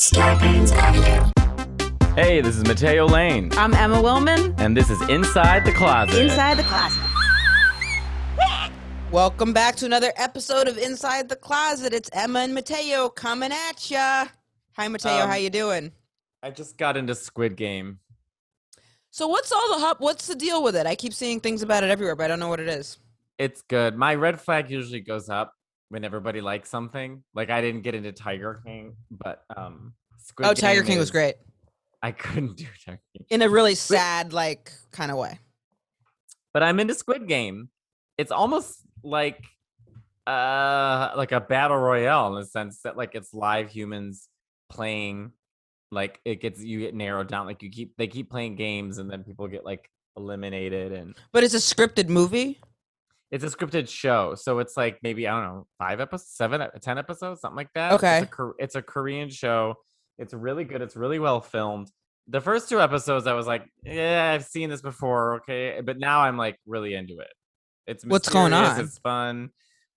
Scarpins 0.00 0.72
Avenue. 0.72 1.30
Hey, 2.14 2.40
this 2.40 2.56
is 2.56 2.64
Matteo 2.64 3.06
Lane, 3.06 3.50
I'm 3.58 3.74
Emma 3.74 3.96
Willmann. 3.96 4.58
and 4.58 4.74
this 4.74 4.88
is 4.88 4.98
Inside 5.10 5.66
the 5.66 5.72
Closet. 5.72 6.18
Inside 6.18 6.56
the 6.56 6.62
Closet. 6.62 7.02
Welcome 9.12 9.52
back 9.52 9.76
to 9.76 9.84
another 9.84 10.10
episode 10.16 10.68
of 10.68 10.78
Inside 10.78 11.28
the 11.28 11.36
Closet. 11.36 11.92
It's 11.92 12.08
Emma 12.14 12.38
and 12.38 12.54
Matteo 12.54 13.10
coming 13.10 13.52
at 13.52 13.90
ya. 13.90 14.24
Hi, 14.72 14.88
Matteo. 14.88 15.24
Um, 15.24 15.28
how 15.28 15.36
you 15.36 15.50
doing? 15.50 15.92
I 16.42 16.48
just 16.48 16.78
got 16.78 16.96
into 16.96 17.14
Squid 17.14 17.54
Game. 17.56 17.98
So, 19.10 19.28
what's 19.28 19.52
all 19.52 19.74
the 19.74 19.84
hop? 19.84 20.00
What's 20.00 20.26
the 20.26 20.34
deal 20.34 20.62
with 20.62 20.76
it? 20.76 20.86
I 20.86 20.94
keep 20.94 21.12
seeing 21.12 21.40
things 21.40 21.60
about 21.60 21.84
it 21.84 21.90
everywhere, 21.90 22.16
but 22.16 22.24
I 22.24 22.28
don't 22.28 22.40
know 22.40 22.48
what 22.48 22.60
it 22.60 22.68
is. 22.68 22.96
It's 23.36 23.60
good. 23.60 23.98
My 23.98 24.14
red 24.14 24.40
flag 24.40 24.70
usually 24.70 25.00
goes 25.00 25.28
up 25.28 25.52
when 25.90 26.04
everybody 26.04 26.40
likes 26.40 26.70
something. 26.70 27.22
Like 27.34 27.50
I 27.50 27.60
didn't 27.60 27.82
get 27.82 27.94
into 27.94 28.12
Tiger 28.12 28.62
King, 28.64 28.96
but 29.10 29.44
um, 29.54 29.92
Squid 30.18 30.48
oh, 30.48 30.54
Tiger 30.54 30.80
Game 30.80 30.92
King 30.92 30.98
was 30.98 31.10
great 31.10 31.34
I 32.02 32.12
couldn't 32.24 32.56
do 32.56 32.66
Tiger 32.84 33.00
King, 33.14 33.26
in 33.28 33.42
a 33.42 33.48
really 33.48 33.74
sad, 33.74 34.32
like, 34.32 34.72
kind 34.90 35.10
of 35.10 35.18
way. 35.18 35.38
but 36.52 36.62
I'm 36.62 36.80
into 36.80 36.94
Squid 36.94 37.28
Game. 37.28 37.68
It's 38.18 38.32
almost 38.32 38.80
like 39.02 39.42
uh 40.26 41.12
like 41.16 41.32
a 41.32 41.40
battle 41.40 41.78
royale 41.78 42.28
in 42.28 42.34
the 42.34 42.46
sense 42.46 42.82
that 42.82 42.94
like 42.96 43.14
it's 43.14 43.32
live 43.32 43.70
humans 43.70 44.28
playing 44.68 45.32
like 45.90 46.20
it 46.26 46.42
gets 46.42 46.62
you 46.62 46.80
get 46.80 46.94
narrowed 46.94 47.26
down 47.26 47.46
like 47.46 47.62
you 47.62 47.70
keep 47.70 47.96
they 47.96 48.06
keep 48.06 48.30
playing 48.30 48.54
games 48.54 48.98
and 48.98 49.10
then 49.10 49.24
people 49.24 49.48
get 49.48 49.64
like 49.64 49.90
eliminated 50.18 50.92
and 50.92 51.16
But 51.32 51.42
it's 51.42 51.54
a 51.54 51.56
scripted 51.56 52.08
movie. 52.08 52.60
It's 53.30 53.44
a 53.44 53.48
scripted 53.48 53.88
show, 53.88 54.34
so 54.34 54.58
it's 54.58 54.76
like 54.76 54.98
maybe 55.02 55.28
I 55.28 55.40
don't 55.40 55.44
know 55.44 55.66
five 55.78 56.00
episodes, 56.00 56.32
seven, 56.32 56.66
ten 56.80 56.98
episodes, 56.98 57.40
something 57.40 57.56
like 57.56 57.72
that. 57.74 57.92
Okay. 57.92 58.22
it's 58.22 58.38
a, 58.38 58.50
it's 58.58 58.74
a 58.74 58.82
Korean 58.82 59.28
show. 59.30 59.76
It's 60.18 60.34
really 60.34 60.64
good. 60.64 60.82
It's 60.82 60.96
really 60.96 61.18
well 61.18 61.40
filmed. 61.40 61.90
The 62.28 62.40
first 62.40 62.68
two 62.68 62.80
episodes, 62.80 63.26
I 63.26 63.32
was 63.34 63.46
like, 63.46 63.64
yeah, 63.84 64.32
I've 64.34 64.44
seen 64.44 64.68
this 64.68 64.82
before, 64.82 65.36
okay, 65.36 65.80
but 65.84 65.98
now 65.98 66.20
I'm 66.20 66.36
like 66.36 66.56
really 66.66 66.94
into 66.94 67.18
it. 67.18 67.32
It's 67.86 68.04
What's 68.04 68.28
going 68.28 68.52
on? 68.52 68.80
It's 68.80 68.98
fun. 68.98 69.50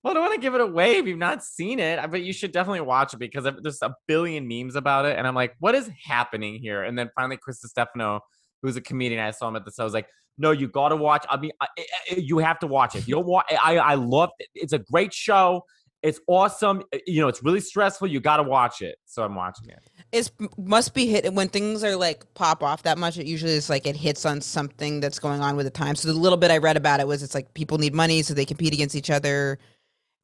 Well, 0.03 0.11
I 0.11 0.13
don't 0.15 0.23
want 0.23 0.35
to 0.35 0.41
give 0.41 0.53
it 0.53 0.61
away 0.61 0.97
if 0.97 1.07
you've 1.07 1.17
not 1.17 1.43
seen 1.43 1.79
it, 1.79 1.97
uh, 1.97 2.07
but 2.07 2.23
you 2.23 2.33
should 2.33 2.51
definitely 2.51 2.81
watch 2.81 3.13
it 3.13 3.17
because 3.17 3.45
uh, 3.45 3.53
there's 3.61 3.81
a 3.81 3.95
billion 4.05 4.47
memes 4.47 4.75
about 4.75 5.05
it, 5.05 5.17
and 5.17 5.25
I'm 5.25 5.35
like, 5.35 5.55
what 5.59 5.75
is 5.75 5.89
happening 6.03 6.55
here? 6.55 6.83
And 6.83 6.97
then 6.99 7.09
finally, 7.15 7.37
Chris 7.37 7.61
Distefano, 7.61 8.19
who's 8.63 8.75
a 8.77 8.81
comedian, 8.81 9.21
I 9.23 9.29
saw 9.29 9.47
him 9.49 9.55
at 9.57 9.65
this. 9.65 9.77
I 9.79 9.83
was 9.83 9.93
like, 9.93 10.07
no, 10.39 10.49
you 10.49 10.67
got 10.67 10.89
to 10.89 10.95
watch. 10.95 11.23
I 11.29 11.37
mean, 11.37 11.51
I, 11.61 11.67
I- 11.77 12.15
you 12.15 12.39
have 12.39 12.57
to 12.59 12.67
watch 12.67 12.95
it. 12.95 13.07
You 13.07 13.13
don't 13.15 13.27
watch, 13.27 13.45
eh, 13.51 13.57
I 13.61 13.77
I 13.77 13.93
love 13.95 14.31
it. 14.39 14.47
It's 14.55 14.73
a 14.73 14.79
great 14.79 15.13
show. 15.13 15.63
It's 16.01 16.19
awesome. 16.27 16.83
You 17.07 17.21
know, 17.21 17.29
it's 17.29 17.41
really 17.43 17.61
stressful. 17.61 18.07
You 18.07 18.19
got 18.19 18.37
to 18.37 18.43
watch 18.43 18.81
it. 18.81 18.97
So 19.05 19.23
I'm 19.23 19.35
watching 19.35 19.69
it. 19.69 19.79
It 20.11 20.29
must 20.57 20.93
be 20.93 21.05
hit 21.05 21.31
when 21.33 21.47
things 21.47 21.81
are 21.81 21.95
like 21.95 22.25
pop 22.33 22.61
off 22.61 22.83
that 22.83 22.97
much. 22.97 23.17
It 23.17 23.25
usually 23.25 23.53
is 23.53 23.69
like 23.69 23.85
it 23.87 23.95
hits 23.95 24.25
on 24.25 24.41
something 24.41 24.99
that's 24.99 25.17
going 25.19 25.39
on 25.39 25.55
with 25.55 25.65
the 25.65 25.69
time. 25.71 25.95
So 25.95 26.09
the 26.11 26.13
little 26.19 26.37
bit 26.37 26.51
I 26.51 26.57
read 26.57 26.75
about 26.75 26.99
it 26.99 27.07
was 27.07 27.23
it's 27.23 27.33
like 27.33 27.53
people 27.53 27.77
need 27.77 27.93
money 27.93 28.21
so 28.21 28.33
they 28.33 28.43
compete 28.43 28.73
against 28.73 28.95
each 28.95 29.09
other. 29.09 29.59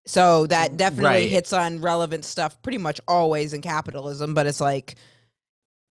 So 0.05 0.47
that 0.47 0.75
definitely 0.75 1.05
Right. 1.05 1.29
hits 1.29 1.53
on 1.53 1.79
relevant 1.81 2.25
stuff 2.25 2.61
pretty 2.61 2.77
much 2.79 2.99
always 3.07 3.53
in 3.53 3.61
capitalism. 3.61 4.33
But 4.33 4.47
it's 4.47 4.59
like, 4.59 4.95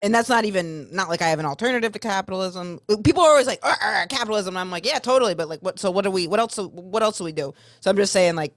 and 0.04 0.14
that's 0.14 0.30
not 0.30 0.46
even 0.46 0.90
not 0.92 1.10
like 1.10 1.22
I 1.24 1.30
have 1.30 1.40
an 1.40 1.46
alternative 1.48 1.92
to 1.94 2.00
capitalism. 2.00 2.80
Uh, 2.90 2.98
People 3.04 3.24
are 3.24 3.30
always 3.32 3.48
like 3.48 3.60
"Arr, 3.64 3.78
arr, 3.82 4.06
capitalism. 4.08 4.56
I'm 4.58 4.70
like, 4.70 4.86
yeah, 4.86 5.00
totally. 5.00 5.34
But 5.34 5.50
like, 5.50 5.62
what? 5.62 5.80
So 5.80 5.90
what 5.90 6.04
do 6.04 6.12
we? 6.12 6.28
What 6.28 6.40
else? 6.40 6.58
What 6.58 7.02
else 7.02 7.18
do 7.18 7.24
we 7.24 7.32
do? 7.32 7.54
So 7.80 7.90
I'm 7.90 7.98
just 7.98 8.14
saying 8.14 8.36
like, 8.36 8.54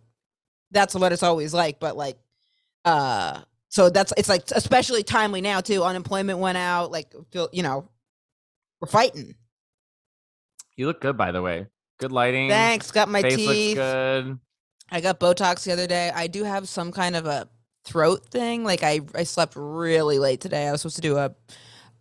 that's 0.72 0.94
what 0.94 1.12
it's 1.12 1.22
always 1.22 1.54
like. 1.54 1.80
But 1.80 1.96
like, 1.96 2.18
uh 2.84 3.40
so 3.68 3.90
that's 3.90 4.12
it's 4.16 4.28
like 4.28 4.44
especially 4.52 5.02
timely 5.02 5.40
now 5.40 5.60
too 5.60 5.82
unemployment 5.82 6.38
went 6.38 6.56
out 6.56 6.92
like 6.92 7.12
feel 7.32 7.48
you 7.52 7.62
know 7.62 7.88
we're 8.80 8.88
fighting 8.88 9.34
You 10.76 10.86
look 10.86 11.00
good, 11.00 11.16
by 11.16 11.32
the 11.32 11.42
way. 11.42 11.66
Good 11.98 12.12
lighting. 12.12 12.48
thanks 12.48 12.90
got 12.92 13.08
my 13.08 13.22
Face 13.22 13.36
teeth 13.36 13.48
looks 13.48 13.74
good. 13.74 14.38
i 14.90 15.00
got 15.00 15.18
botox 15.18 15.64
the 15.64 15.72
other 15.72 15.86
day 15.86 16.12
i 16.14 16.26
do 16.28 16.44
have 16.44 16.68
some 16.68 16.92
kind 16.92 17.16
of 17.16 17.26
a 17.26 17.48
throat 17.86 18.26
thing 18.26 18.64
like 18.64 18.82
i 18.82 19.00
i 19.14 19.22
slept 19.22 19.54
really 19.56 20.18
late 20.18 20.40
today 20.40 20.66
i 20.66 20.72
was 20.72 20.80
supposed 20.80 20.96
to 20.96 21.02
do 21.02 21.16
a 21.16 21.34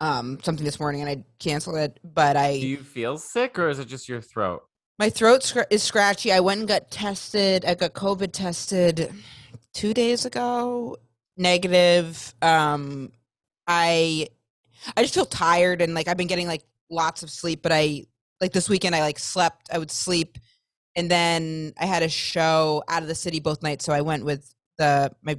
um 0.01 0.39
something 0.43 0.65
this 0.65 0.79
morning 0.79 1.01
and 1.01 1.09
i 1.09 1.23
canceled 1.39 1.77
it 1.77 1.99
but 2.03 2.35
i 2.35 2.59
Do 2.59 2.67
you 2.67 2.77
feel 2.77 3.17
sick, 3.17 3.57
or 3.59 3.69
is 3.69 3.79
it 3.79 3.87
just 3.87 4.09
your 4.09 4.19
throat? 4.19 4.63
my 4.97 5.09
throat 5.09 5.43
scr- 5.43 5.61
is 5.69 5.83
scratchy 5.83 6.31
i 6.31 6.39
went 6.39 6.59
and 6.59 6.67
got 6.67 6.89
tested 6.89 7.63
i 7.65 7.75
got 7.75 7.93
covid 7.93 8.31
tested 8.31 9.13
two 9.73 9.93
days 9.93 10.25
ago 10.25 10.97
negative 11.37 12.33
um 12.41 13.11
i 13.67 14.27
i 14.97 15.01
just 15.01 15.13
feel 15.13 15.25
tired 15.25 15.81
and 15.81 15.93
like 15.93 16.07
i've 16.07 16.17
been 16.17 16.27
getting 16.27 16.47
like 16.47 16.63
lots 16.89 17.23
of 17.23 17.29
sleep 17.29 17.61
but 17.61 17.71
i 17.71 18.03
like 18.41 18.53
this 18.53 18.69
weekend 18.69 18.95
i 18.95 19.01
like 19.01 19.19
slept 19.19 19.69
i 19.71 19.77
would 19.77 19.91
sleep 19.91 20.37
and 20.95 21.11
then 21.11 21.73
i 21.79 21.85
had 21.85 22.03
a 22.03 22.09
show 22.09 22.83
out 22.87 23.01
of 23.01 23.07
the 23.07 23.15
city 23.15 23.39
both 23.39 23.61
nights 23.61 23.85
so 23.85 23.93
i 23.93 24.01
went 24.01 24.23
with 24.23 24.53
the 24.77 25.11
my 25.21 25.37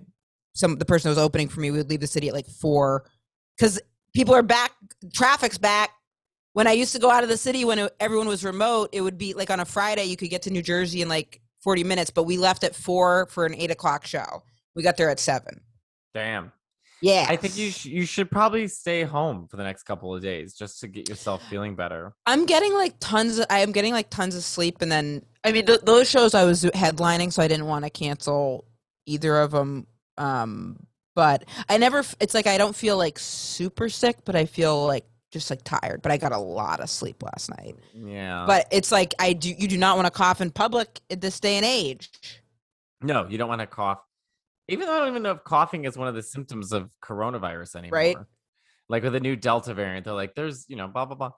some 0.56 0.76
the 0.76 0.84
person 0.84 1.08
that 1.08 1.16
was 1.16 1.24
opening 1.24 1.48
for 1.48 1.60
me 1.60 1.70
we 1.70 1.78
would 1.78 1.90
leave 1.90 2.00
the 2.00 2.06
city 2.06 2.28
at 2.28 2.34
like 2.34 2.46
four 2.46 3.04
because 3.56 3.80
people 4.14 4.34
are 4.34 4.42
back 4.42 4.72
traffic's 5.12 5.58
back 5.58 5.90
when 6.56 6.66
I 6.66 6.72
used 6.72 6.94
to 6.94 6.98
go 6.98 7.10
out 7.10 7.22
of 7.22 7.28
the 7.28 7.36
city 7.36 7.66
when 7.66 7.78
it, 7.78 7.94
everyone 8.00 8.28
was 8.28 8.42
remote, 8.42 8.88
it 8.92 9.02
would 9.02 9.18
be 9.18 9.34
like 9.34 9.50
on 9.50 9.60
a 9.60 9.66
Friday, 9.66 10.04
you 10.04 10.16
could 10.16 10.30
get 10.30 10.40
to 10.42 10.50
New 10.50 10.62
Jersey 10.62 11.02
in 11.02 11.08
like 11.08 11.42
40 11.62 11.84
minutes, 11.84 12.10
but 12.10 12.22
we 12.22 12.38
left 12.38 12.64
at 12.64 12.74
four 12.74 13.26
for 13.26 13.44
an 13.44 13.54
eight 13.54 13.70
o'clock 13.70 14.06
show. 14.06 14.42
We 14.74 14.82
got 14.82 14.96
there 14.96 15.10
at 15.10 15.20
seven. 15.20 15.60
Damn. 16.14 16.52
Yeah. 17.02 17.26
I 17.28 17.36
think 17.36 17.58
you 17.58 17.70
sh- 17.70 17.84
you 17.84 18.06
should 18.06 18.30
probably 18.30 18.68
stay 18.68 19.02
home 19.02 19.48
for 19.50 19.58
the 19.58 19.64
next 19.64 19.82
couple 19.82 20.14
of 20.14 20.22
days 20.22 20.54
just 20.54 20.80
to 20.80 20.88
get 20.88 21.10
yourself 21.10 21.42
feeling 21.50 21.76
better. 21.76 22.14
I'm 22.24 22.46
getting 22.46 22.72
like 22.72 22.94
tons 23.00 23.38
of, 23.38 23.44
I 23.50 23.58
am 23.58 23.72
getting 23.72 23.92
like 23.92 24.08
tons 24.08 24.34
of 24.34 24.42
sleep. 24.42 24.80
And 24.80 24.90
then, 24.90 25.26
I 25.44 25.52
mean, 25.52 25.66
th- 25.66 25.82
those 25.82 26.08
shows 26.08 26.32
I 26.32 26.44
was 26.44 26.64
headlining, 26.64 27.34
so 27.34 27.42
I 27.42 27.48
didn't 27.48 27.66
want 27.66 27.84
to 27.84 27.90
cancel 27.90 28.64
either 29.04 29.36
of 29.36 29.50
them. 29.50 29.88
Um, 30.18 30.86
but 31.14 31.44
I 31.68 31.78
never, 31.78 32.04
it's 32.20 32.34
like 32.34 32.46
I 32.46 32.58
don't 32.58 32.76
feel 32.76 32.96
like 32.96 33.18
super 33.18 33.88
sick, 33.88 34.18
but 34.24 34.36
I 34.36 34.44
feel 34.44 34.86
like 34.86 35.06
just 35.32 35.50
like 35.50 35.62
tired. 35.64 36.02
But 36.02 36.12
I 36.12 36.16
got 36.18 36.32
a 36.32 36.38
lot 36.38 36.80
of 36.80 36.90
sleep 36.90 37.22
last 37.22 37.50
night. 37.50 37.76
Yeah. 37.94 38.44
But 38.46 38.66
it's 38.70 38.92
like 38.92 39.14
I 39.18 39.32
do. 39.32 39.50
You 39.50 39.68
do 39.68 39.78
not 39.78 39.96
want 39.96 40.06
to 40.06 40.10
cough 40.10 40.40
in 40.40 40.50
public 40.50 41.00
at 41.10 41.20
this 41.20 41.40
day 41.40 41.56
and 41.56 41.64
age. 41.64 42.10
no, 43.02 43.26
you 43.28 43.38
don't 43.38 43.48
want 43.48 43.60
to 43.60 43.66
cough. 43.66 43.98
Even 44.68 44.86
though 44.86 44.94
I 44.94 44.98
don't 45.00 45.08
even 45.10 45.22
know 45.22 45.30
if 45.32 45.44
coughing 45.44 45.84
is 45.84 45.96
one 45.96 46.08
of 46.08 46.14
the 46.14 46.22
symptoms 46.22 46.72
of 46.72 46.90
coronavirus 47.02 47.76
anymore. 47.76 47.98
Right. 47.98 48.16
Like 48.88 49.02
with 49.02 49.12
the 49.12 49.20
new 49.20 49.36
Delta 49.36 49.74
variant, 49.74 50.04
they're 50.04 50.14
like, 50.14 50.34
there's, 50.34 50.64
you 50.68 50.76
know, 50.76 50.88
blah, 50.88 51.04
blah, 51.04 51.16
blah. 51.16 51.30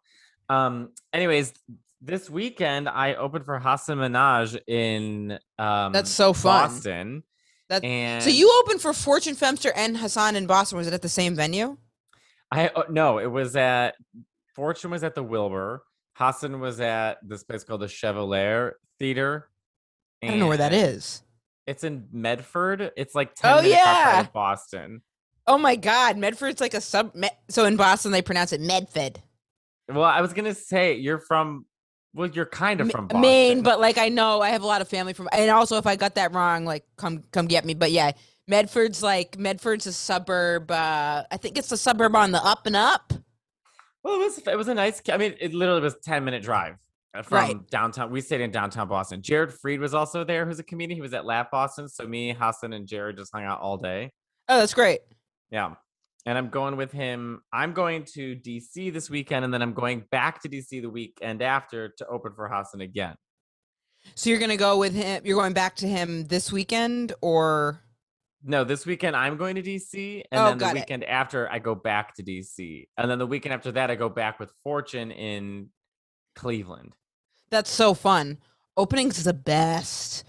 Um, 0.49 0.91
anyways, 1.13 1.53
this 2.01 2.31
weekend 2.31 2.89
I 2.89 3.15
opened 3.15 3.45
for 3.45 3.59
Hasan 3.59 3.99
Minhaj 3.99 4.59
in 4.67 5.39
um 5.59 5.93
That's 5.93 6.11
so 6.11 6.33
fun. 6.33 6.69
Boston. 6.69 7.23
That- 7.69 7.85
and 7.85 8.23
So 8.23 8.31
you 8.31 8.51
opened 8.63 8.81
for 8.81 8.93
Fortune 8.93 9.35
Feimster 9.37 9.71
and 9.75 9.97
Hasan 9.97 10.37
in 10.37 10.47
Boston. 10.47 10.79
Was 10.79 10.87
it 10.87 10.95
at 10.95 11.03
the 11.03 11.09
same 11.09 11.35
venue? 11.35 11.77
I 12.51 12.69
uh, 12.69 12.85
no, 12.89 13.19
it 13.19 13.27
was 13.31 13.57
at 13.57 13.95
Fortune 14.55 14.91
was 14.91 15.05
at 15.05 15.15
the 15.15 15.23
Wilbur. 15.23 15.83
Hasan 16.19 16.61
was 16.61 16.81
at 16.81 17.19
this 17.23 17.45
place 17.45 17.63
called 17.65 17.83
the 17.83 17.89
Chevalier 17.89 18.77
Theater. 18.99 19.49
I 20.23 20.29
don't 20.29 20.39
know 20.41 20.49
where 20.49 20.57
that 20.57 20.73
is. 20.73 21.23
It's 21.67 21.85
in 21.85 22.09
Medford. 22.11 22.91
It's 22.97 23.15
like 23.15 23.35
10 23.35 23.53
Oh, 23.53 23.63
minutes 23.63 23.77
outside 23.87 24.21
of 24.21 24.33
Boston. 24.33 25.03
Oh 25.47 25.59
my 25.59 25.77
God, 25.77 26.17
Medford's 26.17 26.61
like 26.61 26.75
a 26.75 26.81
sub. 26.81 27.15
So 27.51 27.67
in 27.67 27.77
Boston 27.77 28.11
they 28.13 28.23
pronounce 28.23 28.53
it 28.53 28.61
Medford, 28.63 29.21
Well, 29.89 30.03
I 30.05 30.21
was 30.23 30.33
gonna 30.33 30.55
say 30.55 30.95
you're 30.95 31.21
from 31.21 31.67
well, 32.15 32.29
you're 32.29 32.47
kind 32.47 32.81
of 32.81 32.91
from 32.91 33.07
Boston. 33.07 33.21
Maine. 33.21 33.63
But 33.63 33.81
like 33.81 33.99
I 33.99 34.09
know 34.09 34.41
I 34.41 34.51
have 34.51 34.63
a 34.63 34.67
lot 34.67 34.81
of 34.81 34.89
family 34.89 35.13
from. 35.13 35.29
And 35.33 35.51
also 35.51 35.77
if 35.79 35.87
I 35.87 35.97
got 35.97 36.15
that 36.17 36.35
wrong, 36.35 36.65
like 36.65 36.85
come 36.97 37.23
come 37.33 37.47
get 37.47 37.65
me. 37.65 37.75
But 37.75 37.91
yeah, 37.93 38.13
Medford's 38.47 39.03
like 39.03 39.39
Medford's 39.39 39.87
a 39.87 39.93
suburb. 39.93 40.71
Uh, 40.71 41.25
I 41.31 41.37
think 41.37 41.59
it's 41.59 41.71
a 41.73 41.77
suburb 41.77 42.15
on 42.17 42.33
the 42.33 42.45
up 42.45 42.67
and 42.67 42.77
up. 42.77 43.13
well, 44.03 44.15
it 44.15 44.19
was 44.25 44.39
it 44.39 44.57
was 44.57 44.69
a 44.69 44.75
nice. 44.75 45.03
I 45.11 45.17
mean, 45.17 45.35
it 45.41 45.53
literally 45.55 45.81
was 45.83 45.97
10 46.03 46.25
minute 46.25 46.43
drive 46.43 46.77
uh, 47.15 47.23
from 47.23 47.37
Right. 47.37 47.71
downtown. 47.71 48.11
We 48.11 48.21
stayed 48.21 48.41
in 48.41 48.51
downtown 48.51 48.89
Boston. 48.89 49.23
Jared 49.23 49.51
Freid 49.51 49.79
was 49.81 49.95
also 49.95 50.25
there, 50.25 50.47
who's 50.47 50.59
a 50.59 50.65
comedian. 50.65 50.97
He 50.97 51.03
was 51.03 51.15
at 51.15 51.25
Laugh 51.27 51.51
Boston. 51.51 51.89
So 51.89 52.07
me, 52.07 52.33
Hasan, 52.35 52.73
and 52.73 52.87
Jared 52.87 53.17
just 53.19 53.31
hung 53.33 53.45
out 53.45 53.61
all 53.61 53.77
day. 53.77 54.11
Oh, 54.49 54.59
that's 54.59 54.75
great. 54.75 55.01
Yeah. 55.51 55.75
And 56.29 56.37
I'm 56.37 56.51
going 56.51 56.77
with 56.77 56.93
him. 56.93 57.41
I'm 57.55 57.73
going 57.73 58.05
to 58.13 58.37
DC 58.37 58.93
this 58.93 59.09
weekend, 59.09 59.47
and 59.47 59.55
then 59.55 59.63
I'm 59.63 59.73
going 59.73 60.05
back 60.11 60.43
to 60.43 60.49
DC 60.51 60.83
the 60.83 60.91
weekend 60.91 61.41
after 61.41 61.89
to 61.97 62.07
open 62.07 62.35
for 62.35 62.51
Hasan 62.51 62.83
again. 62.83 63.15
So 64.15 64.29
you're 64.29 64.39
gonna 64.39 64.59
go 64.59 64.77
with 64.77 64.93
him. 64.95 65.23
You're 65.25 65.39
going 65.41 65.55
back 65.55 65.77
to 65.77 65.89
him 65.89 66.25
this 66.25 66.53
weekend, 66.53 67.15
or 67.23 67.81
No, 68.45 68.63
this 68.63 68.85
weekend 68.85 69.17
I'm 69.17 69.39
going 69.39 69.55
to 69.55 69.63
DC, 69.63 70.23
and 70.31 70.39
Oh, 70.43 70.45
then 70.51 70.59
the 70.59 70.65
got 70.67 70.77
it. 70.77 70.81
weekend 70.81 71.05
after 71.05 71.51
I 71.51 71.61
go 71.61 71.75
back 71.75 72.15
to 72.17 72.23
DC, 72.23 72.89
and 72.99 73.11
then 73.11 73.19
the 73.19 73.27
weekend 73.27 73.55
after 73.55 73.73
that 73.73 73.91
I 73.91 73.95
go 73.95 74.11
back 74.11 74.39
with 74.39 74.53
Fortune 74.63 75.11
in 75.11 75.71
Cleveland. 76.37 76.95
that's 77.49 77.71
so 77.71 77.95
fun. 77.95 78.37
Openings 78.77 79.17
is 79.17 79.25
the 79.25 79.33
best. 79.33 80.25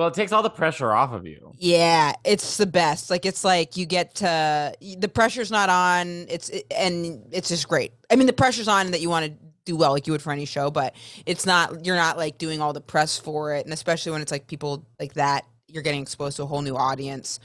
Well, 0.00 0.08
it 0.08 0.14
takes 0.14 0.32
all 0.32 0.42
the 0.42 0.48
pressure 0.48 0.92
off 0.92 1.12
of 1.12 1.26
you. 1.26 1.52
Yeah, 1.58 2.14
it's 2.24 2.56
the 2.56 2.64
best. 2.64 3.10
Like 3.10 3.26
it's 3.26 3.44
like 3.44 3.76
you 3.76 3.84
get 3.84 4.14
to 4.14 4.72
the 4.96 5.08
pressure's 5.08 5.50
not 5.50 5.68
on. 5.68 6.24
It's 6.30 6.50
and 6.74 7.28
it's 7.32 7.50
just 7.50 7.68
great. 7.68 7.92
I 8.10 8.16
mean, 8.16 8.26
the 8.26 8.32
pressure's 8.32 8.66
on 8.66 8.92
that 8.92 9.02
you 9.02 9.10
want 9.10 9.26
to 9.26 9.32
do 9.66 9.76
well, 9.76 9.92
like 9.92 10.06
you 10.06 10.14
would 10.14 10.22
for 10.22 10.32
any 10.32 10.46
show, 10.46 10.70
but 10.70 10.96
it's 11.26 11.44
not. 11.44 11.84
You're 11.84 11.96
not 11.96 12.16
like 12.16 12.38
doing 12.38 12.62
all 12.62 12.72
the 12.72 12.80
press 12.80 13.18
for 13.18 13.52
it, 13.54 13.66
and 13.66 13.74
especially 13.74 14.12
when 14.12 14.22
it's 14.22 14.32
like 14.32 14.46
people 14.46 14.88
like 14.98 15.12
that, 15.14 15.44
you're 15.68 15.82
getting 15.82 16.00
exposed 16.00 16.38
to 16.38 16.44
a 16.44 16.46
whole 16.46 16.62
new 16.62 16.78
audience. 16.78 17.38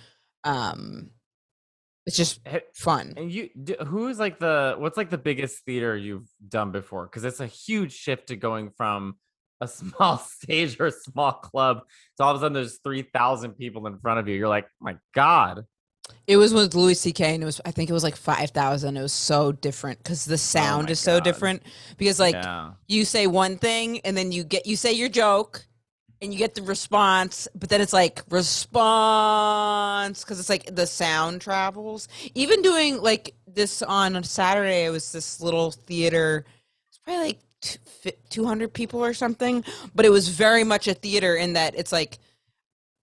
Um, 0.45 1.09
it's 2.05 2.15
just 2.15 2.39
fun. 2.73 3.15
And 3.17 3.29
you, 3.29 3.49
who's 3.85 4.17
like 4.17 4.39
the 4.39 4.75
what's 4.77 4.95
like 4.95 5.09
the 5.09 5.17
biggest 5.17 5.65
theater 5.65 5.97
you've 5.97 6.29
done 6.47 6.71
before? 6.71 7.03
Because 7.03 7.25
it's 7.25 7.41
a 7.41 7.47
huge 7.47 7.91
shift 7.91 8.27
to 8.27 8.37
going 8.37 8.71
from 8.77 9.17
a 9.61 9.67
small 9.69 10.17
stage 10.17 10.79
or 10.79 10.87
a 10.87 10.91
small 10.91 11.33
club. 11.33 11.81
So 12.17 12.23
all 12.23 12.31
of 12.31 12.37
a 12.37 12.39
sudden 12.39 12.53
there's 12.53 12.79
3,000 12.83 13.53
people 13.53 13.87
in 13.87 13.97
front 13.99 14.19
of 14.19 14.27
you. 14.27 14.35
You're 14.35 14.49
like, 14.49 14.67
my 14.79 14.97
God. 15.13 15.65
It 16.27 16.37
was 16.37 16.53
with 16.53 16.75
Louis 16.75 16.99
C.K. 16.99 17.33
and 17.33 17.41
it 17.41 17.45
was, 17.47 17.59
I 17.65 17.71
think 17.71 17.89
it 17.89 17.93
was 17.93 18.03
like 18.03 18.15
5,000. 18.15 18.95
It 18.95 19.01
was 19.01 19.13
so 19.13 19.51
different 19.51 19.97
because 19.99 20.25
the 20.25 20.35
oh 20.35 20.37
sound 20.37 20.89
oh 20.89 20.91
is 20.91 21.03
God. 21.03 21.11
so 21.11 21.19
different. 21.19 21.63
Because 21.97 22.19
like 22.19 22.35
yeah. 22.35 22.71
you 22.87 23.05
say 23.05 23.25
one 23.27 23.57
thing 23.57 24.01
and 24.01 24.15
then 24.15 24.31
you 24.31 24.43
get, 24.43 24.67
you 24.67 24.75
say 24.75 24.93
your 24.93 25.09
joke 25.09 25.65
and 26.21 26.31
you 26.33 26.39
get 26.39 26.55
the 26.55 26.61
response, 26.61 27.47
but 27.55 27.69
then 27.69 27.81
it's 27.81 27.93
like 27.93 28.23
response 28.29 30.23
because 30.23 30.39
it's 30.39 30.49
like 30.49 30.75
the 30.75 30.87
sound 30.87 31.41
travels. 31.41 32.07
Even 32.33 32.61
doing 32.61 33.01
like 33.01 33.33
this 33.47 33.81
on 33.81 34.23
Saturday, 34.23 34.85
it 34.85 34.91
was 34.91 35.11
this 35.11 35.41
little 35.41 35.71
theater. 35.71 36.45
It's 36.89 36.99
probably 36.99 37.25
like 37.25 37.39
200 38.29 38.73
people 38.73 39.03
or 39.03 39.13
something 39.13 39.63
but 39.93 40.05
it 40.05 40.09
was 40.09 40.29
very 40.29 40.63
much 40.63 40.87
a 40.87 40.93
theater 40.93 41.35
in 41.35 41.53
that 41.53 41.75
it's 41.75 41.91
like 41.91 42.19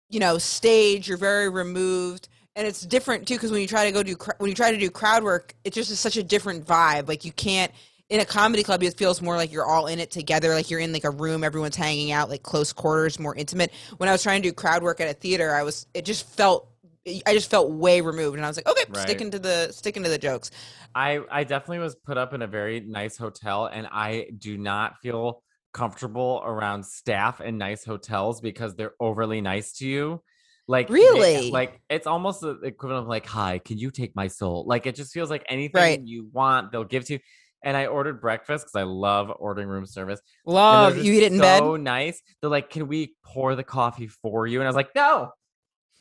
you 0.08 0.20
know 0.20 0.38
stage 0.38 1.08
you're 1.08 1.18
very 1.18 1.48
removed 1.48 2.28
and 2.56 2.66
it's 2.66 2.82
different 2.82 3.26
too 3.26 3.34
because 3.34 3.50
when 3.50 3.60
you 3.60 3.66
try 3.66 3.84
to 3.84 3.92
go 3.92 4.02
do 4.02 4.16
when 4.38 4.50
you 4.50 4.54
try 4.54 4.70
to 4.70 4.78
do 4.78 4.90
crowd 4.90 5.22
work 5.22 5.54
it 5.64 5.72
just 5.72 5.90
is 5.90 5.98
such 5.98 6.16
a 6.16 6.22
different 6.22 6.66
vibe 6.66 7.08
like 7.08 7.24
you 7.24 7.32
can't 7.32 7.72
in 8.08 8.20
a 8.20 8.24
comedy 8.24 8.62
club 8.62 8.82
it 8.82 8.94
feels 8.94 9.22
more 9.22 9.36
like 9.36 9.52
you're 9.52 9.64
all 9.64 9.86
in 9.86 9.98
it 10.00 10.10
together 10.10 10.52
like 10.54 10.70
you're 10.70 10.80
in 10.80 10.92
like 10.92 11.04
a 11.04 11.10
room 11.10 11.44
everyone's 11.44 11.76
hanging 11.76 12.12
out 12.12 12.28
like 12.28 12.42
close 12.42 12.72
quarters 12.72 13.18
more 13.18 13.34
intimate. 13.36 13.72
When 13.98 14.08
i 14.08 14.12
was 14.12 14.22
trying 14.22 14.42
to 14.42 14.48
do 14.48 14.52
crowd 14.52 14.82
work 14.82 15.00
at 15.00 15.08
a 15.08 15.14
theater 15.14 15.54
i 15.54 15.62
was 15.62 15.86
it 15.94 16.04
just 16.04 16.26
felt 16.26 16.69
I 17.06 17.32
just 17.32 17.50
felt 17.50 17.70
way 17.70 18.02
removed, 18.02 18.36
and 18.36 18.44
I 18.44 18.48
was 18.48 18.56
like, 18.56 18.68
okay, 18.68 18.84
right. 18.88 18.98
sticking 18.98 19.30
to 19.30 19.38
the 19.38 19.72
sticking 19.72 20.02
to 20.02 20.10
the 20.10 20.18
jokes. 20.18 20.50
I 20.94 21.20
I 21.30 21.44
definitely 21.44 21.78
was 21.78 21.94
put 21.94 22.18
up 22.18 22.34
in 22.34 22.42
a 22.42 22.46
very 22.46 22.80
nice 22.80 23.16
hotel, 23.16 23.66
and 23.66 23.88
I 23.90 24.26
do 24.36 24.58
not 24.58 24.98
feel 25.02 25.42
comfortable 25.72 26.42
around 26.44 26.84
staff 26.84 27.40
in 27.40 27.56
nice 27.56 27.84
hotels 27.84 28.40
because 28.40 28.74
they're 28.74 28.94
overly 29.00 29.40
nice 29.40 29.72
to 29.74 29.86
you. 29.86 30.22
Like 30.68 30.90
really, 30.90 31.20
they, 31.20 31.50
like 31.50 31.80
it's 31.88 32.06
almost 32.06 32.42
the 32.42 32.60
equivalent 32.62 33.04
of 33.04 33.08
like, 33.08 33.26
"Hi, 33.26 33.58
can 33.58 33.78
you 33.78 33.90
take 33.90 34.14
my 34.14 34.28
soul?" 34.28 34.64
Like 34.66 34.86
it 34.86 34.94
just 34.94 35.12
feels 35.12 35.30
like 35.30 35.44
anything 35.48 35.80
right. 35.80 36.00
you 36.04 36.28
want, 36.32 36.70
they'll 36.70 36.84
give 36.84 37.06
to 37.06 37.14
you. 37.14 37.18
And 37.62 37.76
I 37.76 37.86
ordered 37.86 38.20
breakfast 38.20 38.66
because 38.66 38.76
I 38.76 38.84
love 38.84 39.32
ordering 39.38 39.68
room 39.68 39.84
service. 39.84 40.20
Love 40.46 40.96
you 40.96 41.12
eat 41.12 41.22
it 41.24 41.32
in 41.32 41.38
so 41.38 41.42
bed. 41.42 41.58
So 41.58 41.76
nice. 41.76 42.22
They're 42.40 42.50
like, 42.50 42.70
"Can 42.70 42.88
we 42.88 43.16
pour 43.24 43.54
the 43.54 43.64
coffee 43.64 44.06
for 44.06 44.46
you?" 44.46 44.60
And 44.60 44.66
I 44.66 44.68
was 44.68 44.76
like, 44.76 44.94
"No, 44.94 45.30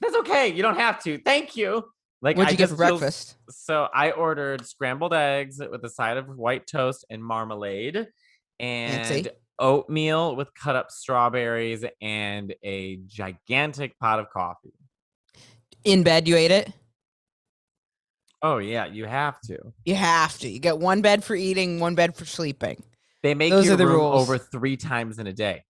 that's 0.02 0.16
okay. 0.18 0.48
You 0.48 0.62
don't 0.62 0.78
have 0.78 1.02
to. 1.04 1.18
Thank 1.20 1.56
you." 1.56 1.86
Like, 2.22 2.36
what'd 2.36 2.52
you 2.52 2.58
get 2.58 2.70
for 2.70 2.76
breakfast? 2.76 3.36
So 3.50 3.88
I 3.94 4.12
ordered 4.12 4.66
scrambled 4.66 5.14
eggs 5.14 5.60
with 5.60 5.84
a 5.86 5.90
side 5.90 6.18
of 6.18 6.28
white 6.28 6.68
toast 6.68 7.06
and 7.10 7.24
marmalade, 7.24 8.08
and 8.60 9.06
Fancy. 9.08 9.30
oatmeal 9.58 10.36
with 10.36 10.54
cut 10.54 10.76
up 10.76 10.92
strawberries 10.92 11.86
and 12.02 12.54
a 12.64 12.98
gigantic 13.08 13.98
pot 14.00 14.20
of 14.20 14.30
coffee. 14.32 14.74
In 15.86 16.04
bed, 16.04 16.28
you 16.28 16.36
ate 16.36 16.52
it. 16.52 16.74
Oh 18.42 18.58
yeah, 18.58 18.86
you 18.86 19.06
have 19.06 19.40
to. 19.42 19.58
You 19.86 19.96
have 19.96 20.38
to. 20.40 20.50
You 20.50 20.60
get 20.60 20.78
one 20.78 21.02
bed 21.02 21.24
for 21.24 21.36
eating, 21.36 21.80
one 21.80 21.96
bed 21.96 22.16
for 22.16 22.26
sleeping. 22.26 22.84
They 23.22 23.34
make 23.34 23.52
Those 23.52 23.70
are 23.70 23.76
the 23.76 23.88
rules. 23.88 24.22
over 24.22 24.38
three 24.38 24.78
times 24.78 25.20
in 25.20 25.28
a 25.28 25.34
day. 25.34 25.64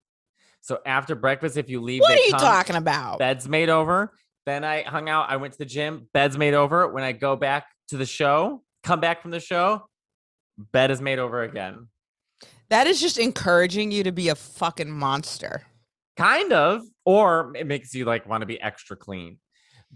So 0.67 0.81
after 0.85 1.15
breakfast, 1.15 1.57
if 1.57 1.71
you 1.71 1.81
leave, 1.81 2.01
what 2.01 2.19
are 2.19 2.25
you 2.25 2.33
talking 2.33 2.75
about? 2.75 3.21
Beds 3.21 3.49
made 3.49 3.69
over. 3.69 4.13
Then 4.47 4.65
I 4.65 4.83
hung 4.83 5.09
out. 5.09 5.31
I 5.31 5.37
went 5.37 5.53
to 5.53 5.59
the 5.61 5.65
gym. 5.65 6.09
Bed's 6.13 6.37
made 6.37 6.55
over. 6.55 6.89
When 6.89 7.05
I 7.05 7.13
go 7.13 7.37
back 7.37 7.67
to 7.91 7.97
the 7.97 8.05
show, 8.05 8.65
come 8.83 8.99
back 8.99 9.23
from 9.23 9.31
the 9.31 9.39
show, 9.39 9.87
bed 10.59 10.91
is 10.91 11.01
made 11.01 11.21
over 11.21 11.45
again. 11.45 11.87
That 12.69 12.89
is 12.89 13.01
just 13.01 13.17
encouraging 13.17 13.93
you 13.93 14.03
to 14.03 14.11
be 14.11 14.29
a 14.29 14.35
fucking 14.35 14.91
monster. 14.91 15.63
Kind 16.17 16.53
of. 16.53 16.83
Or 17.05 17.53
it 17.55 17.69
makes 17.69 17.95
you 17.95 18.05
like 18.05 18.29
want 18.29 18.43
to 18.43 18.47
be 18.47 18.61
extra 18.61 18.97
clean. 18.97 19.39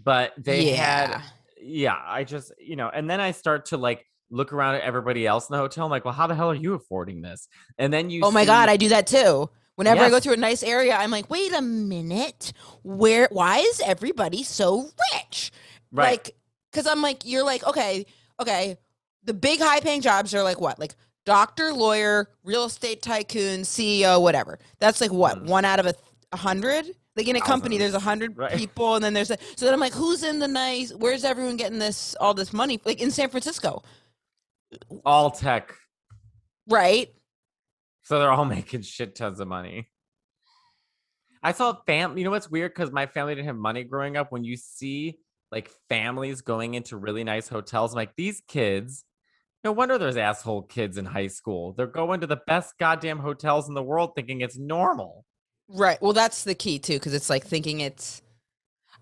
But 0.01 0.31
they 0.37 0.69
yeah. 0.69 0.75
had, 0.75 1.21
yeah, 1.61 1.97
I 2.01 2.23
just, 2.23 2.53
you 2.57 2.77
know, 2.77 2.89
and 2.89 3.09
then 3.09 3.19
I 3.19 3.31
start 3.31 3.65
to 3.67 3.77
like 3.77 4.05
look 4.29 4.53
around 4.53 4.75
at 4.75 4.83
everybody 4.83 5.27
else 5.27 5.49
in 5.49 5.53
the 5.53 5.59
hotel. 5.59 5.83
I'm 5.83 5.91
like, 5.91 6.05
well, 6.05 6.13
how 6.13 6.27
the 6.27 6.35
hell 6.35 6.49
are 6.49 6.55
you 6.55 6.75
affording 6.75 7.21
this? 7.21 7.49
And 7.77 7.91
then 7.91 8.09
you, 8.09 8.21
oh 8.23 8.31
my 8.31 8.45
God, 8.45 8.69
I 8.69 8.77
do 8.77 8.87
that 8.87 9.05
too. 9.05 9.49
Whenever 9.75 10.01
yes. 10.01 10.07
I 10.07 10.09
go 10.09 10.19
through 10.19 10.33
a 10.33 10.37
nice 10.37 10.63
area, 10.63 10.95
I'm 10.95 11.11
like, 11.11 11.29
wait 11.29 11.53
a 11.53 11.61
minute, 11.61 12.53
where? 12.83 13.27
Why 13.31 13.59
is 13.59 13.81
everybody 13.85 14.43
so 14.43 14.89
rich? 15.13 15.51
Right. 15.91 16.11
Like, 16.11 16.35
because 16.71 16.87
I'm 16.87 17.01
like, 17.01 17.23
you're 17.25 17.43
like, 17.43 17.65
okay, 17.65 18.05
okay. 18.39 18.77
The 19.23 19.33
big 19.33 19.59
high 19.59 19.79
paying 19.79 20.01
jobs 20.01 20.33
are 20.33 20.43
like 20.43 20.59
what? 20.59 20.79
Like 20.79 20.95
doctor, 21.25 21.73
lawyer, 21.73 22.29
real 22.43 22.65
estate 22.65 23.01
tycoon, 23.01 23.61
CEO, 23.61 24.21
whatever. 24.21 24.59
That's 24.79 25.01
like 25.01 25.11
what? 25.11 25.37
Mm. 25.37 25.47
One 25.47 25.65
out 25.65 25.79
of 25.79 25.85
a, 25.85 25.93
a 26.31 26.37
hundred? 26.37 26.85
Like 27.15 27.27
in 27.27 27.35
a 27.35 27.41
company, 27.41 27.77
there's 27.77 27.93
a 27.93 27.99
hundred 27.99 28.37
right. 28.37 28.55
people, 28.55 28.95
and 28.95 29.03
then 29.03 29.13
there's 29.13 29.31
a. 29.31 29.37
So 29.57 29.65
then 29.65 29.73
I'm 29.73 29.81
like, 29.81 29.93
who's 29.93 30.23
in 30.23 30.39
the 30.39 30.47
nice? 30.47 30.93
Where's 30.93 31.25
everyone 31.25 31.57
getting 31.57 31.77
this 31.77 32.15
all 32.21 32.33
this 32.33 32.53
money? 32.53 32.79
Like 32.85 33.01
in 33.01 33.11
San 33.11 33.29
Francisco, 33.29 33.83
all 35.05 35.29
tech, 35.29 35.75
right? 36.69 37.09
So 38.11 38.19
they're 38.19 38.33
all 38.33 38.43
making 38.59 38.81
shit 38.81 39.15
tons 39.15 39.39
of 39.39 39.47
money. 39.47 39.89
I 41.41 41.53
saw 41.53 41.77
fam. 41.87 42.17
You 42.17 42.25
know 42.25 42.31
what's 42.31 42.51
weird? 42.51 42.73
Because 42.73 42.91
my 42.91 43.05
family 43.05 43.35
didn't 43.35 43.47
have 43.47 43.55
money 43.55 43.85
growing 43.85 44.17
up. 44.17 44.33
When 44.33 44.43
you 44.43 44.57
see 44.57 45.19
like 45.49 45.71
families 45.87 46.41
going 46.41 46.73
into 46.73 46.97
really 46.97 47.23
nice 47.23 47.47
hotels, 47.47 47.93
I'm 47.93 47.95
like 47.95 48.17
these 48.17 48.41
kids. 48.49 49.05
No 49.63 49.71
wonder 49.71 49.97
there's 49.97 50.17
asshole 50.17 50.63
kids 50.63 50.97
in 50.97 51.05
high 51.05 51.27
school. 51.27 51.71
They're 51.71 51.87
going 51.87 52.19
to 52.19 52.27
the 52.27 52.41
best 52.47 52.77
goddamn 52.77 53.19
hotels 53.19 53.69
in 53.69 53.75
the 53.75 53.83
world, 53.83 54.11
thinking 54.13 54.41
it's 54.41 54.57
normal. 54.57 55.23
Right. 55.69 56.01
Well, 56.01 56.11
that's 56.11 56.43
the 56.43 56.53
key 56.53 56.79
too, 56.79 56.95
because 56.95 57.13
it's 57.13 57.29
like 57.29 57.45
thinking 57.45 57.79
it's. 57.79 58.21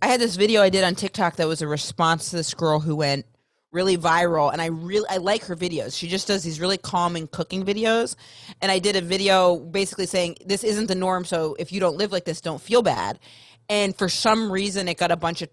I 0.04 0.08
had 0.08 0.22
this 0.22 0.36
video 0.36 0.62
I 0.62 0.70
did 0.70 0.84
on 0.84 0.94
TikTok 0.94 1.38
that 1.38 1.48
was 1.48 1.64
a 1.64 1.68
response 1.68 2.30
to 2.30 2.36
this 2.36 2.54
girl 2.54 2.80
who 2.80 2.96
went 2.96 3.26
really 3.72 3.98
viral 3.98 4.52
and 4.52 4.62
I 4.62 4.68
really 4.68 5.06
I 5.10 5.18
like 5.18 5.44
her 5.46 5.56
videos. 5.56 5.96
She 5.96 6.08
just 6.08 6.28
does 6.28 6.44
these 6.44 6.60
really 6.60 6.78
calming 6.78 7.28
cooking 7.28 7.66
videos. 7.66 8.16
And 8.62 8.72
I 8.72 8.80
did 8.80 8.96
a 8.96 9.02
video 9.02 9.58
basically 9.58 10.06
saying 10.06 10.38
this 10.46 10.64
isn't 10.64 10.88
the 10.88 10.96
norm 10.96 11.26
so 11.26 11.56
if 11.60 11.72
you 11.72 11.80
don't 11.80 11.98
live 11.98 12.12
like 12.12 12.26
this 12.26 12.42
don't 12.42 12.62
feel 12.62 12.82
bad. 12.82 13.20
And 13.68 13.96
for 13.96 14.10
some 14.10 14.52
reason 14.52 14.88
it 14.88 14.98
got 14.98 15.12
a 15.12 15.16
bunch 15.16 15.42
of 15.42 15.50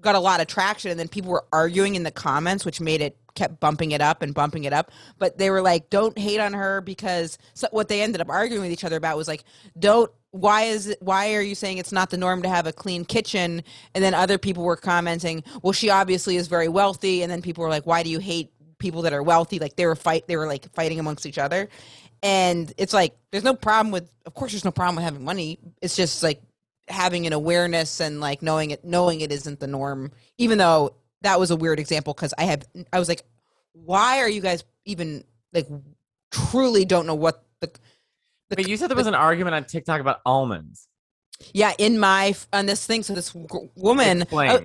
got 0.00 0.14
a 0.14 0.20
lot 0.20 0.40
of 0.40 0.46
traction 0.46 0.90
and 0.90 1.00
then 1.00 1.08
people 1.08 1.32
were 1.32 1.44
arguing 1.52 1.94
in 1.94 2.02
the 2.02 2.10
comments 2.10 2.64
which 2.64 2.80
made 2.80 3.00
it 3.00 3.16
kept 3.34 3.58
bumping 3.58 3.90
it 3.90 4.00
up 4.00 4.22
and 4.22 4.34
bumping 4.34 4.64
it 4.64 4.72
up 4.72 4.92
but 5.18 5.38
they 5.38 5.50
were 5.50 5.62
like 5.62 5.88
don't 5.88 6.18
hate 6.18 6.38
on 6.38 6.52
her 6.52 6.82
because 6.82 7.38
so 7.54 7.66
what 7.72 7.88
they 7.88 8.02
ended 8.02 8.20
up 8.20 8.28
arguing 8.28 8.62
with 8.62 8.70
each 8.70 8.84
other 8.84 8.96
about 8.96 9.16
was 9.16 9.26
like 9.26 9.44
don't 9.78 10.12
why 10.34 10.62
is 10.62 10.88
it 10.88 11.00
why 11.00 11.32
are 11.34 11.42
you 11.42 11.54
saying 11.54 11.78
it's 11.78 11.92
not 11.92 12.10
the 12.10 12.16
norm 12.16 12.42
to 12.42 12.48
have 12.48 12.66
a 12.66 12.72
clean 12.72 13.04
kitchen? 13.04 13.62
And 13.94 14.02
then 14.02 14.14
other 14.14 14.36
people 14.36 14.64
were 14.64 14.76
commenting 14.76 15.44
well 15.62 15.72
she 15.72 15.90
obviously 15.90 16.36
is 16.36 16.48
very 16.48 16.68
wealthy. 16.68 17.22
And 17.22 17.30
then 17.30 17.40
people 17.40 17.62
were 17.62 17.70
like 17.70 17.86
why 17.86 18.02
do 18.02 18.10
you 18.10 18.18
hate 18.18 18.50
people 18.78 19.02
that 19.02 19.12
are 19.12 19.22
wealthy? 19.22 19.60
Like 19.60 19.76
they 19.76 19.86
were 19.86 19.94
fight 19.96 20.26
they 20.26 20.36
were 20.36 20.48
like 20.48 20.72
fighting 20.74 20.98
amongst 20.98 21.24
each 21.24 21.38
other. 21.38 21.68
And 22.22 22.72
it's 22.76 22.92
like 22.92 23.16
there's 23.30 23.44
no 23.44 23.54
problem 23.54 23.92
with 23.92 24.12
of 24.26 24.34
course 24.34 24.52
there's 24.52 24.64
no 24.64 24.72
problem 24.72 24.96
with 24.96 25.04
having 25.04 25.24
money. 25.24 25.60
It's 25.80 25.94
just 25.94 26.22
like 26.22 26.42
having 26.88 27.26
an 27.26 27.32
awareness 27.32 28.00
and 28.00 28.20
like 28.20 28.42
knowing 28.42 28.72
it 28.72 28.84
knowing 28.84 29.20
it 29.20 29.30
isn't 29.30 29.60
the 29.60 29.68
norm. 29.68 30.10
Even 30.38 30.58
though 30.58 30.96
that 31.24 31.40
was 31.40 31.50
a 31.50 31.56
weird 31.56 31.80
example 31.80 32.14
because 32.14 32.32
i 32.38 32.44
had 32.44 32.66
i 32.92 32.98
was 32.98 33.08
like 33.08 33.22
why 33.72 34.18
are 34.20 34.28
you 34.28 34.40
guys 34.40 34.62
even 34.84 35.24
like 35.52 35.66
truly 36.30 36.84
don't 36.84 37.06
know 37.06 37.14
what 37.14 37.44
the, 37.60 37.70
but 38.48 38.66
you 38.68 38.76
said 38.76 38.88
there 38.88 38.96
was 38.96 39.06
an 39.06 39.14
argument 39.14 39.54
on 39.54 39.64
TikTok 39.64 40.00
about 40.00 40.20
almonds. 40.24 40.88
Yeah, 41.52 41.72
in 41.78 41.98
my 41.98 42.34
on 42.52 42.66
this 42.66 42.86
thing, 42.86 43.02
so 43.02 43.12
this 43.12 43.34
woman. 43.34 44.24
Uh, 44.32 44.60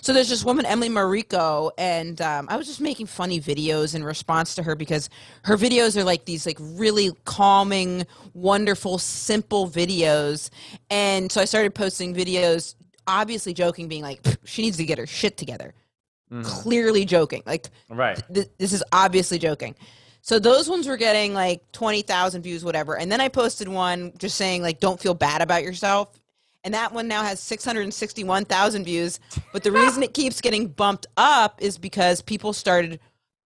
so 0.00 0.12
there's 0.12 0.28
this 0.28 0.44
woman, 0.44 0.66
Emily 0.66 0.88
Mariko, 0.88 1.70
and 1.78 2.20
um, 2.20 2.48
I 2.50 2.56
was 2.56 2.66
just 2.66 2.80
making 2.80 3.06
funny 3.06 3.40
videos 3.40 3.94
in 3.94 4.02
response 4.02 4.54
to 4.56 4.62
her 4.64 4.74
because 4.74 5.08
her 5.44 5.56
videos 5.56 5.96
are 5.96 6.04
like 6.04 6.24
these 6.24 6.44
like 6.44 6.58
really 6.60 7.12
calming, 7.24 8.04
wonderful, 8.34 8.98
simple 8.98 9.68
videos, 9.68 10.50
and 10.90 11.30
so 11.30 11.40
I 11.40 11.44
started 11.44 11.74
posting 11.74 12.14
videos, 12.14 12.74
obviously 13.06 13.54
joking, 13.54 13.86
being 13.86 14.02
like, 14.02 14.20
she 14.44 14.62
needs 14.62 14.76
to 14.78 14.84
get 14.84 14.98
her 14.98 15.06
shit 15.06 15.36
together. 15.36 15.72
Mm-hmm. 16.32 16.42
Clearly 16.42 17.04
joking, 17.04 17.42
like 17.46 17.68
right. 17.88 18.20
Th- 18.32 18.48
this 18.58 18.72
is 18.72 18.82
obviously 18.92 19.38
joking. 19.38 19.76
So 20.28 20.38
those 20.38 20.68
ones 20.68 20.86
were 20.86 20.98
getting 20.98 21.32
like 21.32 21.62
20,000 21.72 22.42
views, 22.42 22.62
whatever. 22.62 22.98
And 22.98 23.10
then 23.10 23.18
I 23.18 23.28
posted 23.28 23.66
one 23.66 24.12
just 24.18 24.36
saying, 24.36 24.60
like, 24.60 24.78
don't 24.78 25.00
feel 25.00 25.14
bad 25.14 25.40
about 25.40 25.62
yourself. 25.62 26.20
and 26.64 26.74
that 26.74 26.92
one 26.92 27.08
now 27.08 27.22
has 27.22 27.40
661,000 27.40 28.84
views. 28.84 29.20
But 29.54 29.62
the 29.62 29.72
reason 29.72 30.02
it 30.02 30.12
keeps 30.12 30.42
getting 30.42 30.68
bumped 30.68 31.06
up 31.16 31.62
is 31.62 31.78
because 31.78 32.20
people 32.20 32.52
started 32.52 33.00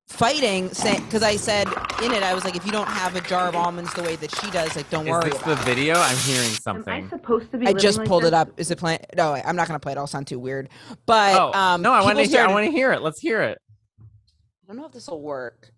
fighting 0.08 0.68
because 0.70 1.22
I 1.22 1.36
said 1.36 1.68
in 2.02 2.10
it 2.12 2.22
I 2.24 2.34
was 2.34 2.44
like 2.44 2.56
if 2.56 2.66
you 2.66 2.72
don't 2.72 2.88
have 2.88 3.14
a 3.14 3.20
jar 3.20 3.48
of 3.48 3.54
almonds 3.54 3.94
the 3.94 4.02
way 4.02 4.16
that 4.16 4.34
she 4.34 4.50
does 4.50 4.74
like 4.76 4.90
don't 4.90 5.06
Is 5.06 5.10
worry 5.10 5.30
this 5.30 5.40
about 5.40 5.56
the 5.58 5.62
it. 5.62 5.74
video? 5.76 5.94
I'm 5.94 6.16
hearing 6.16 6.50
something. 6.50 6.92
Am 6.92 7.04
I 7.04 7.08
something. 7.08 7.18
supposed 7.20 7.50
to 7.52 7.58
be? 7.58 7.66
I 7.66 7.72
just 7.72 7.98
like 7.98 8.08
pulled 8.08 8.24
it 8.24 8.34
up. 8.34 8.50
Is 8.58 8.70
it 8.72 8.78
playing? 8.78 9.00
No, 9.16 9.34
I'm 9.34 9.56
not 9.56 9.68
going 9.68 9.76
to 9.78 9.82
play 9.82 9.92
it. 9.92 9.98
I'll 9.98 10.06
sound 10.08 10.26
too 10.26 10.40
weird. 10.40 10.68
But 11.06 11.38
Oh 11.40 11.52
um, 11.58 11.80
no, 11.82 11.92
I 11.92 12.02
want 12.02 12.18
to 12.18 12.24
people 12.24 12.38
hear. 12.38 12.48
I 12.48 12.52
want 12.52 12.66
to 12.66 12.72
hear 12.72 12.92
it. 12.92 13.02
Let's 13.02 13.20
hear 13.20 13.40
it. 13.42 13.58
I 14.00 14.66
don't 14.66 14.76
know 14.76 14.86
if 14.86 14.92
this 14.92 15.06
will 15.08 15.22
work. 15.22 15.71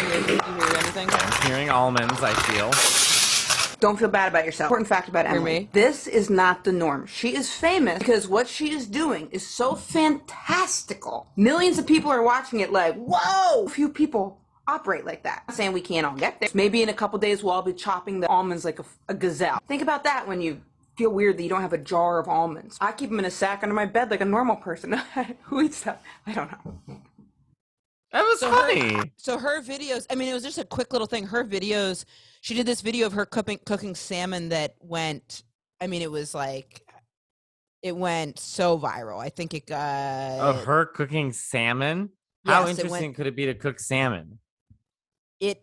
Can 0.00 0.08
you, 0.08 0.64
hear 0.64 0.76
anything? 0.76 1.08
I'm 1.10 1.46
hearing 1.46 1.68
almonds. 1.68 2.22
I 2.22 2.32
feel. 2.32 2.70
Don't 3.80 3.98
feel 3.98 4.08
bad 4.08 4.28
about 4.28 4.44
yourself. 4.46 4.68
Important 4.68 4.88
fact 4.88 5.08
about 5.08 5.26
Hear 5.26 5.36
Emily. 5.36 5.60
me? 5.60 5.68
This 5.72 6.06
is 6.06 6.30
not 6.30 6.64
the 6.64 6.72
norm. 6.72 7.06
She 7.06 7.34
is 7.34 7.52
famous 7.52 7.98
because 7.98 8.28
what 8.28 8.48
she 8.48 8.70
is 8.70 8.86
doing 8.86 9.28
is 9.30 9.46
so 9.46 9.74
fantastical. 9.74 11.26
Millions 11.36 11.78
of 11.78 11.86
people 11.86 12.10
are 12.10 12.22
watching 12.22 12.60
it 12.60 12.72
like, 12.72 12.94
whoa! 12.96 13.68
Few 13.68 13.88
people 13.88 14.38
operate 14.66 15.04
like 15.04 15.22
that. 15.24 15.44
I'm 15.48 15.54
saying 15.54 15.72
we 15.72 15.80
can't 15.80 16.06
all 16.06 16.14
get 16.16 16.40
there. 16.40 16.48
Maybe 16.54 16.82
in 16.82 16.88
a 16.88 16.94
couple 16.94 17.18
days 17.18 17.42
we'll 17.42 17.52
all 17.52 17.62
be 17.62 17.72
chopping 17.72 18.20
the 18.20 18.28
almonds 18.28 18.64
like 18.64 18.78
a, 18.78 18.84
a 19.08 19.14
gazelle. 19.14 19.60
Think 19.68 19.82
about 19.82 20.04
that 20.04 20.26
when 20.26 20.40
you 20.40 20.60
feel 20.96 21.10
weird 21.10 21.38
that 21.38 21.42
you 21.42 21.48
don't 21.48 21.62
have 21.62 21.72
a 21.72 21.78
jar 21.78 22.18
of 22.18 22.28
almonds. 22.28 22.76
I 22.80 22.92
keep 22.92 23.10
them 23.10 23.18
in 23.18 23.24
a 23.24 23.30
sack 23.30 23.62
under 23.62 23.74
my 23.74 23.86
bed 23.86 24.10
like 24.10 24.20
a 24.20 24.26
normal 24.26 24.56
person. 24.56 24.92
Who 25.44 25.62
eats 25.62 25.82
that? 25.82 26.02
I 26.26 26.32
don't 26.32 26.50
know. 26.52 27.00
That 28.12 28.22
was 28.22 28.40
So 28.40 28.50
her- 28.50 28.56
funny. 28.56 29.12
So 29.16 29.38
her 29.38 29.62
videos, 29.62 30.06
I 30.10 30.14
mean, 30.16 30.28
it 30.28 30.32
was 30.34 30.42
just 30.42 30.58
a 30.58 30.64
quick 30.64 30.92
little 30.92 31.06
thing. 31.06 31.26
Her 31.26 31.44
videos, 31.44 32.04
she 32.40 32.54
did 32.54 32.66
this 32.66 32.80
video 32.80 33.06
of 33.06 33.12
her 33.12 33.24
cooking 33.26 33.58
cooking 33.64 33.94
salmon 33.94 34.48
that 34.50 34.74
went. 34.80 35.44
I 35.80 35.86
mean, 35.86 36.02
it 36.02 36.10
was 36.10 36.34
like, 36.34 36.82
it 37.82 37.96
went 37.96 38.38
so 38.38 38.78
viral. 38.78 39.18
I 39.20 39.28
think 39.30 39.54
it 39.54 39.66
got. 39.66 40.40
Of 40.40 40.64
her 40.64 40.86
cooking 40.86 41.32
salmon. 41.32 42.10
How 42.44 42.60
Yes, 42.60 42.60
it 42.60 42.64
went- 42.64 42.78
interesting 42.80 43.14
could 43.14 43.26
it 43.26 43.36
be 43.36 43.46
to 43.46 43.54
cook 43.54 43.78
salmon? 43.80 44.38
it 45.40 45.62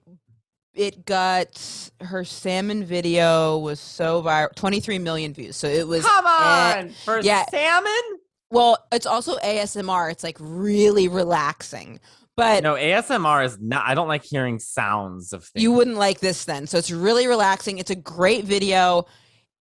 it 0.74 1.06
got 1.06 1.90
her 2.02 2.24
salmon 2.24 2.84
video 2.84 3.58
was 3.60 3.80
so 3.80 4.24
viral 4.24 4.54
23 4.56 4.98
million 4.98 5.32
views 5.34 5.56
so 5.56 5.68
it 5.68 5.88
was 5.88 6.04
Come 6.04 6.26
eh, 6.26 6.80
on, 6.80 6.90
for 7.06 7.20
yeah. 7.22 7.46
salmon. 7.52 8.20
well 8.50 8.84
it's 8.92 9.06
also 9.06 9.38
asmr 9.38 10.12
it's 10.12 10.24
like 10.24 10.38
really 10.40 11.08
relaxing 11.08 12.00
but 12.38 12.64
No, 12.64 12.76
ASMR 12.76 13.44
is 13.44 13.58
not. 13.60 13.84
I 13.86 13.96
don't 13.96 14.08
like 14.08 14.24
hearing 14.24 14.60
sounds 14.60 15.34
of 15.34 15.44
things. 15.44 15.62
you 15.64 15.72
wouldn't 15.74 15.98
like 15.98 16.20
this 16.22 16.46
then 16.46 16.68
so 16.68 16.78
it's 16.78 16.92
really 16.92 17.28
relaxing 17.28 17.80
it's 17.80 17.92
a 17.92 17.96
great 17.96 18.46
video 18.46 19.06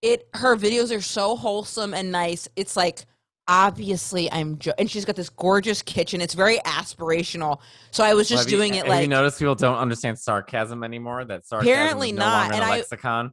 it 0.01 0.27
her 0.35 0.55
videos 0.55 0.95
are 0.95 1.01
so 1.01 1.35
wholesome 1.35 1.93
and 1.93 2.11
nice 2.11 2.47
it's 2.55 2.77
like 2.77 3.03
obviously 3.49 4.29
i'm 4.31 4.57
jo- 4.59 4.73
and 4.77 4.91
she's 4.91 5.05
got 5.05 5.15
this 5.15 5.29
gorgeous 5.29 5.81
kitchen 5.81 6.19
it's 6.21 6.33
very 6.33 6.57
aspirational 6.59 7.59
so 7.91 8.03
i 8.03 8.13
was 8.13 8.29
Well, 8.29 8.37
just 8.37 8.51
you- 8.51 8.57
doing 8.57 8.73
it 8.75 8.79
have 8.79 8.87
like 8.89 9.01
you 9.01 9.07
notice 9.07 9.39
people 9.39 9.55
don't 9.55 9.77
understand 9.77 10.19
sarcasm 10.19 10.83
anymore? 10.83 11.25
That 11.25 11.45
sarcasm 11.47 11.71
Apparently 11.73 12.09
is 12.09 12.15
no 12.15 12.25
not, 12.25 12.39
longer 12.41 12.55
and 12.55 12.63
I- 12.63 12.77
lexicon. 12.77 13.31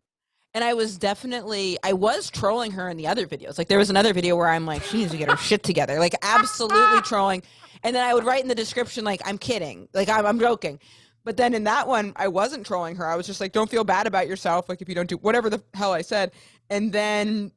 And 0.54 0.62
I 0.62 0.74
was 0.74 0.96
definitely 0.98 1.78
I 1.82 1.92
was 1.92 2.30
trolling 2.30 2.70
her 2.72 2.88
in 2.88 2.96
the 2.96 3.08
other 3.08 3.26
videos. 3.26 3.58
Like 3.58 3.68
there 3.68 3.78
was 3.78 3.90
another 3.90 4.12
video 4.12 4.36
where 4.36 4.48
I'm 4.48 4.66
like, 4.66 4.82
she 4.84 4.98
needs 4.98 5.10
to 5.10 5.16
get 5.16 5.28
her 5.28 5.36
shit 5.36 5.64
together. 5.64 5.98
Like 5.98 6.14
absolutely 6.22 7.00
trolling. 7.02 7.42
And 7.82 7.94
then 7.94 8.08
I 8.08 8.14
would 8.14 8.24
write 8.24 8.42
in 8.42 8.48
the 8.48 8.54
description 8.54 9.04
like, 9.04 9.20
I'm 9.24 9.36
kidding. 9.36 9.88
Like 9.92 10.08
I'm, 10.08 10.24
I'm 10.24 10.38
joking. 10.38 10.78
But 11.24 11.36
then 11.36 11.54
in 11.54 11.64
that 11.64 11.88
one, 11.88 12.12
I 12.16 12.28
wasn't 12.28 12.66
trolling 12.66 12.96
her. 12.96 13.06
I 13.06 13.16
was 13.16 13.26
just 13.26 13.40
like, 13.40 13.52
don't 13.52 13.68
feel 13.68 13.82
bad 13.82 14.06
about 14.06 14.28
yourself. 14.28 14.68
Like 14.68 14.80
if 14.80 14.88
you 14.88 14.94
don't 14.94 15.08
do 15.08 15.16
whatever 15.16 15.50
the 15.50 15.62
hell 15.74 15.92
I 15.92 16.02
said. 16.02 16.32
And 16.70 16.92
then 16.92 17.50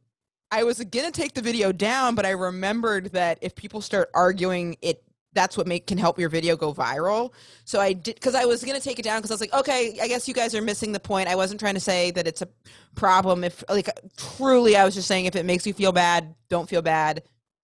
I 0.50 0.64
was 0.64 0.84
gonna 0.84 1.12
take 1.12 1.34
the 1.34 1.42
video 1.42 1.72
down, 1.72 2.16
but 2.16 2.26
I 2.26 2.32
remembered 2.32 3.12
that 3.12 3.38
if 3.42 3.54
people 3.54 3.82
start 3.82 4.10
arguing, 4.14 4.78
it 4.82 5.04
that's 5.38 5.56
what 5.56 5.68
make 5.68 5.86
can 5.86 5.98
help 5.98 6.18
your 6.20 6.30
video 6.30 6.58
go 6.58 6.74
viral. 6.74 7.32
So 7.64 7.80
I 7.80 7.94
did 7.94 8.16
because 8.16 8.34
I 8.36 8.46
was 8.46 8.64
gonna 8.64 8.80
take 8.80 8.98
it 9.00 9.04
down 9.04 9.20
because 9.20 9.30
I 9.30 9.36
was 9.36 9.42
like, 9.42 9.54
okay, 9.54 9.98
I 10.02 10.08
guess 10.08 10.28
you 10.28 10.34
guys 10.34 10.56
are 10.56 10.62
missing 10.62 10.92
the 10.92 11.00
point. 11.00 11.30
I 11.30 11.36
wasn't 11.36 11.60
trying 11.60 11.76
to 11.76 11.80
say 11.80 12.12
that 12.12 12.28
it's 12.28 12.42
a 12.42 12.48
problem. 12.96 13.44
If 13.44 13.64
like 13.70 13.90
truly, 14.18 14.76
I 14.76 14.84
was 14.84 14.96
just 14.96 15.08
saying 15.08 15.26
if 15.26 15.36
it 15.36 15.46
makes 15.46 15.68
you 15.68 15.74
feel 15.74 15.92
bad, 15.92 16.34
don't 16.50 16.68
feel 16.68 16.82
bad. 16.82 17.24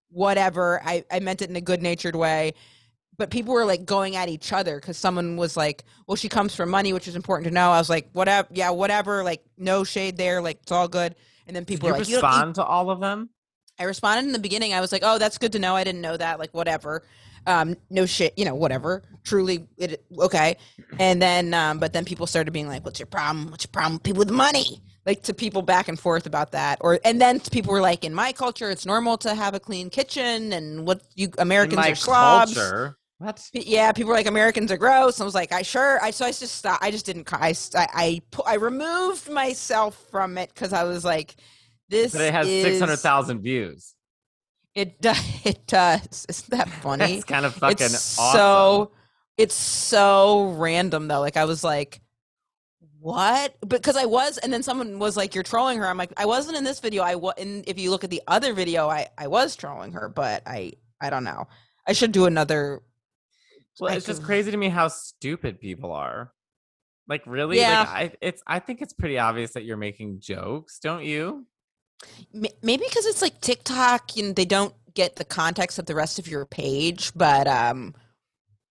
Whatever. 0.09 0.81
I 0.85 1.03
I 1.11 1.19
meant 1.19 1.41
it 1.41 1.49
in 1.49 1.55
a 1.55 1.61
good 1.61 1.81
natured 1.81 2.15
way. 2.15 2.53
But 3.17 3.29
people 3.29 3.53
were 3.53 3.65
like 3.65 3.85
going 3.85 4.15
at 4.15 4.27
each 4.29 4.51
other 4.53 4.79
because 4.79 4.97
someone 4.97 5.37
was 5.37 5.55
like, 5.55 5.83
"Well, 6.07 6.15
she 6.15 6.29
comes 6.29 6.55
for 6.55 6.65
money, 6.65 6.93
which 6.93 7.07
is 7.07 7.15
important 7.15 7.47
to 7.47 7.53
know." 7.53 7.69
I 7.69 7.77
was 7.77 7.89
like, 7.89 8.09
"Whatever, 8.13 8.47
yeah, 8.51 8.71
whatever." 8.71 9.23
Like, 9.23 9.43
no 9.57 9.83
shade 9.83 10.17
there. 10.17 10.41
Like, 10.41 10.59
it's 10.63 10.71
all 10.71 10.87
good. 10.87 11.15
And 11.45 11.55
then 11.55 11.63
Did 11.63 11.67
people 11.67 11.89
you 11.89 11.93
were 11.93 11.99
like, 11.99 12.07
"You 12.07 12.15
don't- 12.15 12.23
you 12.23 12.27
respond 12.27 12.55
to 12.55 12.63
all 12.63 12.89
of 12.89 12.99
them? 12.99 13.29
I 13.79 13.83
responded 13.83 14.25
in 14.25 14.33
the 14.33 14.39
beginning. 14.39 14.73
I 14.73 14.81
was 14.81 14.91
like, 14.91 15.03
"Oh, 15.05 15.19
that's 15.19 15.37
good 15.37 15.51
to 15.51 15.59
know. 15.59 15.75
I 15.75 15.83
didn't 15.83 16.01
know 16.01 16.17
that. 16.17 16.39
Like, 16.39 16.53
whatever. 16.53 17.03
Um, 17.45 17.75
no 17.89 18.05
shit. 18.05 18.33
You 18.37 18.45
know, 18.45 18.55
whatever. 18.55 19.03
Truly, 19.23 19.67
it 19.77 20.03
okay." 20.19 20.57
And 20.99 21.21
then, 21.21 21.53
um, 21.53 21.79
but 21.79 21.93
then 21.93 22.05
people 22.05 22.27
started 22.27 22.51
being 22.51 22.67
like, 22.67 22.85
"What's 22.85 22.99
your 22.99 23.07
problem? 23.07 23.51
What's 23.51 23.65
your 23.65 23.71
problem? 23.71 23.93
with 23.95 24.03
People 24.03 24.19
with 24.19 24.31
money." 24.31 24.81
Like 25.05 25.21
to 25.23 25.33
people 25.33 25.61
back 25.61 25.89
and 25.89 25.99
forth 25.99 26.25
about 26.25 26.53
that, 26.53 26.77
or 26.79 26.99
and 27.03 27.19
then 27.19 27.41
people 27.41 27.73
were 27.73 27.81
like, 27.81 28.05
"In 28.05 28.13
my 28.13 28.31
culture, 28.31 28.69
it's 28.69 28.85
normal 28.85 29.17
to 29.19 29.35
have 29.35 29.53
a 29.53 29.59
clean 29.59 29.89
kitchen, 29.89 30.53
and 30.53 30.87
what 30.87 31.01
you 31.15 31.29
Americans 31.37 31.85
are 31.85 31.95
slobs." 31.95 32.53
culture. 32.53 32.97
What? 33.17 33.49
Yeah, 33.53 33.91
people 33.93 34.09
were 34.09 34.15
like 34.15 34.27
Americans 34.27 34.71
are 34.71 34.77
gross. 34.77 35.21
I 35.21 35.23
was 35.23 35.35
like, 35.35 35.53
I 35.53 35.61
sure. 35.61 36.01
I 36.03 36.11
so 36.11 36.25
I 36.25 36.29
just 36.29 36.55
stopped. 36.55 36.83
I 36.83 36.91
just 36.91 37.05
didn't. 37.05 37.31
I 37.33 37.53
I 37.75 37.87
I, 37.93 38.21
I 38.45 38.55
removed 38.55 39.29
myself 39.29 40.01
from 40.11 40.37
it 40.37 40.51
because 40.53 40.73
I 40.73 40.83
was 40.83 41.05
like, 41.05 41.35
this. 41.89 42.11
But 42.11 42.21
it 42.21 42.33
has 42.33 42.47
six 42.47 42.79
hundred 42.79 42.97
thousand 42.97 43.41
views. 43.41 43.92
It 44.75 45.01
does. 45.01 45.45
It 45.45 45.67
does. 45.67 46.25
Isn't 46.29 46.49
that 46.51 46.69
funny? 46.81 47.15
it's 47.15 47.25
kind 47.25 47.45
of 47.45 47.53
fucking 47.55 47.85
it's 47.85 48.17
awesome. 48.19 48.37
so. 48.39 48.91
It's 49.35 49.55
so 49.55 50.51
random 50.57 51.07
though. 51.07 51.19
Like 51.19 51.37
I 51.37 51.45
was 51.45 51.63
like, 51.63 52.01
what? 52.99 53.55
Because 53.67 53.97
I 53.97 54.05
was, 54.05 54.37
and 54.37 54.53
then 54.53 54.61
someone 54.63 54.99
was 54.99 55.17
like, 55.17 55.33
"You're 55.33 55.43
trolling 55.43 55.79
her." 55.79 55.87
I'm 55.87 55.97
like, 55.97 56.13
I 56.17 56.25
wasn't 56.27 56.55
in 56.55 56.63
this 56.63 56.79
video. 56.79 57.01
I 57.03 57.15
was. 57.15 57.33
And 57.39 57.67
if 57.67 57.79
you 57.79 57.89
look 57.89 58.03
at 58.03 58.11
the 58.11 58.21
other 58.27 58.53
video, 58.53 58.87
I 58.87 59.07
I 59.17 59.27
was 59.27 59.55
trolling 59.55 59.93
her, 59.93 60.07
but 60.07 60.43
I 60.45 60.73
I 61.01 61.09
don't 61.09 61.23
know. 61.23 61.47
I 61.87 61.93
should 61.93 62.11
do 62.11 62.25
another. 62.27 62.81
Well, 63.79 63.91
I 63.91 63.95
it's 63.95 64.05
just 64.05 64.21
crazy 64.23 64.51
to 64.51 64.57
me 64.57 64.69
how 64.69 64.87
stupid 64.87 65.59
people 65.59 65.91
are. 65.91 66.31
Like 67.09 67.23
really, 67.25 67.57
Yeah. 67.59 67.79
like 67.79 67.89
I 67.89 68.11
it's 68.21 68.43
I 68.45 68.59
think 68.59 68.81
it's 68.83 68.93
pretty 68.93 69.17
obvious 69.17 69.53
that 69.53 69.63
you're 69.65 69.77
making 69.77 70.19
jokes, 70.21 70.77
don't 70.79 71.03
you? 71.03 71.47
Maybe 72.33 72.83
because 72.87 73.05
it's 73.05 73.21
like 73.21 73.39
TikTok 73.41 74.17
and 74.17 74.35
they 74.35 74.45
don't 74.45 74.73
get 74.93 75.15
the 75.15 75.25
context 75.25 75.79
of 75.79 75.85
the 75.85 75.95
rest 75.95 76.19
of 76.19 76.27
your 76.27 76.45
page. 76.45 77.11
But 77.15 77.47
um, 77.47 77.93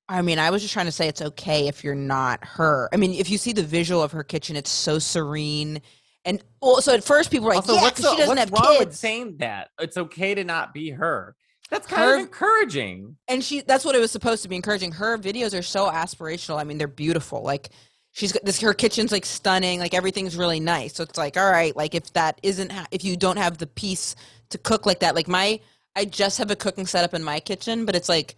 I 0.09 0.23
mean, 0.23 0.39
I 0.39 0.51
was 0.51 0.63
just 0.63 0.73
trying 0.75 0.87
to 0.87 0.93
say 0.93 1.09
it's 1.09 1.23
okay 1.23 1.69
if 1.69 1.83
you're 1.85 1.95
not 1.95 2.45
her. 2.45 2.89
I 2.93 2.97
mean, 2.97 3.13
if 3.15 3.31
you 3.31 3.39
see 3.39 3.53
the 3.53 3.63
visual 3.63 4.03
of 4.03 4.13
her 4.13 4.25
kitchen, 4.25 4.57
it's 4.57 4.71
so 4.71 4.99
serene. 4.99 5.81
And 6.25 6.43
well, 6.61 6.81
so 6.81 6.95
at 6.95 7.03
first 7.03 7.31
people 7.31 7.47
were 7.47 7.55
like, 7.55 7.63
also, 7.63 7.75
"Yeah, 7.75 7.83
what's, 7.83 8.01
'cause 8.01 8.11
she 8.13 8.17
doesn't 8.19 8.37
have 8.37 8.53
kids." 8.53 8.99
saying 8.99 9.39
that? 9.39 9.71
It's 9.81 9.97
okay 9.97 10.35
to 10.35 10.45
not 10.45 10.73
be 10.73 10.91
her. 10.91 11.35
That's 11.71 11.87
kind 11.87 12.03
Her- 12.03 12.15
of 12.17 12.21
encouraging. 12.21 13.17
and 13.29 13.43
she 13.43 13.63
that's 13.63 13.85
what 13.85 13.95
it 13.95 13.99
was 13.99 14.11
supposed 14.11 14.43
to 14.43 14.49
be 14.49 14.57
encouraging 14.57 14.93
her 14.93 15.17
videos 15.17 15.59
are 15.59 15.63
so 15.63 15.87
aspirational 15.91 16.61
i 16.61 16.65
mean 16.65 16.77
they're 16.77 16.87
beautiful 16.87 17.43
like 17.43 17.71
she's 18.13 18.33
got 18.33 18.45
this 18.45 18.61
her 18.61 18.75
kitchen's 18.75 19.13
like 19.13 19.25
stunning 19.25 19.79
like 19.79 19.95
everything's 19.95 20.37
really 20.37 20.61
nice 20.61 20.95
so 20.95 21.03
it's 21.03 21.19
like 21.19 21.37
all 21.37 21.51
right 21.51 21.77
like 21.77 21.95
if 21.95 22.13
that 22.13 22.39
isn't 22.43 22.71
ha- 22.71 22.87
if 22.91 23.05
you 23.05 23.17
don't 23.17 23.39
have 23.39 23.59
the 23.59 23.67
piece 23.67 24.15
to 24.51 24.59
cook 24.59 24.87
like 24.87 25.01
that 25.01 25.15
like 25.15 25.29
my 25.29 25.59
i 25.97 26.05
just 26.05 26.39
have 26.39 26.51
a 26.51 26.57
cooking 26.57 26.87
setup 26.87 27.15
in 27.15 27.25
my 27.25 27.41
kitchen 27.41 27.85
but 27.85 27.97
it's 27.97 28.09
like 28.09 28.37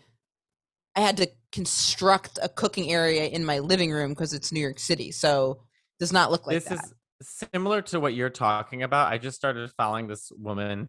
i 0.97 1.01
had 1.01 1.17
to 1.17 1.29
construct 1.53 2.39
a 2.43 2.49
cooking 2.49 2.91
area 2.91 3.27
in 3.27 3.45
my 3.45 3.59
living 3.59 3.93
room 3.93 4.11
because 4.11 4.33
it's 4.33 4.53
new 4.53 4.61
york 4.61 4.79
city 4.79 5.11
so 5.11 5.53
it 5.53 6.01
does 6.01 6.13
not 6.13 6.31
look 6.31 6.47
like 6.47 6.55
this 6.55 6.65
that 6.65 6.85
is 6.85 6.95
similar 7.25 7.83
to 7.83 8.01
what 8.01 8.15
you're 8.15 8.31
talking 8.31 8.83
about. 8.83 9.13
I 9.13 9.19
just 9.19 9.37
started 9.37 9.71
following 9.77 10.07
this 10.07 10.31
woman 10.37 10.89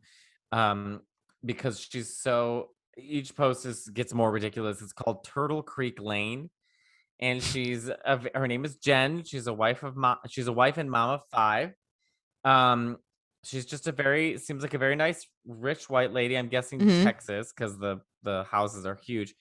um 0.52 1.02
because 1.44 1.80
she's 1.80 2.18
so 2.18 2.70
each 2.98 3.36
post 3.36 3.66
is 3.66 3.88
gets 3.90 4.14
more 4.14 4.32
ridiculous. 4.32 4.82
It's 4.82 4.94
called 4.94 5.24
Turtle 5.24 5.64
Creek 5.64 6.00
Lane. 6.00 6.50
And 7.20 7.42
she's 7.42 7.88
a, 7.88 8.22
her 8.36 8.48
name 8.48 8.66
is 8.66 8.76
Jen. 8.78 9.24
She's 9.24 9.48
a 9.48 9.54
wife 9.54 9.84
of 9.84 9.96
mom. 9.96 10.18
She's 10.28 10.48
a 10.48 10.54
wife 10.54 10.78
and 10.78 10.92
mom 10.92 11.12
of 11.12 11.22
five. 11.32 11.74
Um, 12.44 12.98
she's 13.44 13.66
just 13.66 13.88
a 13.88 13.92
very 13.92 14.38
seems 14.38 14.62
like 14.62 14.74
a 14.74 14.78
very 14.78 14.96
nice, 14.96 15.26
rich 15.46 15.90
white 15.90 16.12
lady. 16.12 16.38
I'm 16.38 16.50
guessing 16.50 16.80
Mhm. 16.80 17.04
Texas 17.04 17.54
because 17.56 17.78
the 17.78 18.02
the 18.24 18.44
houses 18.50 18.86
are 18.86 18.96
huge. 18.96 19.34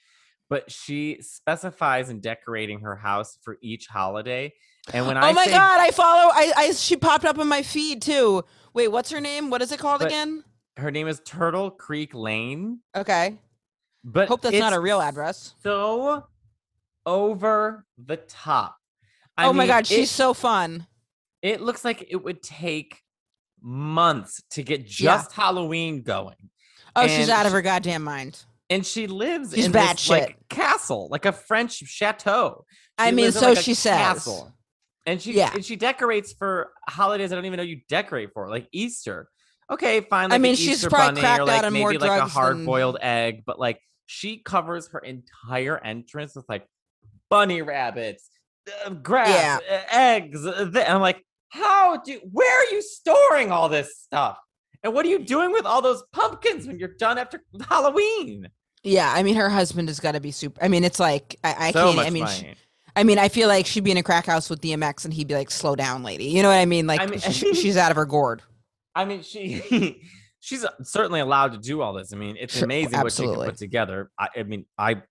But 0.51 0.71
she 0.71 1.19
specifies 1.21 2.11
in 2.11 2.21
decorating 2.21 2.81
her 2.81 2.95
house 2.97 3.39
for 3.43 3.57
each 3.63 3.87
holiday. 3.87 4.53
And 4.93 5.07
when 5.07 5.17
I 5.17 5.31
oh 5.31 5.33
my 5.33 5.47
say 5.47 5.51
god 5.53 5.81
i 5.81 5.91
follow 5.91 6.31
I, 6.35 6.53
I 6.57 6.73
she 6.73 6.97
popped 6.99 7.25
up 7.25 7.39
on 7.39 7.49
my 7.49 7.63
feed 7.63 8.03
too 8.03 8.45
wait 8.75 8.89
what's 8.89 9.11
her 9.11 9.21
name 9.21 9.49
what 9.49 9.63
is 9.63 9.73
it 9.73 9.79
called 9.79 10.03
again 10.03 10.45
her 10.77 10.91
name 10.91 11.09
is 11.09 11.23
Turtle 11.25 11.71
Creek 11.71 12.13
Lane, 12.13 12.81
okay 12.95 13.39
but 14.05 14.29
hope 14.29 14.43
that's 14.43 14.59
not 14.59 14.75
a 14.75 14.81
real 14.81 15.01
address 15.01 15.55
So 15.63 16.27
over 17.07 17.85
the 17.99 18.17
top. 18.17 18.77
I 19.37 19.47
oh 19.47 19.53
my 19.53 19.61
mean, 19.65 19.69
god, 19.69 19.87
she's 19.87 20.11
it, 20.11 20.15
so 20.15 20.33
fun. 20.35 20.87
it 21.43 21.61
looks 21.61 21.85
like 21.85 22.07
it 22.09 22.23
would 22.23 22.43
take 22.43 23.01
months 23.61 24.43
to 24.51 24.63
get 24.63 24.81
Yeah. 24.81 25.17
just 25.17 25.33
Halloween 25.33 26.03
going. 26.03 26.37
Oh, 26.97 27.07
she's 27.07 27.29
out 27.29 27.47
of 27.47 27.53
her 27.53 27.63
goddamn 27.63 28.05
mind. 28.05 28.45
And 28.71 28.87
she 28.87 29.07
lives 29.07 29.53
She's 29.55 29.67
in 29.67 29.73
bad 29.73 29.97
this 29.97 30.09
like 30.09 30.37
castle, 30.49 31.09
like 31.11 31.27
a 31.27 31.33
French 31.33 31.75
chateau. 31.75 32.65
I 32.97 33.11
mean, 33.11 33.27
lives 33.27 33.37
in, 33.37 33.43
so 33.43 33.49
like, 33.51 33.59
she 33.59 33.75
says. 33.75 34.29
And 35.07 35.21
she 35.21 35.35
Yeah. 35.35 35.51
and 35.53 35.65
she 35.65 35.77
decorates 35.77 36.33
for 36.33 36.71
holidays 36.89 37.33
I 37.33 37.35
don't 37.35 37.45
even 37.45 37.59
know 37.59 37.63
you 37.63 37.81
decorate 37.89 38.31
for, 38.33 38.49
like 38.49 38.69
Easter. 38.73 39.29
Okay, 39.71 40.01
fine. 40.01 40.33
I 40.33 40.39
mean, 40.39 40.55
she's 40.57 40.77
Easter 40.77 40.91
probably 40.91 41.09
bunny 41.09 41.21
cracked 41.21 41.39
or 41.41 41.43
out 41.43 41.49
like 41.49 41.65
on 41.65 41.73
maybe 41.73 41.83
more 41.83 41.93
like 41.95 42.03
a 42.11 42.21
than- 42.21 42.29
hard 42.29 42.65
boiled 42.65 42.99
egg, 43.01 43.43
but 43.45 43.59
like 43.59 43.81
she 44.07 44.39
covers 44.39 44.89
her 44.89 44.99
entire 45.01 45.79
entrance 45.79 46.35
with 46.37 46.45
like 46.49 46.67
bunny 47.31 47.63
rabbits, 47.63 48.29
uh, 48.85 48.91
grass, 48.91 49.29
Yeah. 49.69 49.77
uh, 49.77 49.97
eggs. 49.97 50.47
uh, 50.47 50.71
th- 50.73 50.89
I'm 50.89 51.01
like, 51.01 51.25
how 51.51 51.99
do? 51.99 52.21
Where 52.31 52.61
are 52.61 52.73
you 52.73 52.83
storing 52.83 53.51
all 53.53 53.69
this 53.69 53.97
stuff? 53.99 54.39
And 54.83 54.93
what 54.93 55.07
are 55.07 55.09
you 55.09 55.21
doing 55.21 55.53
with 55.53 55.65
all 55.65 55.81
those 55.83 56.03
pumpkins 56.13 56.67
when 56.67 56.79
you're 56.79 56.95
done 56.99 57.17
after 57.19 57.43
Halloween? 57.69 58.49
Yeah, 58.83 59.11
I 59.15 59.23
mean, 59.23 59.37
her 59.37 59.49
husband 59.49 59.89
has 59.89 59.99
got 60.01 60.13
to 60.13 60.21
be 60.21 60.31
super. 60.31 60.63
I 60.63 60.69
mean, 60.69 60.85
it's 60.85 61.01
like 61.01 61.37
I, 61.43 61.69
I 61.69 61.71
so 61.73 61.93
can't. 61.95 62.07
I 62.07 62.11
mean, 62.11 62.27
sh- 62.27 62.43
money. 62.43 62.55
I 62.97 63.03
mean, 63.03 63.19
I 63.19 63.29
feel 63.29 63.49
like 63.49 63.67
she'd 63.67 63.83
be 63.85 63.91
in 63.91 63.97
a 63.97 64.03
crack 64.03 64.27
house 64.27 64.51
with 64.51 64.61
DMX, 64.61 65.05
and 65.05 65.15
he'd 65.15 65.27
be 65.27 65.35
like, 65.35 65.51
"Slow 65.51 65.75
down, 65.75 66.03
lady." 66.03 66.27
You 66.27 66.43
know 66.43 66.49
what 66.51 66.59
I 66.59 66.67
mean? 66.67 66.87
Like, 66.87 67.01
I 67.01 67.07
mean- 67.07 67.19
sh- 67.19 67.45
she's 67.55 67.77
out 67.77 67.91
of 67.91 67.97
her 67.97 68.05
gourd. 68.07 68.43
I 68.95 69.05
mean, 69.07 69.23
she 69.23 70.03
she's 70.41 70.67
certainly 70.83 71.21
allowed 71.21 71.53
to 71.53 71.59
do 71.59 71.81
all 71.81 71.95
this. 71.95 72.13
I 72.13 72.17
mean, 72.17 72.37
it's 72.39 72.55
Sure, 72.55 72.65
amazing 72.65 73.01
what 73.01 73.13
she 73.13 73.23
can 73.23 73.35
put 73.37 73.57
together. 73.57 74.11
I, 74.19 74.29
I 74.37 74.43
mean, 74.43 74.67
I 74.77 75.03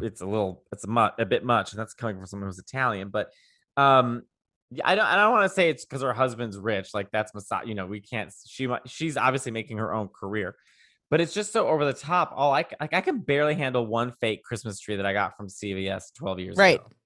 it's 0.00 0.20
a 0.20 0.26
little 0.26 0.64
it's 0.72 0.84
a, 0.84 0.88
mu- 0.88 1.08
a 1.18 1.24
bit 1.26 1.44
much, 1.44 1.72
and 1.72 1.80
that's 1.80 1.94
coming 1.94 2.16
from 2.16 2.26
someone 2.26 2.48
who's 2.48 2.58
Italian. 2.58 3.08
But 3.08 3.30
um, 3.76 4.22
yeah, 4.70 4.86
I 4.86 4.94
don't 4.94 5.04
I 5.06 5.16
don't 5.16 5.32
want 5.32 5.48
to 5.48 5.54
say 5.54 5.68
it's 5.70 5.84
because 5.84 6.02
her 6.02 6.12
husband's 6.12 6.58
rich. 6.58 6.90
Like 6.94 7.10
that's 7.10 7.32
masa- 7.32 7.66
You 7.66 7.74
know, 7.74 7.86
we 7.86 8.00
can't. 8.00 8.32
She 8.46 8.68
she's 8.86 9.16
obviously 9.16 9.52
making 9.52 9.78
her 9.78 9.92
own 9.94 10.08
career. 10.08 10.56
But 11.10 11.20
it's 11.20 11.34
just 11.34 11.52
so 11.52 11.68
over 11.68 11.84
the 11.84 11.92
top. 11.92 12.32
All 12.34 12.52
I 12.52 12.64
like, 12.80 12.92
I 12.94 13.00
can 13.02 13.18
barely 13.18 13.54
handle 13.54 13.86
one 13.86 14.12
fake 14.20 14.42
Christmas 14.44 14.80
tree 14.80 14.96
that 14.96 15.04
I 15.04 15.12
got 15.12 15.36
from 15.36 15.48
CVS 15.48 16.14
twelve 16.16 16.38
years 16.40 16.56
Right. 16.56 16.76
ago. 16.76 16.84
Right 16.84 16.96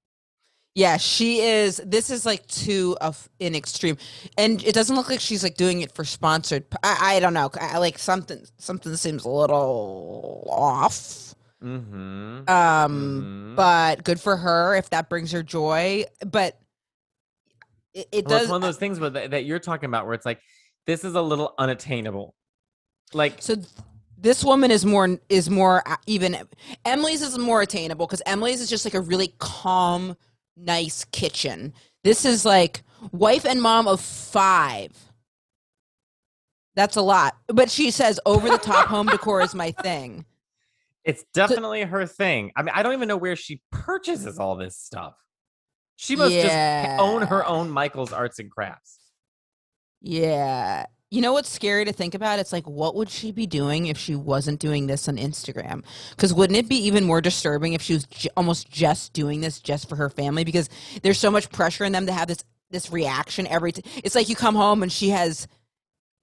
yeah, 0.76 0.98
she 0.98 1.40
is. 1.40 1.80
This 1.86 2.10
is 2.10 2.26
like 2.26 2.46
too 2.48 2.98
of 3.00 3.30
an 3.40 3.54
extreme, 3.54 3.96
and 4.36 4.62
it 4.62 4.74
doesn't 4.74 4.94
look 4.94 5.08
like 5.08 5.20
she's 5.20 5.42
like 5.42 5.56
doing 5.56 5.80
it 5.80 5.90
for 5.94 6.04
sponsored. 6.04 6.64
i, 6.82 7.14
I 7.16 7.20
don't 7.20 7.32
know. 7.32 7.50
I 7.58 7.78
like 7.78 7.98
something. 7.98 8.44
Something 8.58 8.94
seems 8.96 9.24
a 9.24 9.28
little 9.30 10.46
off. 10.50 11.25
Mm-hmm. 11.62 12.48
Um, 12.50 13.54
but 13.56 14.04
good 14.04 14.20
for 14.20 14.36
her 14.36 14.74
if 14.76 14.90
that 14.90 15.08
brings 15.08 15.32
her 15.32 15.42
joy. 15.42 16.04
But 16.26 16.58
it, 17.94 18.08
it 18.12 18.26
Well, 18.26 18.34
does. 18.38 18.42
it's 18.42 18.50
one 18.50 18.56
of 18.56 18.62
those 18.62 18.76
things 18.76 18.98
that, 18.98 19.30
that 19.30 19.44
you're 19.44 19.58
talking 19.58 19.88
about 19.88 20.04
where 20.06 20.14
it's 20.14 20.26
like 20.26 20.40
this 20.86 21.04
is 21.04 21.14
a 21.14 21.22
little 21.22 21.54
unattainable. 21.58 22.34
Like 23.14 23.36
So 23.40 23.54
th- 23.54 23.66
this 24.18 24.44
woman 24.44 24.70
is 24.70 24.84
more 24.84 25.18
is 25.28 25.48
more 25.48 25.82
even 26.06 26.36
Emily's 26.84 27.22
is 27.22 27.38
more 27.38 27.62
attainable 27.62 28.06
because 28.06 28.22
Emily's 28.26 28.60
is 28.60 28.68
just 28.68 28.84
like 28.84 28.94
a 28.94 29.00
really 29.00 29.32
calm, 29.38 30.16
nice 30.56 31.04
kitchen. 31.12 31.72
This 32.04 32.24
is 32.24 32.44
like 32.44 32.82
wife 33.12 33.44
and 33.46 33.62
mom 33.62 33.88
of 33.88 34.00
five. 34.00 34.92
That's 36.74 36.96
a 36.96 37.02
lot. 37.02 37.36
But 37.46 37.70
she 37.70 37.90
says 37.90 38.20
over 38.26 38.48
the 38.50 38.58
top 38.58 38.86
home 38.86 39.06
decor 39.06 39.40
is 39.40 39.54
my 39.54 39.70
thing. 39.70 40.26
It's 41.06 41.24
definitely 41.32 41.82
her 41.82 42.04
thing. 42.04 42.50
I 42.56 42.62
mean, 42.62 42.72
I 42.74 42.82
don't 42.82 42.92
even 42.92 43.06
know 43.06 43.16
where 43.16 43.36
she 43.36 43.62
purchases 43.70 44.38
all 44.38 44.56
this 44.56 44.76
stuff. 44.76 45.14
She 45.94 46.16
must 46.16 46.34
just 46.34 47.00
own 47.00 47.22
her 47.22 47.46
own 47.46 47.70
Michael's 47.70 48.12
Arts 48.12 48.38
and 48.40 48.50
Crafts. 48.50 48.98
Yeah. 50.02 50.86
You 51.10 51.22
know 51.22 51.32
what's 51.32 51.48
scary 51.48 51.84
to 51.84 51.92
think 51.92 52.14
about? 52.14 52.40
It's 52.40 52.52
like, 52.52 52.66
what 52.66 52.96
would 52.96 53.08
she 53.08 53.30
be 53.30 53.46
doing 53.46 53.86
if 53.86 53.96
she 53.96 54.16
wasn't 54.16 54.58
doing 54.58 54.88
this 54.88 55.08
on 55.08 55.16
Instagram? 55.16 55.84
Because 56.10 56.34
wouldn't 56.34 56.58
it 56.58 56.68
be 56.68 56.76
even 56.86 57.04
more 57.04 57.20
disturbing 57.20 57.72
if 57.72 57.80
she 57.80 57.94
was 57.94 58.04
j- 58.06 58.28
almost 58.36 58.68
just 58.68 59.12
doing 59.12 59.40
this 59.40 59.60
just 59.60 59.88
for 59.88 59.94
her 59.94 60.10
family? 60.10 60.42
Because 60.42 60.68
there's 61.02 61.18
so 61.18 61.30
much 61.30 61.48
pressure 61.50 61.84
in 61.84 61.92
them 61.92 62.06
to 62.06 62.12
have 62.12 62.26
this 62.26 62.44
this 62.70 62.90
reaction 62.90 63.46
every. 63.46 63.70
T- 63.70 63.84
it's 64.02 64.16
like 64.16 64.28
you 64.28 64.34
come 64.34 64.56
home 64.56 64.82
and 64.82 64.90
she 64.90 65.10
has 65.10 65.46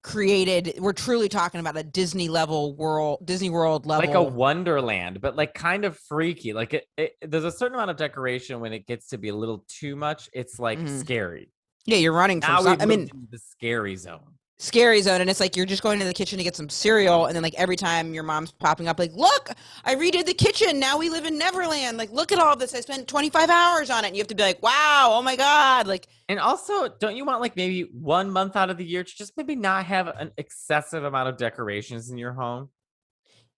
created. 0.03 0.75
We're 0.79 0.93
truly 0.93 1.29
talking 1.29 1.59
about 1.59 1.75
a 1.77 1.83
Disney 1.83 2.27
level 2.29 2.75
world, 2.75 3.25
Disney 3.25 3.49
World 3.49 3.85
level. 3.85 4.05
Like 4.07 4.15
a 4.15 4.21
wonderland, 4.21 5.21
but 5.21 5.35
like 5.35 5.53
kind 5.53 5.85
of 5.85 5.97
freaky. 5.97 6.53
Like 6.53 6.73
it, 6.73 6.85
it 6.97 7.13
there's 7.21 7.45
a 7.45 7.51
certain 7.51 7.75
amount 7.75 7.89
of 7.91 7.97
decoration 7.97 8.59
when 8.59 8.73
it 8.73 8.85
gets 8.85 9.07
to 9.07 9.17
be 9.17 9.29
a 9.29 9.35
little 9.35 9.65
too 9.67 9.95
much, 9.95 10.29
it's 10.33 10.59
like 10.59 10.77
Mhm. 10.79 10.99
scary. 10.99 11.49
yeah, 11.85 11.97
you're 11.97 12.13
running 12.13 12.41
from. 12.41 12.63
Now 12.63 12.77
I 12.79 12.85
mean, 12.85 13.09
the 13.31 13.39
scary 13.39 13.95
zone. 13.95 14.37
Scary 14.63 15.01
zone 15.01 15.21
and 15.21 15.29
it's 15.29 15.39
like 15.39 15.55
you're 15.55 15.65
just 15.65 15.83
going 15.83 15.99
to 15.99 16.05
the 16.05 16.13
kitchen 16.13 16.37
to 16.37 16.43
get 16.43 16.55
some 16.55 16.69
cereal 16.69 17.25
and 17.25 17.35
then 17.35 17.43
like 17.43 17.55
every 17.55 17.75
time 17.75 18.13
your 18.13 18.23
mom's 18.23 18.51
popping 18.51 18.87
up 18.87 18.97
like 18.97 19.11
look 19.13 19.49
i 19.85 19.95
redid 19.95 20.25
the 20.25 20.33
kitchen. 20.33 20.79
Now 20.79 20.97
we 20.97 21.09
live 21.09 21.25
in 21.25 21.37
neverland. 21.37 21.97
Like 21.97 22.11
look 22.11 22.31
at 22.31 22.39
all 22.39 22.55
this. 22.55 22.73
I 22.73 22.81
spent 22.81 23.07
25 23.07 23.49
hours 23.49 23.89
on 23.89 24.03
it. 24.03 24.07
And 24.07 24.15
you 24.15 24.21
have 24.21 24.27
to 24.27 24.35
be 24.35 24.43
like 24.43 24.61
wow. 24.61 25.09
Oh 25.11 25.21
my 25.21 25.35
god. 25.35 25.87
Like 25.87 26.07
And 26.29 26.39
also, 26.39 26.87
don't 26.87 27.15
you 27.15 27.25
want 27.25 27.41
like 27.41 27.55
maybe 27.55 27.89
one 27.91 28.29
month 28.29 28.55
out 28.55 28.69
of 28.69 28.77
the 28.77 28.85
year 28.85 29.03
to 29.03 29.15
just 29.15 29.33
maybe 29.37 29.55
not 29.55 29.85
have 29.85 30.07
an 30.07 30.31
excessive 30.37 31.03
amount 31.03 31.29
of 31.29 31.37
decorations 31.37 32.09
in 32.09 32.17
your 32.17 32.33
home? 32.33 32.69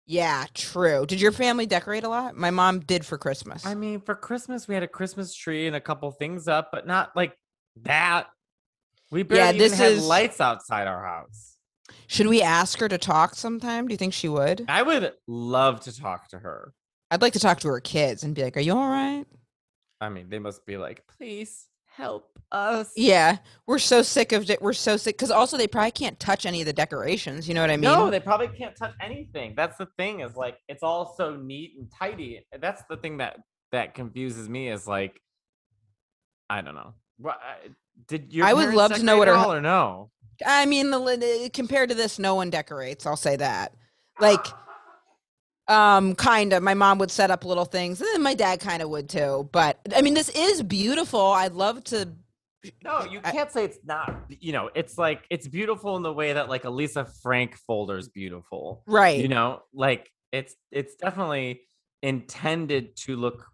yeah 0.07 0.45
true. 0.53 1.07
Did 1.07 1.21
your 1.21 1.33
family 1.33 1.65
decorate 1.67 2.05
a 2.05 2.09
lot? 2.09 2.37
My 2.37 2.51
mom 2.51 2.81
did 2.81 3.07
for 3.07 3.17
christmas. 3.17 3.65
I 3.65 3.75
mean, 3.75 4.01
for 4.01 4.15
Christmas, 4.15 4.69
we 4.69 4.75
had 4.75 4.83
a 4.83 4.89
Christmas 4.89 5.35
tree 5.35 5.67
and 5.67 5.75
a 5.75 5.81
couple 5.81 6.11
things 6.11 6.47
up, 6.47 6.69
but 6.73 6.87
not 6.87 7.17
like 7.17 7.37
that. 7.83 8.27
We 9.11 9.23
barely 9.23 9.43
Yeah, 9.43 9.49
even 9.51 9.59
this 9.59 9.79
had 9.79 9.93
is- 9.93 10.07
lights 10.07 10.41
outside 10.41 10.87
our 10.87 11.05
house. 11.05 11.57
should 12.07 12.27
we 12.27 12.43
ask 12.43 12.79
her 12.81 12.89
to 12.89 12.99
talk 12.99 13.35
sometime 13.35 13.87
do 13.87 13.93
you 13.93 13.99
think 13.99 14.13
she 14.15 14.29
would 14.29 14.65
I 14.69 14.83
would 14.83 15.13
love 15.27 15.81
to 15.83 15.97
talk 15.97 16.29
to 16.29 16.39
her. 16.39 16.73
i'd 17.11 17.23
like 17.23 17.33
to 17.35 17.39
talk 17.41 17.61
to 17.61 17.69
her 17.69 17.81
kids 17.81 18.23
and 18.25 18.35
be 18.35 18.43
like 18.43 18.57
are 18.57 18.61
you 18.61 18.73
all 18.77 18.89
right 18.89 19.25
I 20.01 20.09
mean, 20.11 20.29
they 20.29 20.39
must 20.39 20.67
be 20.67 20.77
like, 20.77 21.07
please 21.07 21.67
help 21.87 22.39
us. 22.53 22.91
yeah 22.97 23.39
we're 23.67 23.79
so 23.79 24.03
sick 24.03 24.33
of 24.33 24.51
it 24.51 24.61
we're 24.61 24.73
so 24.73 24.97
sick 24.97 25.17
because 25.17 25.31
also 25.31 25.57
they 25.57 25.69
probably 25.69 25.93
can't 25.93 26.19
touch 26.19 26.45
any 26.45 26.61
of 26.61 26.67
the 26.67 26.73
decorations 26.73 27.47
you 27.49 27.55
know 27.55 27.61
what 27.61 27.71
i 27.71 27.77
mean 27.77 27.83
no, 27.91 28.11
they 28.11 28.19
probably 28.21 28.49
can't 28.49 28.75
touch 28.77 28.93
anything. 29.01 29.55
That's 29.57 29.77
the 29.79 29.87
thing 29.97 30.21
is 30.21 30.35
like 30.37 30.59
it's 30.69 30.83
all 30.83 31.15
so 31.17 31.37
neat 31.37 31.75
and 31.79 31.89
tidy. 31.99 32.45
That's 32.61 32.83
the 32.91 32.97
thing 32.97 33.19
that 33.19 33.39
that 33.73 33.95
confuses 33.95 34.49
me 34.49 34.69
is 34.69 34.87
like 34.89 35.21
I 36.51 36.61
don't 36.63 36.75
know. 36.75 36.95
I- 37.97 38.03
did 38.07 38.33
your 38.33 38.47
I 38.47 38.53
would 38.53 38.75
love 38.75 38.93
to 38.95 39.03
know 39.03 39.19
what 39.19 39.29
her 39.29 39.35
or 39.35 39.61
no? 39.61 40.11
I 40.45 40.67
mean, 40.67 40.91
the, 40.91 41.51
compared 41.53 41.91
to 41.91 41.95
this, 41.95 42.19
no 42.19 42.35
one 42.35 42.51
decorates. 42.51 43.07
I'll 43.07 43.17
say 43.17 43.37
that. 43.37 43.73
Like, 44.21 44.45
um, 45.69 46.15
kind 46.15 46.53
of. 46.53 46.63
My 46.63 46.75
mom 46.75 46.99
would 46.99 47.11
set 47.11 47.31
up 47.31 47.45
little 47.45 47.65
things, 47.65 48.01
and 48.01 48.09
then 48.13 48.23
my 48.23 48.35
dad 48.35 48.61
kind 48.61 48.83
of 48.83 48.91
would 48.91 49.09
too. 49.09 49.49
But 49.53 49.79
I 49.95 50.03
mean, 50.03 50.15
this 50.15 50.29
is 50.31 50.63
beautiful. 50.63 51.21
I'd 51.21 51.53
love 51.53 51.85
to. 51.85 52.09
No, 52.83 53.05
you 53.05 53.21
can't 53.21 53.51
say 53.51 53.65
it's 53.65 53.79
not. 53.85 54.25
You 54.29 54.53
know, 54.53 54.71
it's 54.75 54.97
like 54.99 55.25
it's 55.31 55.47
beautiful 55.47 55.97
in 55.97 56.03
the 56.03 56.13
way 56.13 56.33
that 56.33 56.49
like 56.49 56.65
a 56.65 56.71
Lisa 56.71 57.05
Frank 57.23 57.57
folder 57.67 57.99
is 57.99 58.09
beautiful. 58.09 58.83
Right. 58.87 59.21
You 59.21 59.29
know, 59.29 59.63
like 59.73 60.11
it's 60.33 60.55
it's 60.71 60.95
definitely 60.97 61.63
intended 62.03 62.97
to 62.97 63.17
look 63.17 63.47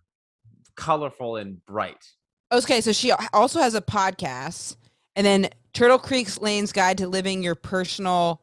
colorful 0.77 1.37
and 1.37 1.65
bright. 1.67 2.05
Okay, 2.53 2.81
so 2.81 2.91
she 2.91 3.13
also 3.33 3.61
has 3.61 3.77
a 3.77 3.81
podcast, 3.81 4.75
and 5.15 5.25
then 5.25 5.51
Turtle 5.73 6.01
Creek's 6.01 6.41
Lane's 6.41 6.73
Guide 6.73 6.99
to 6.99 7.07
Living 7.07 7.45
Your 7.45 7.55
Personal, 7.55 8.43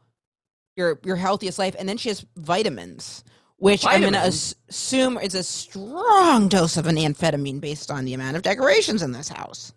Your 0.77 0.97
Your 1.03 1.17
Healthiest 1.17 1.59
Life, 1.59 1.75
and 1.77 1.89
then 1.89 1.97
she 1.97 2.07
has 2.07 2.25
vitamins, 2.37 3.25
which 3.57 3.85
I'm 3.85 4.01
gonna 4.01 4.19
assume 4.19 5.17
is 5.17 5.35
a 5.35 5.43
strong 5.43 6.47
dose 6.47 6.77
of 6.77 6.87
an 6.87 6.95
amphetamine 6.95 7.59
based 7.59 7.91
on 7.91 8.05
the 8.05 8.13
amount 8.13 8.37
of 8.37 8.43
decorations 8.43 9.01
in 9.01 9.11
this 9.11 9.27
house. 9.27 9.73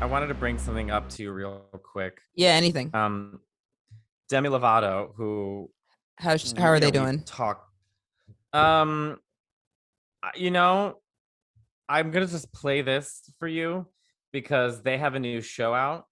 I 0.00 0.06
wanted 0.06 0.28
to 0.28 0.34
bring 0.34 0.58
something 0.58 0.90
up 0.90 1.10
to 1.10 1.22
you 1.22 1.32
real 1.32 1.66
quick. 1.82 2.18
Yeah, 2.34 2.52
anything. 2.52 2.90
Um, 2.94 3.40
Demi 4.32 4.48
Lovato, 4.48 5.12
who 5.14 5.68
How 6.16 6.38
sh- 6.38 6.54
how 6.56 6.68
are 6.68 6.80
they 6.80 6.90
doing? 6.90 7.22
Talk. 7.24 7.68
Um, 8.54 9.18
you 10.34 10.50
know, 10.50 11.02
I'm 11.86 12.10
gonna 12.10 12.26
just 12.26 12.50
play 12.50 12.80
this 12.80 13.20
for 13.38 13.46
you 13.46 13.86
because 14.32 14.80
they 14.80 14.96
have 14.96 15.14
a 15.14 15.20
new 15.20 15.42
show 15.42 15.74
out, 15.74 16.06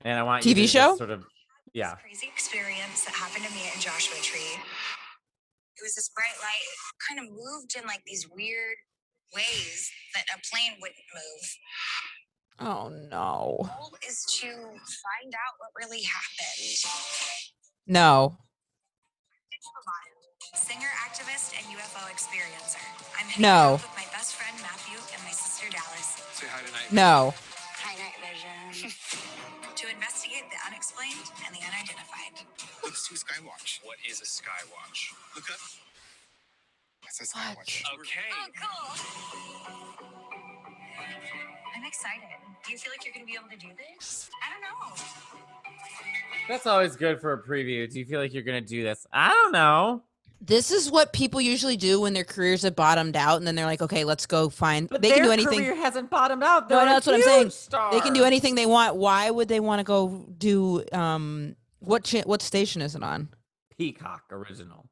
and 0.00 0.18
I 0.18 0.22
want 0.22 0.46
you 0.46 0.54
TV 0.54 0.62
to 0.62 0.66
show? 0.68 0.96
sort 0.96 1.10
of, 1.10 1.26
yeah. 1.74 1.96
Crazy 1.96 2.28
experience 2.32 3.04
that 3.04 3.12
happened 3.12 3.44
to 3.44 3.52
me 3.52 3.60
in 3.74 3.78
Joshua 3.78 4.16
Tree. 4.22 4.56
It 5.76 5.82
was 5.82 5.94
this 5.94 6.08
bright 6.16 6.40
light, 6.40 6.72
kind 7.06 7.20
of 7.20 7.30
moved 7.30 7.76
in 7.78 7.86
like 7.86 8.00
these 8.06 8.26
weird 8.26 8.76
ways 9.34 9.90
that 10.14 10.24
a 10.34 10.40
plane 10.50 10.78
wouldn't 10.80 11.04
move. 11.14 11.56
Oh 12.60 12.88
no. 13.10 13.56
The 13.62 13.68
goal 13.68 13.96
is 14.06 14.24
to 14.40 14.46
find 14.48 15.32
out 15.32 15.54
what 15.58 15.70
really 15.80 16.02
happened. 16.02 16.76
No. 17.86 18.36
singer, 20.54 20.90
activist, 21.06 21.54
and 21.56 21.64
UFO 21.78 22.04
experiencer. 22.10 22.82
I'm 23.18 23.26
hanging 23.26 23.42
No. 23.42 23.80
out 23.80 23.82
with 23.82 23.96
my 23.96 24.06
best 24.12 24.34
friend 24.36 24.54
Matthew 24.62 24.98
and 25.14 25.22
my 25.24 25.30
sister 25.30 25.66
Dallas 25.70 26.20
Say 26.34 26.46
hi 26.50 26.60
tonight. 26.66 26.90
No. 26.92 27.34
Hi, 27.82 27.94
Night 27.96 28.18
Vision. 28.20 28.92
to 29.80 29.84
investigate 29.88 30.44
the 30.50 30.60
unexplained 30.68 31.26
and 31.46 31.54
the 31.56 31.62
unidentified. 31.64 32.44
Let's 32.84 33.08
do 33.08 33.14
Skywatch. 33.14 33.80
What 33.84 33.96
is 34.08 34.20
a 34.20 34.28
Skywatch? 34.28 35.14
Look 35.34 35.50
up. 35.50 35.60
That's 37.02 37.20
a 37.20 37.24
Skywatch. 37.24 37.82
Okay. 37.98 38.30
Oh, 38.62 38.96
cool. 39.98 40.09
I'm 41.80 41.86
excited. 41.86 42.20
Do 42.66 42.72
you 42.72 42.78
feel 42.78 42.92
like 42.92 43.04
you're 43.06 43.14
going 43.14 43.26
to 43.26 43.32
be 43.32 43.38
able 43.38 43.48
to 43.48 43.56
do 43.56 43.72
this? 43.74 44.28
I 44.42 44.52
don't 44.52 44.62
know. 44.62 45.02
That's 46.48 46.66
always 46.66 46.94
good 46.94 47.20
for 47.20 47.32
a 47.32 47.42
preview. 47.42 47.90
Do 47.90 47.98
you 47.98 48.04
feel 48.04 48.20
like 48.20 48.34
you're 48.34 48.42
gonna 48.42 48.60
do 48.60 48.82
this? 48.82 49.06
I 49.12 49.28
don't 49.28 49.52
know. 49.52 50.02
This 50.40 50.70
is 50.72 50.90
what 50.90 51.12
people 51.12 51.40
usually 51.40 51.76
do 51.76 52.00
when 52.00 52.12
their 52.12 52.24
careers 52.24 52.62
have 52.62 52.74
bottomed 52.74 53.14
out, 53.14 53.36
and 53.36 53.46
then 53.46 53.54
they're 53.54 53.66
like, 53.66 53.82
"Okay, 53.82 54.04
let's 54.04 54.26
go 54.26 54.48
find." 54.48 54.88
But 54.88 55.00
they 55.00 55.10
can 55.10 55.18
their 55.18 55.26
do 55.26 55.32
anything. 55.32 55.60
Career 55.60 55.76
hasn't 55.76 56.10
bottomed 56.10 56.42
out. 56.42 56.68
No, 56.68 56.76
They're 56.76 56.86
no, 56.86 56.90
a 56.90 56.94
that's 56.94 57.06
what 57.06 57.14
I'm 57.16 57.22
saying. 57.22 57.50
Star. 57.50 57.92
They 57.92 58.00
can 58.00 58.14
do 58.14 58.24
anything 58.24 58.56
they 58.56 58.66
want. 58.66 58.96
Why 58.96 59.30
would 59.30 59.48
they 59.48 59.60
want 59.60 59.78
to 59.78 59.84
go 59.84 60.26
do 60.36 60.82
um 60.92 61.54
what 61.78 62.04
cha- 62.04 62.22
what 62.22 62.42
station 62.42 62.82
is 62.82 62.96
it 62.96 63.02
on? 63.02 63.28
Peacock 63.78 64.24
original. 64.32 64.88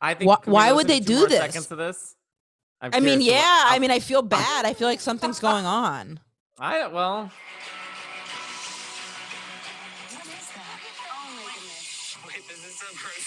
I 0.00 0.14
think. 0.14 0.28
Why- 0.28 0.38
why 0.46 0.72
would 0.72 0.88
they 0.88 1.00
do 1.00 1.28
this? 1.28 1.38
Seconds 1.38 1.70
of 1.70 1.78
this. 1.78 2.16
I'm 2.80 2.94
I 2.94 3.00
mean, 3.00 3.20
curious 3.20 3.24
to 3.26 3.30
what- 3.32 3.40
yeah. 3.40 3.64
I 3.74 3.78
mean, 3.80 3.90
I 3.90 3.98
feel 3.98 4.22
bad. 4.22 4.64
I 4.64 4.72
feel 4.74 4.88
like 4.88 5.00
something's 5.00 5.40
going 5.40 5.66
on. 5.66 6.20
I 6.58 6.86
well. 6.88 7.30
What 10.10 10.26
is 10.26 10.48
that? 10.54 10.80
Oh 11.10 11.34
my 11.36 11.52
goodness. 11.54 12.16
Wait, 12.26 12.48
this 12.48 12.66
is 12.66 12.74
so 12.78 12.86
gross. 12.94 13.26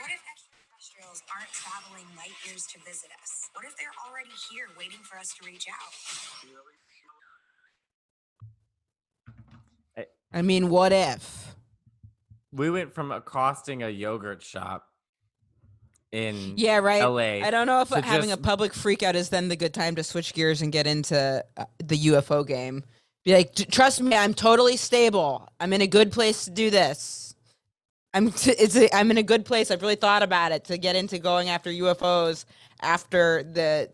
What 0.00 0.10
if 0.10 0.22
extraterrestrials 0.24 1.22
aren't 1.30 1.52
traveling 1.52 2.08
light 2.16 2.34
years 2.48 2.64
to 2.72 2.78
visit 2.82 3.10
us? 3.22 3.50
What 3.54 3.64
if 3.68 3.76
they're 3.76 3.94
already 4.08 4.32
here 4.50 4.66
waiting 4.78 5.02
for 5.04 5.18
us 5.18 5.30
to 5.38 5.46
reach 5.46 5.68
out? 5.68 5.92
I 10.32 10.42
mean, 10.42 10.70
what 10.70 10.92
if? 10.92 11.54
We 12.52 12.70
went 12.70 12.94
from 12.94 13.12
accosting 13.12 13.82
a 13.82 13.88
yogurt 13.88 14.42
shop 14.42 14.86
in 16.12 16.54
Yeah, 16.56 16.78
right. 16.78 17.02
LA. 17.02 17.46
I 17.46 17.50
don't 17.50 17.66
know 17.66 17.80
if 17.80 17.88
having 17.88 18.32
a 18.32 18.36
public 18.36 18.72
freakout 18.72 19.14
is 19.14 19.30
then 19.30 19.48
the 19.48 19.56
good 19.56 19.74
time 19.74 19.96
to 19.96 20.02
switch 20.02 20.34
gears 20.34 20.62
and 20.62 20.70
get 20.70 20.86
into 20.86 21.44
uh, 21.56 21.64
the 21.78 21.96
UFO 21.96 22.46
game. 22.46 22.84
Be 23.24 23.34
like, 23.34 23.54
trust 23.54 24.00
me, 24.00 24.16
I'm 24.16 24.34
totally 24.34 24.76
stable. 24.76 25.48
I'm 25.60 25.72
in 25.72 25.80
a 25.80 25.86
good 25.86 26.12
place 26.12 26.44
to 26.44 26.50
do 26.50 26.70
this. 26.70 27.34
I'm 28.14 28.30
t- 28.30 28.50
it's 28.50 28.76
a, 28.76 28.94
I'm 28.94 29.10
in 29.10 29.18
a 29.18 29.22
good 29.22 29.44
place. 29.44 29.70
I've 29.70 29.80
really 29.80 29.96
thought 29.96 30.22
about 30.22 30.52
it 30.52 30.64
to 30.64 30.76
get 30.76 30.96
into 30.96 31.18
going 31.18 31.48
after 31.48 31.70
UFOs 31.70 32.44
after 32.82 33.42
the 33.42 33.90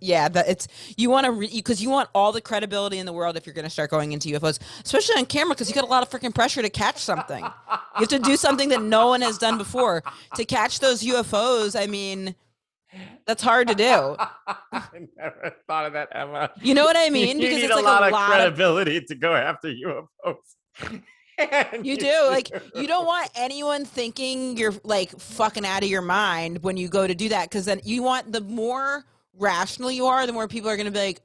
yeah, 0.00 0.28
that 0.28 0.48
it's 0.48 0.68
you 0.96 1.10
want 1.10 1.26
to 1.26 1.48
because 1.56 1.82
you 1.82 1.90
want 1.90 2.08
all 2.14 2.32
the 2.32 2.40
credibility 2.40 2.98
in 2.98 3.06
the 3.06 3.12
world 3.12 3.36
if 3.36 3.46
you're 3.46 3.54
going 3.54 3.64
to 3.64 3.70
start 3.70 3.90
going 3.90 4.12
into 4.12 4.28
UFOs, 4.30 4.58
especially 4.84 5.16
on 5.16 5.26
camera 5.26 5.54
because 5.54 5.68
you 5.68 5.74
got 5.74 5.84
a 5.84 5.88
lot 5.88 6.02
of 6.02 6.10
freaking 6.10 6.34
pressure 6.34 6.62
to 6.62 6.70
catch 6.70 6.98
something. 6.98 7.42
You 7.44 8.00
have 8.00 8.08
to 8.08 8.18
do 8.18 8.36
something 8.36 8.68
that 8.70 8.82
no 8.82 9.08
one 9.08 9.20
has 9.20 9.38
done 9.38 9.58
before 9.58 10.02
to 10.36 10.44
catch 10.44 10.80
those 10.80 11.02
UFOs. 11.02 11.78
I 11.80 11.86
mean, 11.86 12.34
that's 13.26 13.42
hard 13.42 13.68
to 13.68 13.74
do. 13.74 14.16
I 14.72 14.82
never 15.16 15.54
thought 15.66 15.86
of 15.86 15.92
that, 15.94 16.08
Emma. 16.12 16.50
You 16.62 16.74
know 16.74 16.84
what 16.84 16.96
I 16.96 17.10
mean? 17.10 17.38
you 17.38 17.48
Because 17.48 17.56
need 17.56 17.64
it's 17.64 17.72
a 17.72 17.76
like 17.76 17.84
lot 17.84 18.08
a 18.08 18.10
lot 18.10 18.30
of 18.30 18.54
credibility 18.54 19.00
to 19.00 19.14
go 19.14 19.34
after 19.34 19.68
UFOs. 19.68 21.02
And 21.36 21.84
you 21.84 21.96
do 21.96 22.26
like 22.28 22.48
you 22.76 22.86
don't 22.86 23.06
want 23.06 23.28
anyone 23.34 23.84
thinking 23.84 24.56
you're 24.56 24.74
like 24.84 25.10
fucking 25.18 25.66
out 25.66 25.82
of 25.82 25.88
your 25.88 26.00
mind 26.00 26.62
when 26.62 26.76
you 26.76 26.88
go 26.88 27.08
to 27.08 27.14
do 27.14 27.28
that 27.30 27.50
because 27.50 27.64
then 27.64 27.80
you 27.82 28.04
want 28.04 28.30
the 28.30 28.40
more 28.40 29.04
rational 29.38 29.90
you 29.90 30.06
are, 30.06 30.26
the 30.26 30.32
more 30.32 30.48
people 30.48 30.70
are 30.70 30.76
going 30.76 30.86
to 30.86 30.92
be 30.92 30.98
like, 30.98 31.20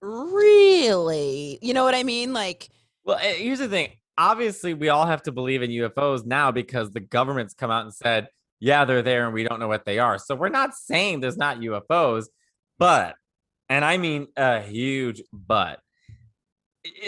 really? 0.00 1.58
You 1.62 1.74
know 1.74 1.84
what 1.84 1.94
I 1.94 2.02
mean? 2.02 2.32
Like, 2.32 2.68
Well, 3.04 3.18
eh, 3.20 3.34
here's 3.34 3.58
the 3.58 3.68
thing. 3.68 3.90
Obviously, 4.18 4.74
we 4.74 4.88
all 4.88 5.06
have 5.06 5.22
to 5.24 5.32
believe 5.32 5.62
in 5.62 5.70
UFOs 5.70 6.24
now 6.24 6.50
because 6.50 6.90
the 6.90 7.00
government's 7.00 7.54
come 7.54 7.70
out 7.70 7.84
and 7.84 7.92
said, 7.92 8.28
yeah, 8.60 8.84
they're 8.84 9.02
there 9.02 9.26
and 9.26 9.34
we 9.34 9.44
don't 9.44 9.60
know 9.60 9.68
what 9.68 9.84
they 9.84 9.98
are. 9.98 10.18
So 10.18 10.34
we're 10.34 10.48
not 10.48 10.74
saying 10.74 11.20
there's 11.20 11.36
not 11.36 11.58
UFOs, 11.58 12.26
but, 12.78 13.16
and 13.68 13.84
I 13.84 13.98
mean 13.98 14.28
a 14.36 14.60
huge 14.60 15.22
but, 15.32 15.80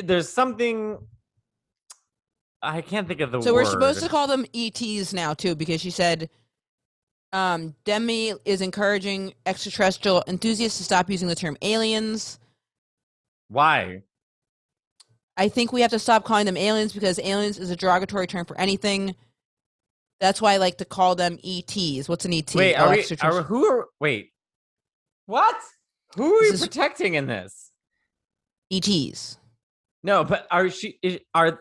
there's 0.02 0.28
something. 0.28 0.98
I 2.60 2.80
can't 2.80 3.06
think 3.06 3.20
of 3.20 3.30
the 3.30 3.38
word, 3.38 3.44
so 3.44 3.54
word. 3.54 3.60
we're 3.60 3.70
supposed 3.70 4.02
to 4.02 4.08
call 4.08 4.26
them 4.26 4.44
ETs 4.52 5.12
now 5.12 5.34
too 5.34 5.54
because 5.54 5.80
she 5.80 5.90
said. 5.90 6.30
Um, 7.32 7.74
Demi 7.84 8.32
is 8.44 8.60
encouraging 8.62 9.34
extraterrestrial 9.44 10.24
enthusiasts 10.26 10.78
to 10.78 10.84
stop 10.84 11.10
using 11.10 11.28
the 11.28 11.34
term 11.34 11.56
aliens. 11.62 12.38
Why? 13.48 14.02
I 15.36 15.48
think 15.48 15.72
we 15.72 15.82
have 15.82 15.90
to 15.90 15.98
stop 15.98 16.24
calling 16.24 16.46
them 16.46 16.56
aliens 16.56 16.92
because 16.92 17.18
aliens 17.18 17.58
is 17.58 17.70
a 17.70 17.76
derogatory 17.76 18.26
term 18.26 18.44
for 18.44 18.58
anything. 18.58 19.14
That's 20.20 20.42
why 20.42 20.54
I 20.54 20.56
like 20.56 20.78
to 20.78 20.84
call 20.84 21.14
them 21.14 21.38
ETs. 21.44 22.08
What's 22.08 22.24
an 22.24 22.32
ET? 22.32 22.52
Wait, 22.54 22.74
Oh, 22.74 22.86
are 22.86 22.90
we, 22.90 23.04
are, 23.20 23.42
who 23.42 23.64
are, 23.66 23.86
wait, 24.00 24.32
what? 25.26 25.54
Who 26.16 26.34
are 26.34 26.42
you 26.44 26.50
This 26.52 26.62
is- 26.62 26.66
protecting 26.66 27.14
in 27.14 27.26
this? 27.26 27.70
ETs. 28.72 29.38
No, 30.02 30.24
but 30.24 30.46
are 30.50 30.68
she 30.70 30.98
is, 31.02 31.18
are 31.34 31.60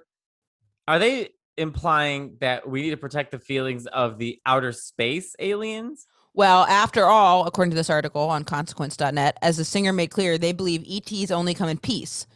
are 0.88 1.00
they 1.00 1.30
implying 1.58 2.38
that 2.40 2.68
we 2.70 2.82
need 2.82 2.92
to 2.92 2.98
protect 2.98 3.32
the 3.32 3.40
feelings 3.40 3.86
of 3.88 4.18
the 4.18 4.40
outer 4.46 4.72
space 4.72 5.36
aliens? 5.40 6.08
Well, 6.34 6.66
after 6.66 7.06
all, 7.06 7.48
according 7.48 7.72
to 7.72 7.76
this 7.76 7.90
article 7.90 8.22
on 8.22 8.44
consequence.net, 8.44 9.38
as 9.42 9.58
the 9.58 9.66
singer 9.66 9.92
made 9.92 10.12
clear, 10.12 10.38
they 10.38 10.54
believe 10.54 10.86
ETs 10.88 11.32
only 11.32 11.56
come 11.56 11.68
in 11.68 11.80
peace, 11.80 12.28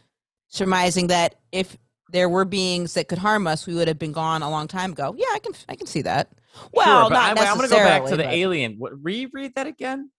surmising 0.48 1.06
that 1.06 1.36
if 1.52 1.76
there 2.10 2.28
were 2.28 2.44
beings 2.44 2.94
that 2.94 3.08
could 3.08 3.18
harm 3.18 3.46
us, 3.46 3.66
we 3.66 3.74
would 3.74 3.88
have 3.88 3.98
been 3.98 4.12
gone 4.12 4.42
a 4.42 4.50
long 4.50 4.68
time 4.68 4.92
ago. 4.92 5.14
Yeah, 5.16 5.26
I 5.32 5.38
can 5.38 5.52
I 5.68 5.76
can 5.76 5.86
see 5.86 6.02
that. 6.02 6.30
Well, 6.72 7.08
Sure, 7.08 7.10
not 7.10 7.38
I, 7.38 7.44
am 7.44 7.56
going 7.56 7.68
to 7.68 7.74
go 7.74 7.82
back 7.82 8.04
to 8.06 8.16
the 8.16 8.24
but 8.24 8.32
alien. 8.32 8.76
What, 8.78 9.02
reread 9.02 9.54
that 9.54 9.66
again. 9.66 10.10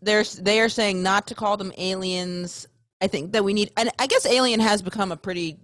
They're 0.00 0.24
they 0.24 0.60
are 0.60 0.68
saying 0.68 1.02
not 1.02 1.26
to 1.26 1.34
call 1.34 1.56
them 1.56 1.72
aliens. 1.76 2.66
I 3.02 3.06
think 3.06 3.32
that 3.32 3.44
we 3.44 3.54
need, 3.54 3.70
and 3.76 3.90
I 3.98 4.06
guess 4.06 4.24
alien 4.26 4.60
has 4.60 4.82
become 4.82 5.12
a 5.12 5.16
pretty 5.16 5.58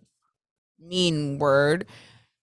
mean 0.78 1.38
word. 1.38 1.86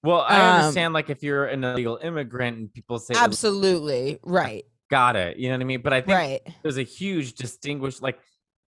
Well, 0.04 0.22
I 0.22 0.36
Um, 0.40 0.56
understand 0.58 0.94
like 0.94 1.10
if 1.10 1.24
you're 1.24 1.46
an 1.46 1.64
illegal 1.64 1.98
immigrant 2.02 2.58
and 2.58 2.74
people 2.74 3.00
say 3.00 3.14
Absolutely 3.16 4.20
right, 4.24 4.66
got 4.90 5.16
it, 5.16 5.38
you 5.38 5.48
know 5.50 5.56
what 5.56 5.62
I 5.62 5.66
mean? 5.66 5.82
But 5.82 5.94
I 5.94 6.02
think 6.02 6.18
right. 6.18 6.42
there's 6.62 6.78
a 6.78 6.84
huge 6.84 7.34
distinguish 7.36 8.02
like 8.02 8.20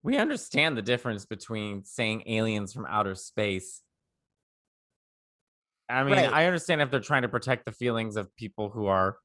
we 0.02 0.16
understand 0.16 0.76
the 0.76 0.82
difference 0.82 1.24
between 1.26 1.84
saying 1.84 2.22
aliens 2.26 2.72
from 2.72 2.86
outer 2.86 3.14
space. 3.14 3.82
I 5.88 6.04
mean, 6.04 6.12
Right. 6.14 6.32
I 6.32 6.46
understand 6.46 6.80
if 6.82 6.90
they're 6.90 7.00
trying 7.00 7.22
to 7.22 7.28
protect 7.28 7.64
the 7.66 7.72
feelings 7.72 8.16
of 8.16 8.34
people 8.36 8.70
who 8.70 8.86
are 8.86 9.18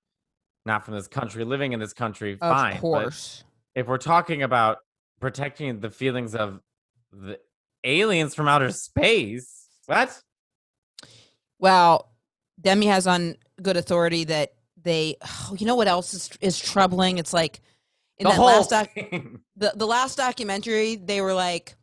not 0.66 0.86
from 0.86 0.94
this 0.96 1.08
country, 1.08 1.44
living 1.46 1.74
in 1.74 1.80
this 1.80 1.94
country, 1.94 2.34
Of 2.34 2.40
fine. 2.40 2.74
but 2.76 2.82
course. 2.82 3.44
if 3.76 3.88
we're 3.88 3.98
talking 3.98 4.44
about 4.44 4.80
protecting 5.20 5.80
the 5.80 5.90
feelings 5.90 6.34
of 6.36 6.60
the 7.12 7.40
aliens 7.84 8.34
from 8.36 8.48
outer 8.48 8.72
space, 8.72 9.68
what? 9.86 10.22
Well, 11.60 12.10
Demi 12.60 12.88
has 12.88 13.08
on 13.08 13.36
good 13.62 13.78
authority 13.78 14.24
that 14.26 14.54
they. 14.82 15.16
Oh, 15.22 15.56
you 15.58 15.66
know 15.66 15.76
what 15.76 15.88
else 15.88 16.14
is 16.14 16.30
is 16.42 16.60
troubling? 16.60 17.18
It's 17.18 17.34
like 17.34 17.60
in 18.18 18.26
the 18.26 18.32
that 18.32 18.42
last 18.42 18.70
doc, 18.70 18.90
the 19.56 19.74
the 19.76 19.88
last 19.88 20.18
documentary, 20.18 20.96
they 20.96 21.22
were 21.22 21.34
like, 21.34 21.76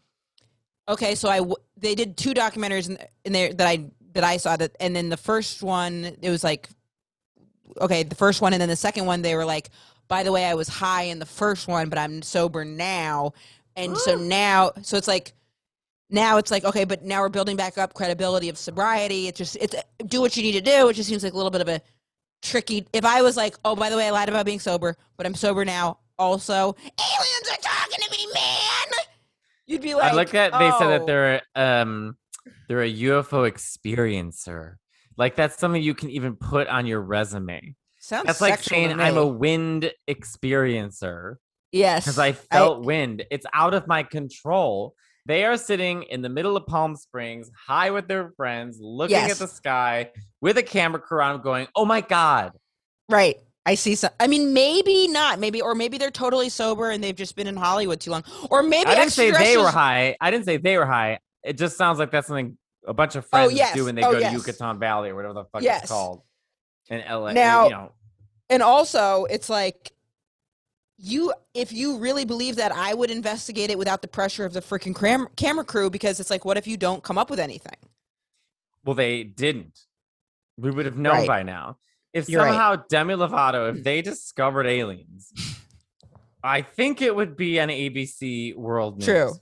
okay, 0.89 1.15
so 1.15 1.29
I 1.29 1.39
w- 1.39 1.57
they 1.77 1.95
did 1.95 2.17
two 2.17 2.35
documentaries 2.35 2.89
in, 2.89 2.99
in 3.25 3.33
there 3.33 3.53
that 3.53 3.67
I 3.67 3.85
that 4.13 4.25
I 4.25 4.37
saw 4.39 4.57
that, 4.57 4.77
and 4.81 4.97
then 4.97 5.09
the 5.09 5.17
first 5.17 5.63
one 5.63 6.17
it 6.23 6.31
was 6.31 6.45
like, 6.45 6.69
okay, 7.81 8.03
the 8.03 8.15
first 8.15 8.41
one, 8.41 8.53
and 8.53 8.61
then 8.61 8.69
the 8.69 8.77
second 8.77 9.07
one 9.07 9.23
they 9.23 9.35
were 9.35 9.45
like, 9.45 9.71
by 10.09 10.23
the 10.23 10.33
way, 10.33 10.45
I 10.45 10.55
was 10.55 10.69
high 10.69 11.05
in 11.05 11.19
the 11.19 11.27
first 11.27 11.69
one, 11.69 11.89
but 11.89 11.99
I'm 11.99 12.23
sober 12.23 12.65
now, 12.65 13.33
and 13.77 13.97
so 13.97 14.15
now, 14.17 14.73
so 14.83 14.97
it's 14.97 15.09
like. 15.09 15.33
Now 16.09 16.39
it's 16.39 16.51
like 16.51 16.65
okay, 16.65 16.85
but 16.85 17.05
now 17.05 17.21
we're 17.21 17.29
building 17.29 17.57
back 17.57 17.79
up 17.79 17.95
credibility 17.95 18.49
of 18.49 18.57
sobriety. 18.57 19.29
It's 19.29 19.39
just 19.39 19.57
it's 19.57 19.75
do 20.07 20.21
what 20.21 20.37
you 20.37 20.43
need 20.43 20.53
to 20.53 20.61
do. 20.61 20.89
It 20.89 20.95
just 20.95 21.09
seems 21.09 21.25
like 21.25 21.33
a 21.33 21.37
little 21.37 21.51
bit 21.51 21.61
of 21.61 21.69
a 21.69 21.81
tricky. 22.43 22.87
If 22.93 23.05
I 23.05 23.23
was 23.23 23.37
like, 23.37 23.57
oh, 23.65 23.75
by 23.75 23.91
the 23.91 23.97
way, 23.97 24.07
I 24.07 24.11
lied 24.11 24.29
about 24.29 24.47
being 24.47 24.61
sober, 24.61 24.97
but 25.17 25.27
I'm 25.27 25.35
sober 25.35 25.65
now. 25.65 25.99
Also, 26.19 26.55
aliens 26.55 27.51
are 27.51 27.61
talking 27.61 28.05
to 28.05 28.11
me, 28.11 28.27
man. 28.33 29.05
You'd 29.67 29.83
be 29.83 29.95
like, 29.95 30.13
I 30.13 30.15
like 30.15 30.31
that 30.31 30.53
they 30.53 30.71
said 30.79 30.89
that 30.89 31.03
"Oh." 31.03 31.07
they're 31.07 31.43
um 31.57 32.17
they're 32.69 32.83
a 32.83 32.93
UFO 32.93 33.51
experiencer. 33.51 34.77
Like 35.17 35.35
that's 35.35 35.59
something 35.59 35.83
you 35.83 35.95
can 35.95 36.11
even 36.11 36.37
put 36.37 36.69
on 36.69 36.87
your 36.87 37.01
resume. 37.01 37.75
Sounds 37.99 38.27
That's 38.27 38.41
like 38.41 38.63
saying 38.63 39.01
I'm 39.01 39.17
a 39.17 39.27
wind 39.27 39.91
experiencer. 40.09 41.37
Yes. 41.73 42.05
because 42.05 42.19
I 42.19 42.33
felt 42.33 42.85
wind. 42.85 43.25
It's 43.31 43.47
out 43.53 43.75
of 43.75 43.89
my 43.89 44.05
control. 44.05 44.95
They 45.27 45.45
are 45.45 45.57
sitting 45.57 46.05
in 46.05 46.23
the 46.23 46.29
middle 46.29 46.57
of 46.57 46.67
Palm 46.67 46.95
Springs, 46.95 47.51
high 47.67 47.91
with 47.91 48.07
their 48.07 48.31
friends, 48.37 48.79
looking 48.81 49.17
Yes. 49.17 49.33
at 49.33 49.39
the 49.39 49.49
sky 49.49 50.11
with 50.41 50.57
a 50.57 50.63
camera 50.63 51.01
crew 51.01 51.21
on, 51.21 51.43
going, 51.43 51.67
"Oh 51.75 51.85
my 51.85 52.01
god!" 52.01 52.53
Right. 53.09 53.37
I 53.69 53.75
see 53.75 53.97
some. 53.97 54.11
I 54.21 54.29
mean, 54.29 54.55
maybe 54.55 55.09
not. 55.09 55.41
Maybe, 55.41 55.61
or 55.61 55.75
maybe 55.75 55.99
they're 55.99 56.13
totally 56.13 56.49
sober 56.49 56.91
and 56.91 57.03
they've 57.03 57.17
just 57.17 57.35
been 57.35 57.49
in 57.49 57.57
Hollywood 57.57 57.99
too 58.01 58.13
long. 58.13 58.23
Or 58.49 58.63
maybe 58.63 58.89
I 58.89 58.95
didn't 58.95 59.11
say 59.11 59.33
they 59.33 59.57
were 59.57 59.67
high. 59.71 60.17
I 60.21 60.31
didn't 60.31 60.45
say 60.45 60.57
they 60.59 60.79
were 60.79 60.87
high. 60.87 61.19
It 61.43 61.55
just 61.59 61.77
sounds 61.77 61.99
like 61.99 62.13
that's 62.13 62.29
something 62.29 62.57
a 62.87 62.95
bunch 62.95 63.17
of 63.17 63.25
oh, 63.25 63.29
friends 63.29 63.55
yes. 63.55 63.75
do 63.75 63.87
when 63.87 63.97
they 63.97 64.05
Oh, 64.05 64.13
go 64.13 64.19
yes. 64.19 64.31
to 64.31 64.39
Yucatan 64.39 64.79
Valley 64.79 65.11
or 65.11 65.17
whatever 65.17 65.35
the 65.35 65.45
fuck 65.47 65.63
Yes. 65.63 65.83
it's 65.83 65.91
called 65.91 66.23
in 66.89 67.01
LA. 67.01 67.33
Now- 67.33 67.65
you 67.65 67.71
know, 67.71 67.93
And 68.49 68.63
also, 68.63 69.25
it's 69.25 69.49
like 69.51 69.91
you. 70.99 71.33
If 71.55 71.73
you 71.73 71.99
really 71.99 72.25
believe 72.25 72.57
that, 72.57 72.73
I 72.73 72.95
would 72.95 73.11
investigate 73.11 73.71
it 73.71 73.79
without 73.79 74.03
the 74.03 74.09
pressure 74.09 74.45
of 74.45 74.53
the 74.53 74.61
freaking 74.61 74.95
cram- 74.95 75.29
camera 75.37 75.65
crew 75.65 75.91
because 75.91 76.21
it's 76.21 76.31
like, 76.31 76.45
what 76.45 76.57
if 76.57 76.67
you 76.67 76.77
don't 76.77 77.03
come 77.03 77.19
up 77.19 77.31
with 77.31 77.39
anything? 77.41 77.77
well, 78.85 78.95
they 78.95 79.25
didn't. 79.25 79.81
We 80.57 80.71
would 80.71 80.87
have 80.87 80.97
known 80.97 81.15
Right. 81.17 81.27
by 81.27 81.43
now. 81.43 81.77
If 82.13 82.29
You're 82.29 82.41
right. 82.43 82.51
somehow 82.51 82.77
Demi 82.89 83.15
Lovato, 83.15 83.75
if 83.77 83.83
they 83.83 84.01
discovered 84.01 84.65
aliens, 84.67 85.33
I 86.45 86.63
think 86.63 87.03
it 87.03 87.15
would 87.15 87.37
be 87.37 87.59
an 87.59 87.69
ABC 87.69 88.55
World 88.55 88.99
News. 88.99 89.07
True. 89.07 89.33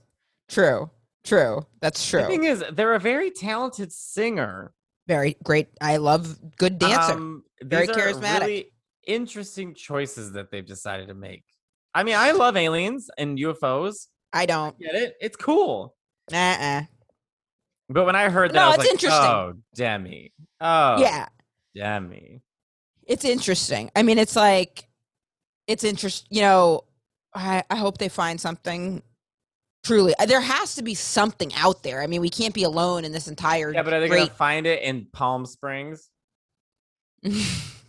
True. 0.49 0.89
True. 1.23 1.65
That's 1.79 2.07
true 2.09 2.21
The 2.21 2.27
thing 2.27 2.43
is, 2.45 2.63
they're 2.73 2.95
a 2.95 2.99
very 2.99 3.29
talented 3.29 3.91
singer. 3.91 4.73
Very 5.07 5.37
great. 5.43 5.67
I 5.79 5.97
love 5.97 6.39
good 6.57 6.79
dancer. 6.79 7.13
Um, 7.13 7.43
Very 7.61 7.87
charismatic. 7.87 8.39
Really 8.41 8.71
interesting 9.05 9.73
choices 9.75 10.31
that 10.33 10.51
they've 10.51 10.65
decided 10.65 11.07
to 11.09 11.13
make. 11.13 11.43
I 11.93 12.03
mean, 12.03 12.15
I 12.15 12.31
love 12.31 12.57
aliens 12.57 13.09
and 13.17 13.37
UFOs. 13.37 14.07
I 14.33 14.45
don't. 14.45 14.77
Get 14.79 14.95
it? 14.95 15.15
It's 15.21 15.37
cool. 15.37 15.95
Uh-uh. 16.33 16.81
But 17.87 18.05
when 18.05 18.15
I 18.15 18.29
heard 18.29 18.51
that, 18.51 18.55
No, 18.55 18.61
I 18.63 18.67
was 18.69 18.75
it's 18.77 18.83
like, 18.85 18.91
interesting. 18.93 19.25
"Oh, 19.25 19.53
Demi. 19.75 20.33
Oh, 20.59 20.99
Yeah. 20.99 21.27
Demi." 21.75 22.41
it's 23.07 23.23
interesting. 23.23 23.91
I 23.95 24.01
mean, 24.03 24.17
it's 24.17 24.35
like 24.35 24.87
it's 25.67 25.83
interest. 25.83 26.25
You 26.29 26.41
know, 26.41 26.83
I 27.33 27.63
I 27.69 27.75
hope 27.75 27.97
they 27.99 28.09
find 28.09 28.41
something. 28.41 29.01
Truly, 29.83 30.15
Uh, 30.17 30.25
there 30.25 30.41
has 30.41 30.73
to 30.75 30.81
be 30.81 30.95
something 30.95 31.53
out 31.53 31.83
there. 31.83 32.01
I 32.01 32.07
mean, 32.07 32.19
we 32.21 32.29
can't 32.31 32.55
be 32.55 32.63
alone 32.63 33.05
in 33.05 33.11
this 33.11 33.27
entire. 33.27 33.71
Yeah, 33.71 33.83
but 33.83 33.93
are 33.93 33.99
they 33.99 34.07
great. 34.07 34.17
gonna 34.17 34.31
find 34.31 34.65
it 34.65 34.81
in 34.81 35.05
Palm 35.13 35.45
Springs? 35.45 36.09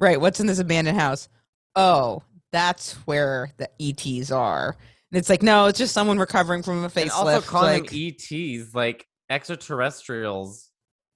right. 0.00 0.20
What's 0.20 0.40
in 0.40 0.46
this 0.48 0.58
abandoned 0.58 0.98
house? 0.98 1.28
Oh, 1.76 2.22
that's 2.52 2.94
where 3.06 3.52
the 3.58 3.70
ETs 3.80 4.32
are. 4.32 4.76
And 5.12 5.18
it's 5.18 5.28
like, 5.28 5.42
no, 5.42 5.66
it's 5.66 5.78
just 5.78 5.94
someone 5.94 6.18
recovering 6.18 6.62
from 6.64 6.82
a 6.84 6.88
facelift. 6.88 7.02
and 7.02 7.10
also 7.12 7.40
calling 7.42 7.82
like, 7.82 7.90
them 7.90 8.12
ETs 8.60 8.74
like 8.74 9.06
extraterrestrials. 9.30 10.68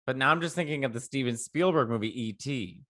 But 0.07 0.17
now 0.17 0.31
I'm 0.31 0.41
just 0.41 0.55
thinking 0.55 0.85
of 0.85 0.93
the 0.93 1.01
Steven 1.01 1.37
Spielberg 1.37 1.89
movie 1.89 2.23
E.T. 2.29 2.83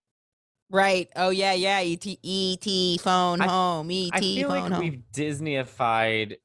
right. 0.70 1.08
Oh 1.16 1.30
yeah, 1.30 1.52
yeah. 1.52 1.78
ET, 1.80 2.04
ET, 2.06 3.00
phone 3.00 3.40
I- 3.40 3.46
home. 3.46 3.90
ET, 3.90 4.10
I 4.12 4.20
feel 4.20 4.48
phone 4.48 4.60
like 4.62 4.72
home. 4.72 4.80
we've 4.80 5.02
Disneyified 5.12 6.36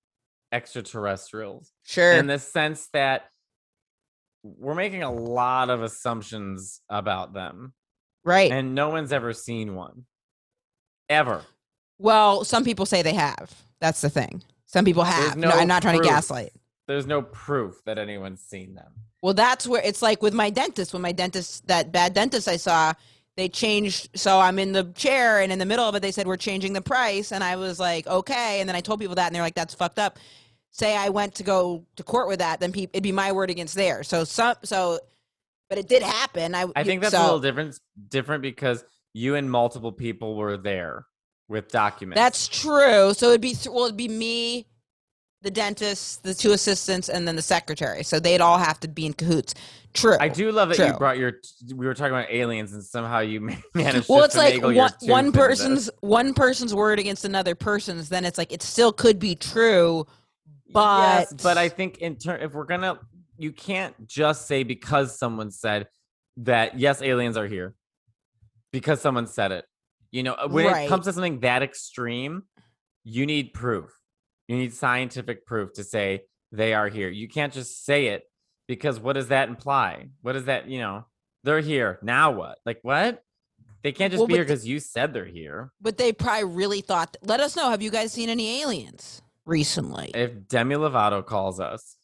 extraterrestrials 0.51 1.71
Sure. 1.83 2.13
in 2.13 2.27
the 2.27 2.39
sense 2.39 2.87
that 2.93 3.23
we're 4.43 4.75
making 4.75 5.03
a 5.03 5.11
lot 5.11 5.69
of 5.69 5.81
assumptions 5.83 6.81
about 6.89 7.33
them, 7.33 7.73
right. 8.23 8.51
and 8.51 8.75
no 8.75 8.89
one's 8.89 9.11
ever 9.11 9.33
seen 9.33 9.75
one, 9.75 10.05
ever. 11.09 11.43
Well, 11.97 12.43
some 12.45 12.63
people 12.63 12.85
say 12.85 13.01
they 13.01 13.13
have. 13.13 13.53
That's 13.81 14.01
the 14.01 14.09
thing. 14.09 14.43
Some 14.65 14.85
people 14.85 15.03
have. 15.03 15.35
No, 15.35 15.49
no 15.49 15.55
I'm 15.55 15.67
not 15.67 15.81
trying 15.81 16.01
to 16.01 16.07
gaslight. 16.07 16.51
There's 16.87 17.05
no 17.05 17.21
proof 17.21 17.83
that 17.85 17.97
anyone's 17.97 18.41
seen 18.41 18.75
them. 18.75 18.91
Well, 19.21 19.33
that's 19.33 19.67
where 19.67 19.81
it's 19.83 20.01
like 20.01 20.21
with 20.21 20.33
my 20.33 20.49
dentist. 20.49 20.93
When 20.93 21.01
my 21.01 21.11
dentist, 21.11 21.67
that 21.67 21.91
bad 21.91 22.13
dentist 22.13 22.47
I 22.47 22.57
saw, 22.57 22.93
they 23.35 23.49
changed. 23.49 24.09
So 24.17 24.39
I'm 24.39 24.59
in 24.59 24.71
the 24.71 24.85
chair, 24.95 25.41
and 25.41 25.51
in 25.51 25.59
the 25.59 25.65
middle 25.65 25.85
of 25.85 25.95
it, 25.95 26.01
they 26.01 26.11
said 26.11 26.27
we're 26.27 26.37
changing 26.37 26.73
the 26.73 26.81
price, 26.81 27.31
and 27.31 27.43
I 27.43 27.55
was 27.55 27.79
like, 27.79 28.07
okay. 28.07 28.59
And 28.59 28.69
then 28.69 28.75
I 28.75 28.81
told 28.81 28.99
people 28.99 29.15
that, 29.15 29.27
and 29.27 29.35
they're 29.35 29.43
like, 29.43 29.55
that's 29.55 29.73
fucked 29.73 29.99
up. 29.99 30.19
Say 30.71 30.95
I 30.95 31.09
went 31.09 31.35
to 31.35 31.43
go 31.43 31.83
to 31.95 32.03
court 32.03 32.27
with 32.27 32.39
that, 32.39 32.59
then 32.59 32.71
peop 32.71 32.91
it'd 32.93 33.03
be 33.03 33.11
my 33.11 33.31
word 33.31 33.49
against 33.49 33.75
theirs. 33.75 34.07
So 34.07 34.23
some, 34.23 34.55
so, 34.63 34.99
but 35.69 35.77
it 35.77 35.87
did 35.87 36.03
happen. 36.03 36.55
I, 36.55 36.65
I 36.75 36.83
think 36.83 37.01
that's 37.01 37.13
so, 37.13 37.21
a 37.21 37.23
little 37.23 37.39
different. 37.39 37.79
Different 38.09 38.41
because 38.41 38.83
you 39.13 39.35
and 39.35 39.49
multiple 39.49 39.91
people 39.91 40.35
were 40.35 40.57
there 40.57 41.05
with 41.47 41.69
documents. 41.69 42.19
That's 42.19 42.47
true. 42.47 43.13
So 43.13 43.29
it'd 43.29 43.41
be 43.41 43.55
well, 43.69 43.85
it'd 43.85 43.97
be 43.97 44.07
me, 44.07 44.67
the 45.41 45.51
dentist, 45.51 46.23
the 46.23 46.33
two 46.33 46.51
assistants, 46.51 47.09
and 47.09 47.27
then 47.27 47.35
the 47.35 47.41
secretary. 47.41 48.03
So 48.03 48.19
they'd 48.19 48.41
all 48.41 48.57
have 48.57 48.79
to 48.81 48.87
be 48.87 49.05
in 49.05 49.13
cahoots. 49.13 49.53
True. 49.93 50.17
I 50.19 50.27
do 50.27 50.51
love 50.51 50.69
that 50.69 50.77
you 50.77 50.93
brought 50.97 51.17
your. 51.17 51.33
We 51.73 51.85
were 51.85 51.93
talking 51.93 52.13
about 52.13 52.31
aliens, 52.31 52.73
and 52.73 52.83
somehow 52.83 53.19
you 53.19 53.41
managed. 53.73 54.07
Well, 54.09 54.19
to 54.19 54.25
it's 54.25 54.35
like 54.35 54.61
one, 54.61 54.91
one 55.01 55.31
person's 55.31 55.89
one 56.01 56.33
person's 56.33 56.75
word 56.75 56.99
against 56.99 57.25
another 57.25 57.55
person's. 57.55 58.09
Then 58.09 58.25
it's 58.25 58.37
like 58.37 58.51
it 58.51 58.61
still 58.61 58.91
could 58.91 59.17
be 59.17 59.35
true, 59.35 60.05
but 60.71 61.01
yes, 61.01 61.33
but 61.41 61.57
I 61.57 61.69
think 61.69 61.99
in 61.99 62.17
turn, 62.17 62.41
if 62.41 62.53
we're 62.53 62.65
gonna, 62.65 62.99
you 63.39 63.51
can't 63.51 64.07
just 64.07 64.47
say 64.47 64.63
because 64.63 65.17
someone 65.17 65.49
said 65.51 65.87
that 66.37 66.77
yes, 66.77 67.01
aliens 67.01 67.37
are 67.37 67.47
here, 67.47 67.73
because 68.71 69.01
someone 69.01 69.27
said 69.27 69.51
it. 69.51 69.65
You 70.11 70.23
know, 70.23 70.35
when 70.49 70.65
Right. 70.65 70.85
it 70.85 70.89
comes 70.89 71.05
to 71.05 71.13
something 71.13 71.39
that 71.41 71.63
extreme, 71.63 72.43
you 73.03 73.25
need 73.25 73.53
proof. 73.53 73.91
You 74.47 74.57
need 74.57 74.73
scientific 74.73 75.45
proof 75.45 75.73
to 75.73 75.83
say 75.83 76.21
they 76.51 76.73
are 76.73 76.89
here. 76.89 77.09
You 77.09 77.27
can't 77.27 77.53
just 77.53 77.85
say 77.85 78.07
it 78.07 78.23
because 78.67 78.99
what 78.99 79.13
does 79.13 79.27
that 79.29 79.47
imply? 79.49 80.09
What 80.21 80.33
does 80.33 80.45
that, 80.45 80.67
you 80.67 80.79
know, 80.79 81.05
they're 81.43 81.61
here. 81.61 81.99
Now 82.01 82.31
what? 82.31 82.57
Like 82.65 82.79
what? 82.81 83.23
They 83.83 83.91
can't 83.93 84.11
just 84.11 84.19
Well, 84.19 84.27
be 84.27 84.33
here 84.33 84.43
because 84.43 84.67
you 84.67 84.79
said 84.79 85.13
they're 85.13 85.25
here. 85.25 85.71
but 85.79 85.97
they 85.97 86.11
probably 86.11 86.43
really 86.43 86.81
thought. 86.81 87.15
Let 87.21 87.39
us 87.39 87.55
know. 87.55 87.69
Have 87.69 87.81
you 87.81 87.91
guys 87.91 88.11
seen 88.11 88.27
any 88.29 88.61
aliens 88.61 89.21
recently? 89.45 90.11
If 90.13 90.47
Demi 90.49 90.75
Lovato 90.75 91.25
calls 91.25 91.59
us, 91.61 91.95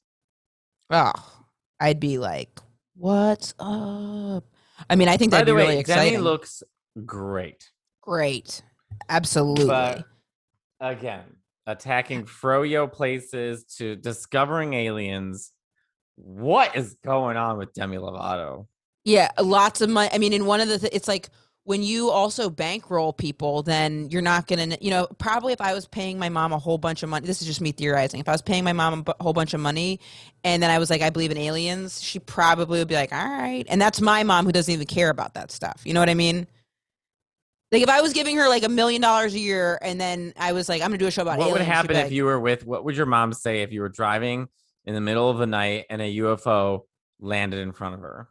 oh, 0.89 1.13
I'd 1.79 1.99
be 1.99 2.17
like, 2.17 2.59
"What's 2.95 3.53
up?" 3.59 4.43
I 4.89 4.95
mean, 4.95 5.07
I 5.07 5.17
think 5.17 5.31
by 5.31 5.37
that'd 5.37 5.47
the 5.47 5.53
be 5.53 5.57
way, 5.57 5.67
really 5.67 5.79
exciting. 5.79 6.13
Demi 6.13 6.23
looks 6.23 6.63
great. 7.05 7.69
Great, 8.01 8.61
absolutely. 9.09 9.65
But 9.65 10.05
again, 10.79 11.23
attacking 11.65 12.25
froyo 12.25 12.91
places 12.91 13.63
to 13.77 13.95
discovering 13.95 14.73
aliens. 14.73 15.51
What 16.17 16.75
is 16.75 16.95
going 17.03 17.37
on 17.37 17.57
with 17.57 17.73
Demi 17.73 17.97
Lovato? 17.97 18.67
Yeah, 19.03 19.29
lots 19.39 19.81
of 19.81 19.89
money. 19.89 20.09
I 20.11 20.17
mean, 20.17 20.33
in 20.33 20.45
one 20.45 20.61
of 20.61 20.67
the, 20.67 20.79
th- 20.79 20.93
it's 20.93 21.07
like 21.07 21.29
when 21.65 21.81
you 21.81 22.11
also 22.11 22.47
bankroll 22.47 23.11
people, 23.11 23.63
then 23.63 24.07
you're 24.11 24.21
not 24.21 24.45
gonna, 24.45 24.77
you 24.79 24.91
know, 24.91 25.07
probably 25.17 25.51
if 25.51 25.59
I 25.59 25.73
was 25.73 25.87
paying 25.87 26.19
my 26.19 26.29
mom 26.29 26.53
a 26.53 26.59
whole 26.59 26.77
bunch 26.77 27.01
of 27.01 27.09
money, 27.09 27.25
this 27.25 27.41
is 27.41 27.47
just 27.47 27.59
me 27.59 27.71
theorizing. 27.71 28.19
If 28.19 28.29
I 28.29 28.33
was 28.33 28.43
paying 28.43 28.63
my 28.63 28.71
mom 28.71 29.03
a 29.07 29.23
whole 29.23 29.33
bunch 29.33 29.55
of 29.55 29.59
money, 29.59 29.99
and 30.43 30.61
then 30.61 30.69
I 30.69 30.77
was 30.77 30.91
like, 30.91 31.01
I 31.01 31.09
believe 31.09 31.31
in 31.31 31.37
aliens, 31.37 32.01
she 32.03 32.19
probably 32.19 32.77
would 32.77 32.87
be 32.87 32.93
like, 32.93 33.11
all 33.11 33.27
right. 33.27 33.65
And 33.67 33.81
that's 33.81 33.99
my 33.99 34.21
mom 34.21 34.45
who 34.45 34.51
doesn't 34.51 34.71
even 34.71 34.85
care 34.85 35.09
about 35.09 35.33
that 35.33 35.49
stuff. 35.49 35.81
You 35.85 35.95
know 35.95 35.99
what 35.99 36.09
I 36.09 36.13
mean? 36.13 36.45
Like 37.71 37.81
if 37.81 37.89
I 37.89 38.01
was 38.01 38.13
giving 38.13 38.37
her 38.37 38.47
like 38.47 38.63
a 38.63 38.69
million 38.69 39.01
dollars 39.01 39.33
a 39.33 39.39
year, 39.39 39.79
and 39.81 39.99
then 39.99 40.33
I 40.37 40.51
was 40.51 40.69
like, 40.69 40.83
I'm 40.83 40.89
gonna 40.89 40.99
do 40.99 41.07
a 41.07 41.11
show 41.11 41.23
about 41.23 41.39
what 41.39 41.51
would 41.51 41.61
aliens, 41.61 41.67
she'd 41.67 41.73
happen 41.73 41.95
be 41.95 42.01
if 42.01 42.11
you 42.11 42.25
were 42.25 42.39
with? 42.39 42.63
What 42.63 42.85
would 42.85 42.95
your 42.95 43.07
mom 43.07 43.33
say 43.33 43.63
if 43.63 43.73
you 43.73 43.81
were 43.81 43.89
driving 43.89 44.49
in 44.85 44.93
the 44.93 45.01
middle 45.01 45.31
of 45.31 45.39
the 45.39 45.47
night 45.47 45.85
and 45.89 45.99
a 45.99 46.17
UFO 46.17 46.81
landed 47.19 47.59
in 47.59 47.71
front 47.71 47.95
of 47.95 48.01
her? 48.01 48.27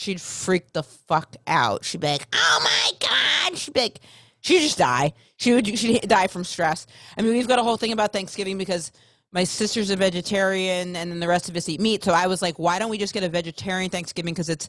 She'd 0.00 0.20
freak 0.20 0.72
the 0.72 0.82
fuck 0.82 1.36
out. 1.46 1.84
She'd 1.84 2.00
be 2.00 2.08
like, 2.08 2.26
"Oh 2.32 2.60
my 2.64 3.06
god!" 3.06 3.58
She'd 3.58 3.74
be 3.74 3.80
like, 3.80 4.00
she'd 4.40 4.60
just 4.60 4.78
die. 4.78 5.12
She 5.36 5.52
would 5.52 5.66
she'd 5.78 6.08
die 6.08 6.26
from 6.26 6.44
stress. 6.44 6.86
I 7.16 7.22
mean, 7.22 7.32
we've 7.32 7.48
got 7.48 7.58
a 7.58 7.62
whole 7.62 7.76
thing 7.76 7.92
about 7.92 8.12
Thanksgiving 8.12 8.58
because 8.58 8.92
my 9.32 9.44
sister's 9.44 9.90
a 9.90 9.96
vegetarian, 9.96 10.96
and 10.96 11.10
then 11.10 11.20
the 11.20 11.28
rest 11.28 11.48
of 11.48 11.56
us 11.56 11.68
eat 11.68 11.80
meat. 11.80 12.02
So 12.02 12.12
I 12.12 12.26
was 12.26 12.42
like, 12.42 12.58
why 12.58 12.78
don't 12.78 12.90
we 12.90 12.98
just 12.98 13.14
get 13.14 13.22
a 13.22 13.28
vegetarian 13.28 13.90
Thanksgiving? 13.90 14.34
Because 14.34 14.48
it's 14.48 14.68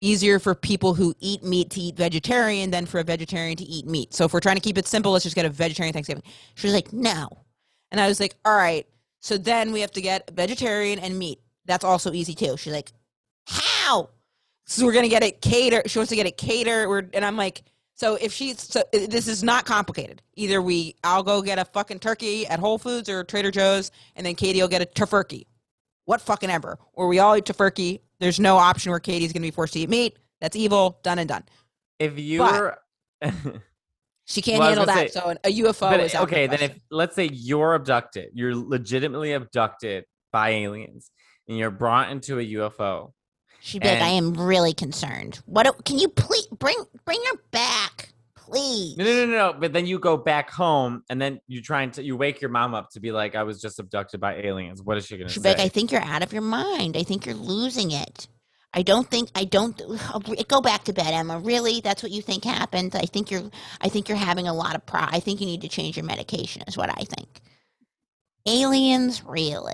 easier 0.00 0.38
for 0.38 0.54
people 0.54 0.94
who 0.94 1.14
eat 1.20 1.42
meat 1.42 1.70
to 1.70 1.80
eat 1.80 1.96
vegetarian 1.96 2.70
than 2.70 2.86
for 2.86 3.00
a 3.00 3.04
vegetarian 3.04 3.56
to 3.56 3.64
eat 3.64 3.86
meat. 3.86 4.12
So 4.12 4.24
if 4.24 4.32
we're 4.32 4.40
trying 4.40 4.56
to 4.56 4.62
keep 4.62 4.76
it 4.78 4.86
simple, 4.86 5.12
let's 5.12 5.24
just 5.24 5.36
get 5.36 5.46
a 5.46 5.50
vegetarian 5.50 5.92
Thanksgiving. 5.92 6.24
She 6.54 6.66
was 6.66 6.74
like, 6.74 6.92
no. 6.92 7.28
And 7.90 8.00
I 8.00 8.08
was 8.08 8.20
like, 8.20 8.34
all 8.44 8.56
right. 8.56 8.86
So 9.20 9.38
then 9.38 9.72
we 9.72 9.80
have 9.80 9.92
to 9.92 10.02
get 10.02 10.30
vegetarian 10.34 10.98
and 10.98 11.18
meat. 11.18 11.40
That's 11.64 11.84
also 11.84 12.12
easy 12.12 12.34
too. 12.34 12.56
She's 12.56 12.72
like, 12.72 12.92
how? 13.46 14.10
So 14.66 14.84
we're 14.84 14.92
gonna 14.92 15.08
get 15.08 15.22
it 15.22 15.40
cater. 15.40 15.82
She 15.86 15.98
wants 15.98 16.10
to 16.10 16.16
get 16.16 16.26
it 16.26 16.36
cater. 16.36 16.88
We're, 16.88 17.08
and 17.14 17.24
I'm 17.24 17.36
like, 17.36 17.62
so 17.94 18.16
if 18.16 18.32
she's, 18.32 18.60
so 18.60 18.80
uh, 18.80 19.06
this 19.08 19.26
is 19.28 19.42
not 19.42 19.64
complicated. 19.64 20.22
Either 20.34 20.60
we, 20.60 20.96
I'll 21.04 21.22
go 21.22 21.40
get 21.40 21.58
a 21.58 21.64
fucking 21.64 22.00
turkey 22.00 22.46
at 22.46 22.58
Whole 22.58 22.76
Foods 22.78 23.08
or 23.08 23.24
Trader 23.24 23.50
Joe's, 23.50 23.90
and 24.16 24.26
then 24.26 24.34
Katie 24.34 24.60
will 24.60 24.68
get 24.68 24.82
a 24.82 24.86
tofurkey. 24.86 25.46
What 26.04 26.20
fucking 26.20 26.50
ever. 26.50 26.78
Or 26.92 27.08
we 27.08 27.18
all 27.20 27.36
eat 27.36 27.44
tofurkey. 27.44 28.00
There's 28.20 28.38
no 28.40 28.56
option 28.56 28.90
where 28.90 29.00
Katie's 29.00 29.32
gonna 29.32 29.42
be 29.42 29.50
forced 29.50 29.72
to 29.74 29.80
eat 29.80 29.88
meat. 29.88 30.18
That's 30.40 30.56
evil. 30.56 30.98
Done 31.02 31.18
and 31.20 31.28
done. 31.28 31.44
If 31.98 32.18
you 32.18 32.40
were, 32.42 32.76
She 34.28 34.42
can't 34.42 34.58
Well, 34.58 34.68
handle 34.68 34.86
that. 34.86 35.12
say- 35.12 35.20
so 35.20 35.30
a 35.44 35.58
UFO 35.62 35.80
But, 35.90 36.00
is 36.00 36.14
of 36.14 36.18
the 36.18 36.22
okay, 36.24 36.46
then 36.48 36.60
if 36.60 36.78
let's 36.90 37.14
say 37.14 37.30
you're 37.32 37.74
abducted, 37.74 38.30
you're 38.34 38.56
legitimately 38.56 39.32
abducted 39.32 40.04
by 40.32 40.50
aliens, 40.50 41.10
and 41.48 41.56
you're 41.56 41.70
brought 41.70 42.10
into 42.10 42.38
a 42.40 42.44
UFO. 42.44 43.12
She'd 43.60 43.82
be 43.82 43.88
like, 43.88 44.00
I 44.00 44.08
am 44.08 44.34
really 44.34 44.72
concerned. 44.72 45.40
What? 45.46 45.64
do- 45.64 45.82
Can 45.84 45.98
you 45.98 46.08
please 46.08 46.46
bring 46.46 46.76
bring 47.04 47.20
her 47.32 47.38
back, 47.50 48.12
please? 48.36 48.96
No, 48.96 49.04
no, 49.04 49.26
no, 49.26 49.26
no. 49.26 49.58
But 49.58 49.72
then 49.72 49.86
you 49.86 49.98
go 49.98 50.16
back 50.16 50.50
home, 50.50 51.02
and 51.10 51.20
then 51.20 51.40
you 51.48 51.60
try 51.62 51.82
and 51.82 51.92
t- 51.92 52.02
you 52.02 52.16
wake 52.16 52.40
your 52.40 52.50
mom 52.50 52.74
up 52.74 52.90
to 52.90 53.00
be 53.00 53.10
like, 53.12 53.34
"I 53.34 53.42
was 53.42 53.60
just 53.60 53.78
abducted 53.78 54.20
by 54.20 54.36
aliens." 54.36 54.82
What 54.82 54.96
is 54.98 55.06
she 55.06 55.16
gonna 55.16 55.28
She'd 55.30 55.42
say? 55.42 55.54
be 55.54 55.58
like, 55.58 55.66
I 55.66 55.68
think 55.68 55.90
you're 55.90 56.02
out 56.02 56.22
of 56.22 56.32
your 56.32 56.42
mind. 56.42 56.96
I 56.96 57.02
think 57.02 57.26
you're 57.26 57.34
losing 57.34 57.90
it. 57.90 58.28
I 58.72 58.82
don't 58.82 59.10
think 59.10 59.30
I 59.34 59.44
don't 59.44 59.80
oh, 59.84 60.20
go 60.48 60.60
back 60.60 60.84
to 60.84 60.92
bed, 60.92 61.12
Emma. 61.14 61.38
Really, 61.38 61.80
that's 61.80 62.02
what 62.02 62.12
you 62.12 62.20
think 62.20 62.44
happened? 62.44 62.94
I 62.94 63.06
think 63.06 63.30
you're 63.30 63.50
I 63.80 63.88
think 63.88 64.08
you're 64.08 64.18
having 64.18 64.48
a 64.48 64.54
lot 64.54 64.74
of 64.76 64.84
pro. 64.84 65.00
I 65.00 65.18
think 65.20 65.40
you 65.40 65.46
need 65.46 65.62
to 65.62 65.68
change 65.68 65.96
your 65.96 66.04
medication. 66.04 66.62
Is 66.68 66.76
what 66.76 66.90
I 66.90 67.02
think. 67.04 67.40
Aliens, 68.46 69.24
really? 69.24 69.72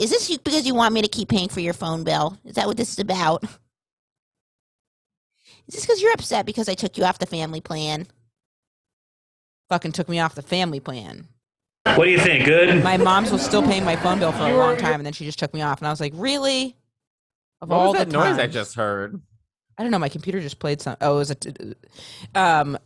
Is 0.00 0.10
this 0.10 0.36
because 0.36 0.66
you 0.66 0.74
want 0.74 0.94
me 0.94 1.02
to 1.02 1.08
keep 1.08 1.28
paying 1.28 1.48
for 1.48 1.60
your 1.60 1.74
phone 1.74 2.04
bill? 2.04 2.38
Is 2.44 2.54
that 2.54 2.66
what 2.66 2.76
this 2.76 2.92
is 2.92 2.98
about? 2.98 3.44
Is 5.68 5.74
this 5.74 5.86
because 5.86 6.02
you're 6.02 6.12
upset 6.12 6.46
because 6.46 6.68
I 6.68 6.74
took 6.74 6.98
you 6.98 7.04
off 7.04 7.18
the 7.18 7.26
family 7.26 7.60
plan? 7.60 8.06
fucking 9.72 9.92
took 9.92 10.08
me 10.08 10.20
off 10.20 10.34
the 10.34 10.42
family 10.42 10.80
plan. 10.80 11.26
What 11.84 12.04
do 12.04 12.10
you 12.10 12.18
think? 12.18 12.44
Good? 12.44 12.84
My 12.84 12.98
mom's 12.98 13.32
was 13.32 13.42
still 13.42 13.62
paying 13.62 13.84
my 13.84 13.96
phone 13.96 14.18
bill 14.18 14.30
for 14.30 14.42
a 14.42 14.54
long 14.54 14.76
time, 14.76 14.96
and 14.96 15.06
then 15.06 15.14
she 15.14 15.24
just 15.24 15.38
took 15.38 15.54
me 15.54 15.62
off, 15.62 15.80
and 15.80 15.88
I 15.88 15.90
was 15.90 16.00
like, 16.00 16.12
really? 16.14 16.76
Of 17.62 17.70
what 17.70 17.76
all 17.76 17.88
was 17.88 17.98
that 17.98 18.10
the 18.10 18.12
noise 18.12 18.38
I 18.38 18.46
just 18.46 18.74
heard? 18.74 19.20
I 19.78 19.82
don't 19.82 19.90
know. 19.90 19.98
My 19.98 20.10
computer 20.10 20.40
just 20.40 20.58
played 20.58 20.82
some. 20.82 20.96
Oh, 21.00 21.14
it 21.14 21.18
was 21.18 21.30
a. 21.30 21.34
T- 21.36 21.74
um, 22.34 22.78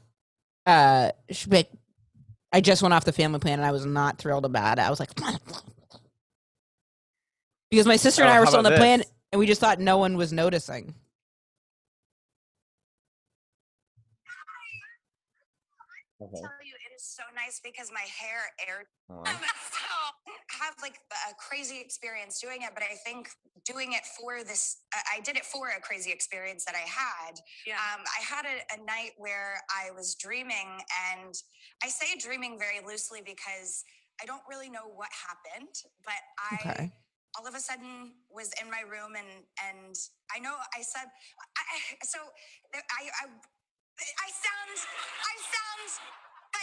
uh, 0.64 1.10
she'd 1.30 1.50
be 1.50 1.56
like, 1.56 1.70
I 2.52 2.60
just 2.60 2.82
went 2.82 2.94
off 2.94 3.04
the 3.04 3.12
family 3.12 3.40
plan, 3.40 3.58
and 3.58 3.66
I 3.66 3.72
was 3.72 3.84
not 3.84 4.18
thrilled 4.18 4.44
about 4.44 4.78
it. 4.78 4.82
I 4.82 4.90
was 4.90 5.00
like, 5.00 5.10
because 7.76 7.86
my 7.86 7.96
sister 7.96 8.22
and 8.22 8.30
Oh, 8.30 8.34
I 8.34 8.40
were 8.40 8.46
still 8.46 8.56
on 8.56 8.64
the 8.64 8.70
about 8.70 8.78
plan, 8.78 9.02
and 9.32 9.38
we 9.38 9.44
just 9.44 9.60
thought 9.60 9.78
no 9.78 9.98
one 9.98 10.16
was 10.16 10.32
noticing. 10.32 10.94
Okay. 16.22 16.40
tell 16.40 16.64
you, 16.64 16.72
it 16.72 16.96
is 16.96 17.04
so 17.04 17.22
nice 17.34 17.60
because 17.62 17.92
my 17.92 18.00
hair 18.00 18.40
air 18.66 18.88
hold 19.10 19.28
on. 19.28 19.34
so 19.36 19.92
have 20.64 20.72
like 20.80 20.96
a 21.28 21.34
crazy 21.36 21.78
experience 21.78 22.40
doing 22.40 22.62
it, 22.62 22.70
but 22.72 22.82
I 22.82 22.94
think 23.04 23.28
doing 23.66 23.92
it 23.92 24.00
for 24.18 24.42
this, 24.42 24.78
I 24.94 25.18
I 25.18 25.20
did 25.20 25.36
it 25.36 25.44
for 25.44 25.68
a 25.68 25.80
crazy 25.82 26.10
experience 26.10 26.64
that 26.64 26.74
I 26.74 26.88
had. 26.88 27.36
Yeah. 27.66 27.74
Um, 27.74 28.00
I 28.08 28.24
had 28.24 28.46
a, 28.46 28.80
a 28.80 28.86
night 28.86 29.12
where 29.18 29.60
I 29.68 29.90
was 29.90 30.14
dreaming, 30.14 30.80
and 31.12 31.34
I 31.84 31.88
say 31.88 32.16
dreaming 32.18 32.58
very 32.58 32.80
loosely 32.86 33.20
because 33.20 33.84
I 34.22 34.24
don't 34.24 34.42
really 34.48 34.70
know 34.70 34.88
what 34.94 35.10
happened, 35.12 35.76
but 36.06 36.16
I 36.40 36.70
Okay. 36.70 36.92
All 37.38 37.46
of 37.46 37.54
a 37.54 37.60
sudden 37.60 38.12
was 38.32 38.50
in 38.62 38.70
my 38.70 38.82
room, 38.88 39.14
and 39.16 39.44
and 39.60 39.94
I 40.34 40.40
know 40.40 40.56
I 40.74 40.82
said, 40.82 41.08
I, 41.56 42.04
so 42.04 42.18
I, 42.74 43.08
I 43.24 43.30
I 44.00 44.28
sound, 44.28 44.76
I 44.76 45.34
sound, 45.40 45.88
I, 46.52 46.62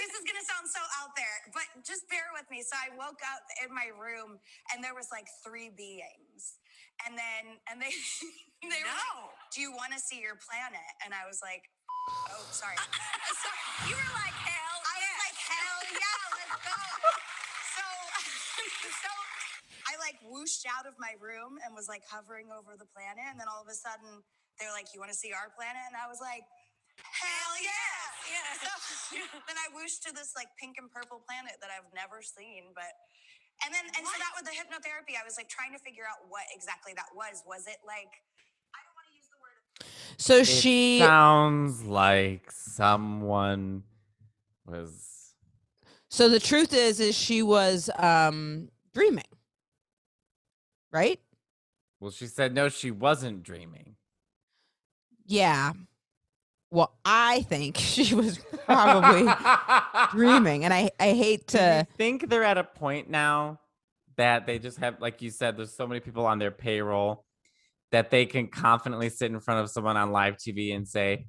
this 0.00 0.12
is 0.16 0.22
gonna 0.24 0.46
sound 0.46 0.66
so 0.70 0.80
out 1.02 1.12
there, 1.16 1.36
but 1.52 1.66
just 1.84 2.08
bear 2.08 2.24
with 2.32 2.48
me. 2.48 2.64
So 2.64 2.76
I 2.78 2.94
woke 2.96 3.20
up 3.20 3.44
in 3.60 3.70
my 3.74 3.92
room 3.98 4.40
and 4.72 4.80
there 4.84 4.96
was 4.96 5.12
like 5.12 5.28
three 5.44 5.68
beings. 5.74 6.60
And 7.04 7.16
then, 7.16 7.60
and 7.68 7.80
they, 7.80 7.92
they 8.64 8.80
were 8.80 8.96
like, 8.96 9.32
do 9.52 9.60
you 9.60 9.72
wanna 9.76 10.00
see 10.00 10.20
your 10.20 10.40
planet? 10.40 10.88
And 11.04 11.12
I 11.12 11.28
was 11.28 11.40
like, 11.44 11.68
oh, 12.32 12.44
sorry. 12.52 12.76
sorry. 12.80 13.60
You 13.92 13.96
were 13.96 14.14
like, 14.16 14.36
hell 14.36 14.78
I 14.80 14.96
was 15.04 15.18
like, 15.28 15.38
hell 15.38 15.80
yeah, 15.92 16.22
let's 16.40 16.56
go. 16.64 16.80
So, 17.76 17.84
so 19.04 19.12
like 20.00 20.18
whooshed 20.24 20.64
out 20.66 20.88
of 20.88 20.96
my 20.98 21.14
room 21.20 21.60
and 21.62 21.76
was 21.76 21.86
like 21.86 22.02
hovering 22.08 22.48
over 22.50 22.74
the 22.80 22.88
planet. 22.90 23.22
And 23.28 23.38
then 23.38 23.46
all 23.52 23.60
of 23.62 23.68
a 23.70 23.76
sudden, 23.76 24.24
they're 24.58 24.72
like, 24.72 24.90
"You 24.96 25.00
want 25.00 25.12
to 25.12 25.18
see 25.18 25.30
our 25.36 25.52
planet?" 25.54 25.84
And 25.92 25.96
I 26.00 26.08
was 26.08 26.18
like, 26.24 26.42
"Hell 26.98 27.54
yeah!" 27.60 28.00
Yeah. 28.32 28.48
So 28.64 28.70
then 29.48 29.56
I 29.60 29.68
whooshed 29.76 30.02
to 30.08 30.12
this 30.16 30.32
like 30.36 30.48
pink 30.58 30.76
and 30.80 30.90
purple 30.90 31.20
planet 31.28 31.60
that 31.60 31.70
I've 31.70 31.88
never 31.94 32.24
seen, 32.24 32.72
but. 32.74 32.92
And 33.64 33.74
then, 33.74 33.84
and 33.96 34.06
so 34.06 34.12
that 34.18 34.32
with 34.36 34.46
the 34.48 34.56
hypnotherapy, 34.56 35.20
I 35.20 35.24
was 35.24 35.36
like 35.36 35.48
trying 35.48 35.72
to 35.72 35.78
figure 35.78 36.04
out 36.08 36.24
what 36.28 36.42
exactly 36.54 36.92
that 36.96 37.06
was. 37.14 37.42
Was 37.46 37.66
it 37.66 37.76
like, 37.86 38.08
I 38.72 38.80
don't 38.84 38.96
want 38.96 39.06
to 39.08 39.14
use 39.14 39.28
the 39.28 39.36
word 39.42 39.52
So 40.16 40.44
It 40.46 40.46
she, 40.46 40.98
sounds 40.98 41.84
like 41.84 42.50
someone 42.50 43.82
was. 44.66 45.34
so 46.08 46.28
the 46.28 46.40
truth 46.40 46.72
is, 46.72 47.00
is 47.00 47.14
she 47.14 47.42
was 47.42 47.90
um 47.98 48.70
dreaming, 48.94 49.24
right? 50.92 51.20
Well, 52.00 52.10
she 52.10 52.26
said 52.26 52.54
no, 52.54 52.68
she 52.68 52.90
wasn't 52.90 53.42
dreaming. 53.42 53.96
Yeah. 55.26 55.72
Well, 56.70 56.92
I 57.04 57.42
think 57.42 57.76
she 57.78 58.14
was 58.14 58.38
probably 58.66 59.32
dreaming, 60.12 60.64
and 60.64 60.72
I 60.72 60.90
I 60.98 61.12
hate 61.12 61.48
to. 61.48 61.86
think 61.96 62.28
they're 62.28 62.44
at 62.44 62.58
a 62.58 62.64
point 62.64 63.10
now 63.10 63.60
that 64.16 64.46
they 64.46 64.58
just 64.58 64.78
have, 64.78 65.00
like 65.00 65.22
you 65.22 65.30
said, 65.30 65.56
there's 65.56 65.74
so 65.74 65.86
many 65.86 66.00
people 66.00 66.26
on 66.26 66.38
their 66.38 66.50
payroll 66.50 67.24
that 67.90 68.10
they 68.10 68.26
can 68.26 68.46
confidently 68.46 69.08
sit 69.08 69.30
in 69.30 69.40
front 69.40 69.60
of 69.60 69.70
someone 69.70 69.96
on 69.96 70.12
live 70.12 70.36
TV 70.36 70.74
and 70.74 70.86
say. 70.86 71.26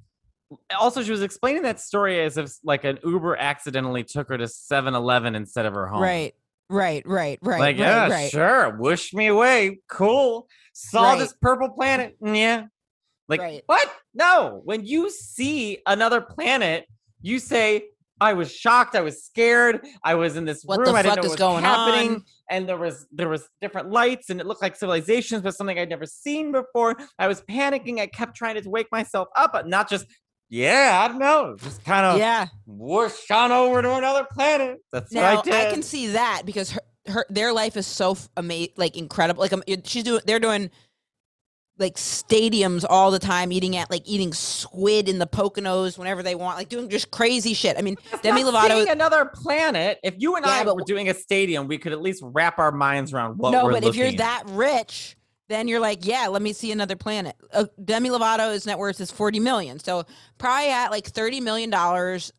Also, 0.78 1.02
she 1.02 1.10
was 1.10 1.22
explaining 1.22 1.62
that 1.62 1.80
story 1.80 2.20
as 2.20 2.36
if 2.36 2.52
like 2.62 2.84
an 2.84 2.98
Uber 3.02 3.36
accidentally 3.36 4.04
took 4.04 4.28
her 4.28 4.36
to 4.36 4.44
7-Eleven 4.44 5.34
instead 5.34 5.64
of 5.64 5.72
her 5.72 5.86
home. 5.86 6.02
Right, 6.02 6.34
right, 6.72 7.02
right, 7.06 7.38
right, 7.42 7.60
like, 7.60 7.76
right, 7.76 7.78
yeah, 7.78 8.08
right. 8.08 8.30
sure. 8.30 8.76
Whoosh 8.78 9.12
me 9.12 9.28
away. 9.28 9.78
Cool. 9.88 10.46
Saw 10.72 11.10
Right. 11.10 11.18
this 11.18 11.34
purple 11.40 11.68
planet. 11.70 12.16
Mm, 12.22 12.36
Yeah. 12.36 12.64
Like, 13.28 13.40
Right. 13.40 13.62
what? 13.66 13.90
No. 14.14 14.60
When 14.64 14.84
you 14.84 15.10
see 15.10 15.78
another 15.86 16.20
planet, 16.20 16.86
you 17.20 17.38
say, 17.38 17.84
I 18.20 18.34
was 18.34 18.52
shocked. 18.54 18.94
I 18.94 19.00
was 19.00 19.24
scared. 19.24 19.84
I 20.04 20.14
was 20.14 20.36
in 20.36 20.44
this 20.44 20.62
What 20.64 20.78
room. 20.78 20.94
I 20.94 21.02
didn't 21.02 21.16
know 21.16 21.22
what 21.22 21.30
was 21.30 21.36
going 21.36 21.64
happening. 21.64 22.14
on? 22.16 22.24
And 22.50 22.68
there 22.68 22.76
was 22.76 23.06
there 23.10 23.28
was 23.28 23.48
different 23.60 23.90
lights, 23.90 24.30
and 24.30 24.40
it 24.40 24.46
looked 24.46 24.62
like 24.62 24.76
civilizations, 24.76 25.42
but 25.42 25.54
something 25.56 25.76
I'd 25.78 25.88
never 25.88 26.06
seen 26.06 26.52
before. 26.52 26.96
I 27.18 27.26
was 27.26 27.40
panicking. 27.42 27.98
I 27.98 28.06
kept 28.06 28.36
trying 28.36 28.60
to 28.62 28.68
wake 28.70 28.86
myself 28.92 29.26
up, 29.36 29.52
but 29.52 29.66
not 29.66 29.88
just, 29.88 30.06
yeah, 30.52 31.00
I 31.02 31.08
don't 31.08 31.18
know, 31.18 31.56
just 31.58 31.82
kind 31.82 32.04
of 32.04 32.18
Yeah. 32.18 32.46
whoosh 32.66 33.30
on 33.30 33.52
over 33.52 33.80
to 33.80 33.94
another 33.94 34.26
planet. 34.30 34.80
That's 34.92 35.10
Now 35.10 35.36
what 35.36 35.50
I 35.50 35.68
I, 35.68 35.70
can 35.70 35.82
see 35.82 36.08
that 36.08 36.42
because 36.44 36.72
her, 36.72 36.80
her 37.06 37.26
their 37.30 37.54
life 37.54 37.74
is 37.78 37.86
so 37.86 38.18
amazing, 38.36 38.74
like 38.76 38.94
incredible. 38.94 39.40
Like 39.40 39.54
um, 39.54 39.62
she's 39.84 40.04
doing, 40.04 40.20
they're 40.26 40.38
doing 40.38 40.70
like 41.78 41.94
stadiums 41.94 42.84
all 42.86 43.10
the 43.10 43.18
time, 43.18 43.50
eating 43.50 43.76
at 43.76 43.90
like 43.90 44.02
eating 44.04 44.34
squid 44.34 45.08
in 45.08 45.18
the 45.18 45.26
Poconos 45.26 45.96
whenever 45.96 46.22
they 46.22 46.34
want, 46.34 46.58
like 46.58 46.68
doing 46.68 46.90
just 46.90 47.10
crazy 47.10 47.54
shit. 47.54 47.78
I 47.78 47.80
mean, 47.82 47.96
Demi 48.22 48.42
Lovato. 48.44 48.72
seeing 48.72 48.90
another 48.90 49.24
planet. 49.24 50.00
If 50.02 50.16
you 50.18 50.36
and 50.36 50.44
Yeah, 50.44 50.52
I 50.52 50.64
but 50.64 50.76
were 50.76 50.84
doing 50.84 51.08
a 51.08 51.14
stadium, 51.14 51.66
we 51.66 51.78
could 51.78 51.92
at 51.92 52.02
least 52.02 52.22
wrap 52.22 52.58
our 52.58 52.72
minds 52.72 53.14
around 53.14 53.38
what 53.38 53.52
no, 53.52 53.64
we're 53.64 53.72
but 53.72 53.84
if 53.84 53.96
you're 53.96 54.12
that 54.12 54.42
rich, 54.48 55.16
then 55.52 55.68
you're 55.68 55.80
like, 55.80 56.06
yeah, 56.06 56.28
let 56.28 56.42
me 56.42 56.52
see 56.52 56.72
another 56.72 56.96
planet. 56.96 57.36
Uh, 57.52 57.66
Demi 57.84 58.10
Lovato's 58.10 58.66
net 58.66 58.78
worth 58.78 59.00
is 59.00 59.10
40 59.10 59.40
million. 59.40 59.78
So 59.78 60.04
probably 60.38 60.70
at 60.70 60.90
like 60.90 61.06
30 61.06 61.40
million 61.40 61.70
dollars. 61.70 62.32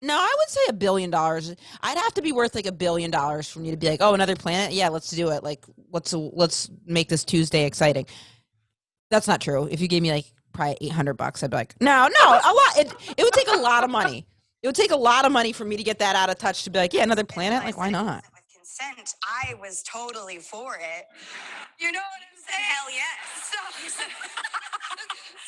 No, 0.00 0.14
I 0.14 0.34
would 0.38 0.48
say 0.48 0.60
a 0.68 0.72
billion 0.72 1.10
dollars. 1.10 1.54
I'd 1.82 1.98
have 1.98 2.14
to 2.14 2.22
be 2.22 2.30
worth 2.30 2.54
like 2.54 2.66
a 2.66 2.72
billion 2.72 3.10
dollars 3.10 3.50
for 3.50 3.58
me 3.58 3.72
to 3.72 3.76
be 3.76 3.88
like, 3.88 4.00
oh, 4.00 4.14
another 4.14 4.36
planet. 4.36 4.72
Yeah, 4.72 4.90
let's 4.90 5.10
do 5.10 5.30
it. 5.30 5.42
Like, 5.42 5.64
let's 5.92 6.12
let's 6.12 6.70
make 6.86 7.08
this 7.08 7.24
Tuesday 7.24 7.64
exciting. 7.64 8.06
That's 9.10 9.26
not 9.26 9.40
true. 9.40 9.66
If 9.68 9.80
you 9.80 9.88
gave 9.88 10.02
me 10.02 10.12
like 10.12 10.26
probably 10.52 10.76
800 10.82 11.14
bucks, 11.14 11.42
I'd 11.42 11.50
be 11.50 11.56
like, 11.56 11.74
no, 11.80 12.08
no, 12.08 12.28
a 12.28 12.52
lot. 12.52 12.78
It, 12.78 12.94
it 13.16 13.24
would 13.24 13.32
take 13.32 13.48
a 13.48 13.58
lot 13.58 13.82
of 13.82 13.90
money. 13.90 14.24
It 14.62 14.68
would 14.68 14.76
take 14.76 14.90
a 14.92 14.96
lot 14.96 15.24
of 15.24 15.32
money 15.32 15.52
for 15.52 15.64
me 15.64 15.76
to 15.76 15.82
get 15.82 15.98
that 16.00 16.14
out 16.14 16.30
of 16.30 16.38
touch 16.38 16.64
to 16.64 16.70
be 16.70 16.78
like, 16.78 16.92
yeah, 16.92 17.02
another 17.02 17.24
planet. 17.24 17.64
Like, 17.64 17.76
why 17.76 17.90
not? 17.90 18.24
Wasn't 18.78 18.98
With 18.98 19.04
consent, 19.04 19.14
I 19.24 19.54
was 19.60 19.82
totally 19.82 20.38
for 20.38 20.76
it. 20.76 21.06
You 21.80 21.92
know 21.92 22.00
what 22.00 22.22
I'm 22.22 22.38
saying? 22.38 22.64
Hell 22.64 22.90
yes. 22.92 23.52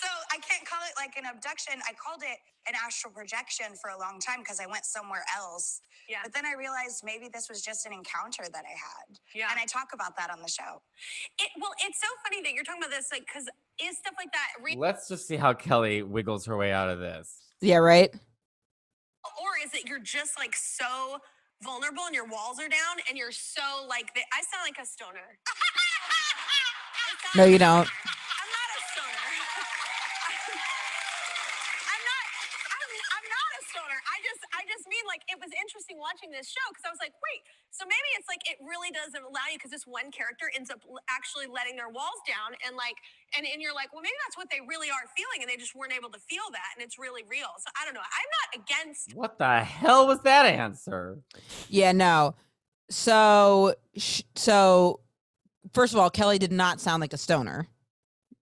So, 0.01 0.07
so 0.07 0.09
I 0.33 0.39
can't 0.39 0.67
call 0.67 0.81
it 0.89 0.95
like 0.97 1.17
an 1.17 1.25
abduction. 1.31 1.75
I 1.89 1.93
called 1.93 2.23
it 2.23 2.39
an 2.69 2.75
astral 2.75 3.13
projection 3.13 3.77
for 3.81 3.91
a 3.91 3.99
long 3.99 4.19
time 4.19 4.41
because 4.41 4.61
I 4.61 4.67
went 4.67 4.85
somewhere 4.85 5.25
else. 5.37 5.81
Yeah. 6.09 6.19
But 6.23 6.33
then 6.33 6.47
I 6.47 6.55
realized 6.59 7.03
maybe 7.05 7.29
this 7.33 7.49
was 7.49 7.63
just 7.63 7.87
an 7.87 7.93
encounter 7.93 8.45
that 8.51 8.65
I 8.65 8.73
had. 8.73 9.19
Yeah. 9.35 9.49
And 9.51 9.61
I 9.61 9.67
talk 9.67 9.89
about 9.93 10.17
that 10.17 10.31
on 10.31 10.41
the 10.41 10.49
show. 10.49 10.81
It, 11.39 11.51
well, 11.61 11.73
it's 11.87 12.01
so 12.01 12.09
funny 12.25 12.43
that 12.43 12.53
you're 12.55 12.65
talking 12.65 12.83
about 12.83 12.91
this, 12.91 13.09
like, 13.13 13.27
because 13.27 13.49
is 13.81 13.99
stuff 13.99 14.15
like 14.19 14.33
that 14.33 14.49
real, 14.63 14.79
Let's 14.79 15.09
just 15.09 15.27
see 15.27 15.37
how 15.37 15.53
Kelly 15.53 16.03
wiggles 16.03 16.47
her 16.47 16.57
way 16.57 16.73
out 16.73 16.89
of 16.89 16.99
this. 16.99 17.37
Yeah, 17.61 17.77
right. 17.77 18.11
or 19.25 19.51
is 19.65 19.75
it 19.75 19.89
you're 19.89 19.99
just 20.01 20.39
like 20.39 20.57
so 20.57 21.19
vulnerable 21.63 22.05
and 22.07 22.15
your 22.15 22.27
walls 22.27 22.59
are 22.61 22.69
down 22.69 23.01
and 23.09 23.17
you're 23.19 23.33
so 23.33 23.87
like 23.89 24.13
the, 24.15 24.21
I 24.33 24.43
sound 24.47 24.65
like 24.65 24.79
a 24.81 24.87
stoner. 24.87 25.39
No, 27.37 27.45
you 27.47 27.59
don't. 27.59 27.87
I'm 28.39 28.51
not 28.53 28.69
a 28.75 28.81
stoner. 28.93 29.25
I'm 31.79 32.03
not. 32.05 32.25
I'm, 32.75 32.91
I'm 32.91 33.27
not 33.31 33.51
a 33.55 33.63
stoner. 33.71 33.99
I 34.03 34.17
just, 34.23 34.43
I 34.55 34.63
just 34.67 34.85
mean 34.91 35.05
like 35.07 35.23
it 35.31 35.39
was 35.39 35.51
interesting 35.63 35.90
watching 36.01 36.33
this 36.33 36.49
show 36.49 36.65
because 36.73 36.83
I 36.83 36.91
was 36.91 36.99
like, 36.99 37.13
wait, 37.21 37.45
so 37.71 37.85
maybe 37.85 38.09
it's 38.19 38.27
like 38.27 38.41
it 38.49 38.57
really 38.65 38.91
doesn't 38.91 39.21
allow 39.23 39.47
you 39.53 39.61
because 39.61 39.71
this 39.71 39.87
one 39.87 40.11
character 40.11 40.51
ends 40.57 40.73
up 40.73 40.81
actually 41.13 41.47
letting 41.47 41.77
their 41.77 41.93
walls 41.93 42.19
down 42.27 42.57
and 42.67 42.75
like, 42.75 42.97
and 43.37 43.45
and 43.47 43.61
you're 43.63 43.77
like, 43.77 43.93
well, 43.93 44.03
maybe 44.03 44.17
that's 44.27 44.35
what 44.41 44.49
they 44.51 44.59
really 44.65 44.89
are 44.89 45.05
feeling, 45.15 45.45
and 45.45 45.49
they 45.53 45.61
just 45.61 45.77
weren't 45.77 45.93
able 45.93 46.09
to 46.11 46.19
feel 46.25 46.49
that, 46.57 46.73
and 46.75 46.83
it's 46.83 46.99
really 46.99 47.23
real. 47.29 47.53
So 47.61 47.69
I 47.77 47.85
don't 47.85 47.95
know. 47.95 48.03
I'm 48.03 48.31
not 48.41 48.49
against. 48.65 49.15
What 49.15 49.39
the 49.39 49.61
hell 49.63 50.09
was 50.09 50.19
that 50.25 50.49
answer? 50.49 51.21
Yeah, 51.69 51.93
no. 51.93 52.35
So, 52.91 53.75
sh- 53.97 54.23
so 54.35 55.01
first 55.73 55.93
of 55.93 56.01
all, 56.01 56.11
Kelly 56.11 56.39
did 56.39 56.51
not 56.53 56.81
sound 56.81 57.01
like 57.01 57.13
a 57.13 57.19
stoner. 57.19 57.69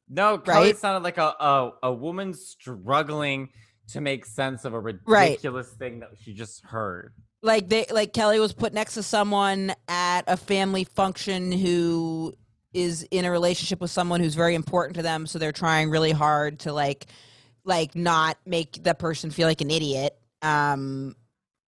No, 0.08 0.38
Kelly 0.38 0.68
Right? 0.68 0.76
sounded 0.78 1.02
like 1.04 1.18
a, 1.18 1.34
a 1.38 1.72
a 1.82 1.92
woman 1.92 2.32
struggling 2.32 3.50
to 3.88 4.00
make 4.00 4.24
sense 4.24 4.64
of 4.64 4.72
a 4.74 4.80
ridiculous 4.80 5.70
thing 5.72 6.00
that 6.00 6.10
she 6.22 6.32
just 6.32 6.62
heard. 6.64 7.12
Like 7.42 7.68
they, 7.68 7.86
like 7.90 8.12
Kelly 8.12 8.40
was 8.40 8.52
put 8.52 8.72
next 8.72 8.94
to 8.94 9.02
someone 9.02 9.72
at 9.86 10.22
a 10.26 10.36
family 10.36 10.84
function 10.84 11.52
who 11.52 12.34
is 12.72 13.04
in 13.10 13.24
a 13.24 13.30
relationship 13.30 13.80
with 13.80 13.90
someone 13.90 14.20
who's 14.20 14.34
very 14.34 14.54
important 14.54 14.96
to 14.96 15.02
them, 15.02 15.26
so 15.26 15.38
they're 15.38 15.52
trying 15.52 15.90
really 15.90 16.12
hard 16.12 16.60
to 16.60 16.72
like, 16.72 17.06
like 17.64 17.94
not 17.94 18.36
make 18.44 18.82
the 18.82 18.94
person 18.94 19.30
feel 19.30 19.46
like 19.46 19.60
an 19.60 19.70
idiot. 19.70 20.16
Um, 20.42 21.14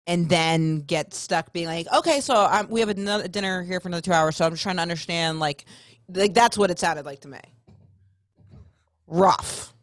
and 0.07 0.29
then 0.29 0.81
get 0.81 1.13
stuck 1.13 1.51
being 1.51 1.65
like, 1.65 1.87
okay, 1.91 2.21
so 2.21 2.35
um, 2.35 2.67
we 2.69 2.79
have 2.79 2.89
another 2.89 3.27
dinner 3.27 3.63
here 3.63 3.79
for 3.79 3.87
another 3.87 4.01
two 4.01 4.13
hours, 4.13 4.35
so 4.35 4.45
I'm 4.45 4.51
just 4.51 4.63
trying 4.63 4.75
to 4.75 4.81
understand, 4.81 5.39
like, 5.39 5.65
like 6.09 6.33
that's 6.33 6.57
what 6.57 6.69
it 6.69 6.77
sounded 6.77 7.05
like 7.05 7.21
to 7.21 7.27
me. 7.27 7.39
Rough. 9.07 9.73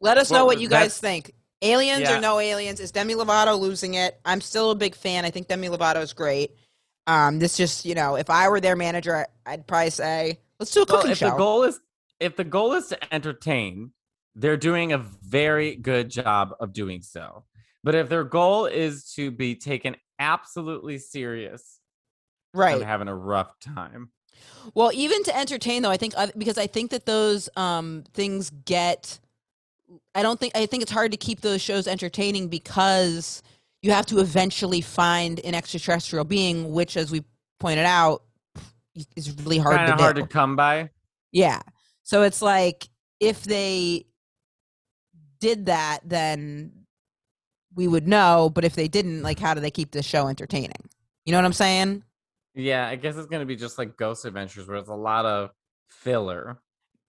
Let 0.00 0.18
us 0.18 0.30
know 0.32 0.44
what 0.44 0.60
you 0.60 0.68
guys 0.68 0.98
think. 0.98 1.32
Aliens 1.62 2.02
Yeah. 2.02 2.18
or 2.18 2.20
no 2.20 2.38
aliens? 2.40 2.80
Is 2.80 2.90
Demi 2.90 3.14
Lovato 3.14 3.58
losing 3.58 3.94
it? 3.94 4.20
I'm 4.24 4.40
still 4.40 4.70
a 4.72 4.74
big 4.74 4.94
fan. 4.94 5.24
I 5.24 5.30
think 5.30 5.48
Demi 5.48 5.68
Lovato 5.68 6.02
is 6.02 6.12
great. 6.12 6.56
Um, 7.06 7.38
this 7.38 7.56
just, 7.56 7.84
you 7.84 7.94
know, 7.94 8.16
if 8.16 8.28
I 8.30 8.48
were 8.48 8.60
their 8.60 8.76
manager, 8.76 9.26
I'd 9.46 9.66
probably 9.66 9.90
say, 9.90 10.40
let's 10.60 10.70
do 10.72 10.82
a 10.82 10.86
Well, 10.88 10.98
cooking 10.98 11.12
if 11.12 11.18
show. 11.18 11.30
the 11.30 11.36
goal 11.36 11.62
is 11.64 11.80
if 12.20 12.36
the 12.36 12.44
goal 12.44 12.72
is 12.74 12.86
to 12.88 13.14
entertain, 13.14 13.92
they're 14.36 14.56
doing 14.56 14.92
a 14.92 14.98
very 14.98 15.74
good 15.74 16.08
job 16.10 16.54
of 16.60 16.72
doing 16.72 17.02
so. 17.02 17.44
But 17.84 17.94
if 17.96 18.08
their 18.08 18.22
goal 18.24 18.66
is 18.66 19.12
to 19.14 19.30
be 19.32 19.56
taken 19.56 19.96
absolutely 20.20 20.98
serious, 20.98 21.80
right. 22.54 22.76
I'm 22.76 22.86
having 22.86 23.08
a 23.08 23.14
rough 23.14 23.58
time. 23.58 24.10
Well, 24.74 24.90
even 24.94 25.24
to 25.24 25.36
entertain 25.36 25.82
though, 25.82 25.90
I 25.90 25.96
think 25.96 26.14
because 26.38 26.58
I 26.58 26.66
think 26.68 26.90
that 26.92 27.06
those 27.06 27.48
um 27.56 28.04
things 28.14 28.50
get 28.64 29.18
I 30.14 30.22
don't 30.22 30.38
think 30.38 30.56
I 30.56 30.66
think 30.66 30.82
it's 30.82 30.92
hard 30.92 31.12
to 31.12 31.18
keep 31.18 31.40
those 31.40 31.60
shows 31.60 31.86
entertaining 31.86 32.48
because 32.48 33.42
you 33.82 33.90
have 33.90 34.06
to 34.06 34.20
eventually 34.20 34.80
find 34.80 35.40
an 35.40 35.54
extraterrestrial 35.54 36.24
being 36.24 36.72
which 36.72 36.96
as 36.96 37.10
we 37.10 37.24
pointed 37.58 37.84
out 37.84 38.22
is 39.16 39.34
really 39.42 39.58
hard 39.58 39.76
Kind 39.76 39.88
to 39.88 39.94
of 39.94 40.00
hard 40.00 40.16
do. 40.16 40.22
to 40.22 40.28
come 40.28 40.56
by. 40.56 40.90
Yeah. 41.32 41.60
So 42.02 42.22
it's 42.22 42.42
like 42.42 42.88
if 43.20 43.44
they 43.44 44.06
did 45.40 45.66
that 45.66 46.00
then 46.04 46.72
we 47.74 47.88
would 47.88 48.06
know, 48.06 48.50
but 48.54 48.64
if 48.64 48.74
they 48.74 48.88
didn't, 48.88 49.22
like 49.22 49.38
how 49.38 49.54
do 49.54 49.60
they 49.60 49.70
keep 49.70 49.92
the 49.92 50.02
show 50.02 50.28
entertaining? 50.28 50.88
You 51.24 51.32
know 51.32 51.38
what 51.38 51.46
I'm 51.46 51.52
saying? 51.52 52.04
Yeah, 52.54 52.86
I 52.86 52.96
guess 52.96 53.16
it's 53.16 53.28
gonna 53.28 53.46
be 53.46 53.56
just 53.56 53.78
like 53.78 53.96
Ghost 53.96 54.24
Adventures, 54.24 54.68
where 54.68 54.76
it's 54.76 54.90
a 54.90 54.94
lot 54.94 55.24
of 55.24 55.50
filler. 55.88 56.58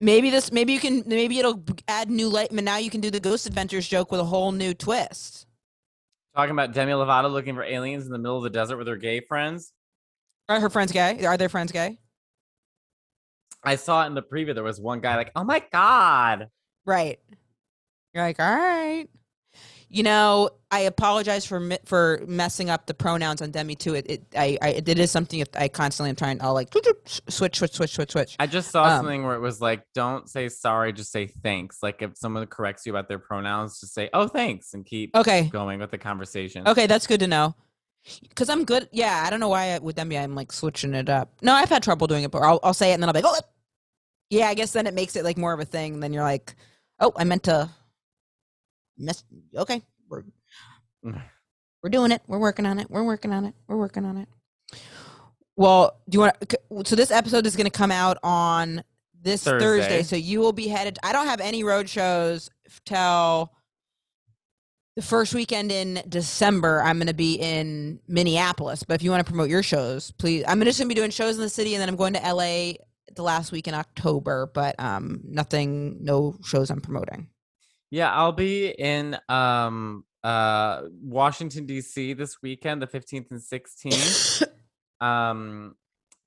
Maybe 0.01 0.31
this. 0.31 0.53
Maybe 0.53 0.73
you 0.73 0.81
can. 0.81 1.03
Maybe 1.07 1.39
it'll 1.39 1.63
add 1.89 2.11
new 2.11 2.29
light. 2.29 2.49
But 2.53 2.65
now 2.65 2.77
you 2.79 2.91
can 2.91 3.01
do 3.01 3.11
the 3.11 3.21
Ghost 3.21 3.47
Adventures 3.47 3.89
joke 3.89 4.11
with 4.11 4.21
a 4.21 4.25
whole 4.25 4.53
new 4.53 4.75
twist. 4.75 5.47
Talking 6.35 6.53
about 6.53 6.73
Demi 6.73 6.93
Lovato 6.93 7.31
looking 7.31 7.55
for 7.55 7.63
aliens 7.63 8.07
in 8.07 8.13
the 8.13 8.19
middle 8.19 8.37
of 8.37 8.43
the 8.43 8.51
desert 8.51 8.77
with 8.77 8.89
her 8.89 8.97
gay 8.97 9.21
friends. 9.21 9.73
Are 10.49 10.61
her 10.61 10.69
friends 10.69 10.93
gay? 10.93 11.25
Are 11.25 11.37
their 11.37 11.49
friends 11.49 11.73
gay? 11.73 11.99
I 13.63 13.77
saw 13.77 14.03
it 14.03 14.09
in 14.09 14.15
the 14.15 14.23
preview. 14.23 14.55
There 14.55 14.65
was 14.65 14.81
one 14.81 15.01
guy 15.01 15.17
like, 15.17 15.31
"Oh 15.37 15.45
my 15.45 15.63
god!" 15.73 16.49
Right. 16.85 17.19
You're 18.13 18.25
like, 18.25 18.39
all 18.39 18.55
right. 18.55 19.09
You 19.95 20.03
know, 20.03 20.51
I 20.73 20.81
apologize 20.81 21.47
for 21.47 21.71
for 21.85 22.21
messing 22.27 22.69
up 22.69 22.87
the 22.87 22.95
pronouns 22.95 23.41
on 23.41 23.53
Demi 23.53 23.77
too. 23.77 23.95
It, 23.95 24.11
it 24.11 24.27
I, 24.37 24.59
I 24.61 24.69
it 24.71 24.99
is 24.99 25.13
something 25.13 25.45
I 25.55 25.69
constantly 25.69 26.11
am 26.11 26.17
trying. 26.17 26.43
I'll 26.43 26.53
like 26.53 26.73
switch, 27.29 27.57
switch, 27.57 27.71
switch, 27.77 27.93
switch, 27.93 28.11
switch. 28.11 28.35
I 28.41 28.49
just 28.49 28.73
saw 28.73 28.87
Um, 28.87 28.97
something 28.97 29.23
where 29.23 29.37
it 29.37 29.41
was 29.41 29.61
like, 29.61 29.85
"Don't 29.95 30.29
say 30.29 30.49
sorry, 30.49 30.93
just 30.93 31.13
say 31.13 31.29
thanks." 31.29 31.81
Like 31.81 32.03
if 32.03 32.17
someone 32.17 32.45
corrects 32.49 32.87
you 32.87 32.93
about 32.93 33.07
their 33.07 33.21
pronouns, 33.21 33.79
just 33.79 33.95
say, 33.95 34.11
"Oh, 34.13 34.27
thanks," 34.27 34.75
and 34.75 34.85
keep 34.85 35.15
Okay. 35.15 35.45
going 35.45 35.79
with 35.79 35.93
the 35.93 35.99
conversation. 35.99 36.67
Okay, 36.67 36.89
that's 36.89 37.07
good 37.07 37.21
to 37.21 37.29
know. 37.29 37.55
Because 38.29 38.49
I'm 38.49 38.65
good. 38.65 38.89
Yeah, 38.91 39.23
I 39.25 39.31
don't 39.31 39.39
know 39.39 39.49
why 39.49 39.75
I, 39.75 39.79
with 39.79 39.95
Demi 39.95 40.19
I'm 40.19 40.35
like 40.35 40.51
switching 40.51 40.95
it 40.95 41.09
up. 41.09 41.31
No, 41.41 41.55
I've 41.55 41.69
had 41.71 41.85
trouble 41.85 42.09
doing 42.09 42.25
it, 42.25 42.33
but 42.33 42.43
I'll, 42.43 42.59
I'll 42.65 42.75
say 42.75 42.91
it 42.91 42.95
and 42.95 43.03
then 43.03 43.09
I'll 43.09 43.15
be 43.15 43.23
like, 43.23 43.33
oh, 43.33 43.41
yeah. 44.29 44.49
I 44.49 44.55
guess 44.55 44.73
then 44.73 44.89
it 44.89 44.95
makes 44.95 45.15
it 45.15 45.23
like 45.23 45.39
more 45.39 45.53
of 45.53 45.61
a 45.61 45.65
thing. 45.65 46.01
Then 46.01 46.13
you're 46.13 46.25
like, 46.25 46.57
oh, 46.99 47.13
I 47.17 47.23
meant 47.23 47.45
to. 47.45 47.71
Miss. 48.99 49.25
Okay, 49.57 49.83
we're 50.09 50.25
we're 51.83 51.91
doing 51.91 52.13
it. 52.13 52.23
We're 52.27 52.39
working 52.39 52.67
on 52.67 52.79
it. 52.79 52.91
We're 52.91 53.05
working 53.05 53.33
on 53.33 53.45
it. 53.45 53.55
We're 53.69 53.77
working 53.77 54.05
on 54.05 54.17
it. 54.17 54.29
Well, 55.57 56.01
do 56.09 56.17
you 56.17 56.21
want? 56.21 56.89
So 56.89 56.97
this 56.97 57.11
episode 57.11 57.47
is 57.47 57.57
going 57.57 57.71
to 57.71 57.77
come 57.77 57.93
out 57.93 58.19
on 58.23 58.83
this 59.21 59.45
Thursday. 59.45 59.65
Thursday. 59.65 60.03
So 60.03 60.17
you 60.17 60.41
will 60.41 60.53
be 60.53 60.69
headed. 60.69 60.99
I 61.03 61.13
don't 61.13 61.27
have 61.27 61.41
any 61.41 61.63
road 61.63 61.89
shows 61.89 62.51
till 62.85 63.53
the 64.97 65.03
first 65.03 65.35
weekend 65.35 65.73
in 65.73 66.03
December. 66.09 66.81
I'm 66.83 66.99
going 66.99 67.09
to 67.09 67.15
be 67.15 67.35
in 67.35 68.01
Minneapolis. 68.09 68.83
But 68.83 68.95
if 68.95 69.03
you 69.03 69.11
want 69.11 69.25
to 69.25 69.31
promote 69.31 69.51
your 69.51 69.63
shows, 69.63 70.11
please. 70.13 70.45
I'm 70.47 70.63
just 70.63 70.79
going 70.79 70.89
to 70.89 70.95
be 70.95 70.99
doing 70.99 71.11
shows 71.11 71.37
in 71.37 71.43
the 71.43 71.49
city, 71.49 71.75
and 71.75 71.83
then 71.83 71.89
I'm 71.89 71.97
going 71.97 72.15
to 72.15 72.21
LA 72.21 72.75
the 73.15 73.23
last 73.23 73.53
week 73.53 73.69
in 73.69 73.75
October. 73.75 74.51
But 74.53 74.79
um, 74.79 75.21
nothing, 75.25 75.99
no 76.03 76.37
shows 76.45 76.71
I'm 76.71 76.81
promoting. 76.81 77.29
Yeah, 77.95 78.13
I'll 78.13 78.33
be 78.33 78.71
in 78.71 79.17
um 79.29 80.05
uh 80.25 80.83
Washington 81.01 81.65
D.C. 81.65 82.15
this 82.15 82.43
weekend, 82.43 82.83
the 82.83 82.89
15th 82.89 83.31
and 83.31 83.41
16th. 83.41 84.49
um, 85.01 85.77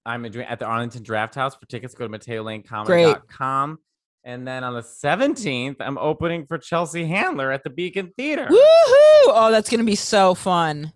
I'm 0.05 0.23
doing 0.31 0.47
at 0.47 0.59
the 0.59 0.65
Arlington 0.65 1.03
Draft 1.03 1.35
House. 1.35 1.57
For 1.57 1.65
tickets, 1.65 1.93
go 1.93 2.07
to 2.07 2.17
MatteoLaneComedy.com. 2.17 3.79
And 4.23 4.47
then 4.47 4.63
on 4.63 4.75
the 4.75 4.81
17th, 4.81 5.75
I'm 5.81 5.97
opening 5.97 6.45
for 6.45 6.57
Chelsea 6.57 7.03
Handler 7.05 7.51
at 7.51 7.65
the 7.65 7.69
Beacon 7.69 8.13
Theater. 8.15 8.47
Woohoo! 8.49 9.27
Oh, 9.27 9.49
that's 9.51 9.69
going 9.69 9.81
to 9.81 9.85
be 9.85 9.95
so 9.95 10.35
fun. 10.35 10.93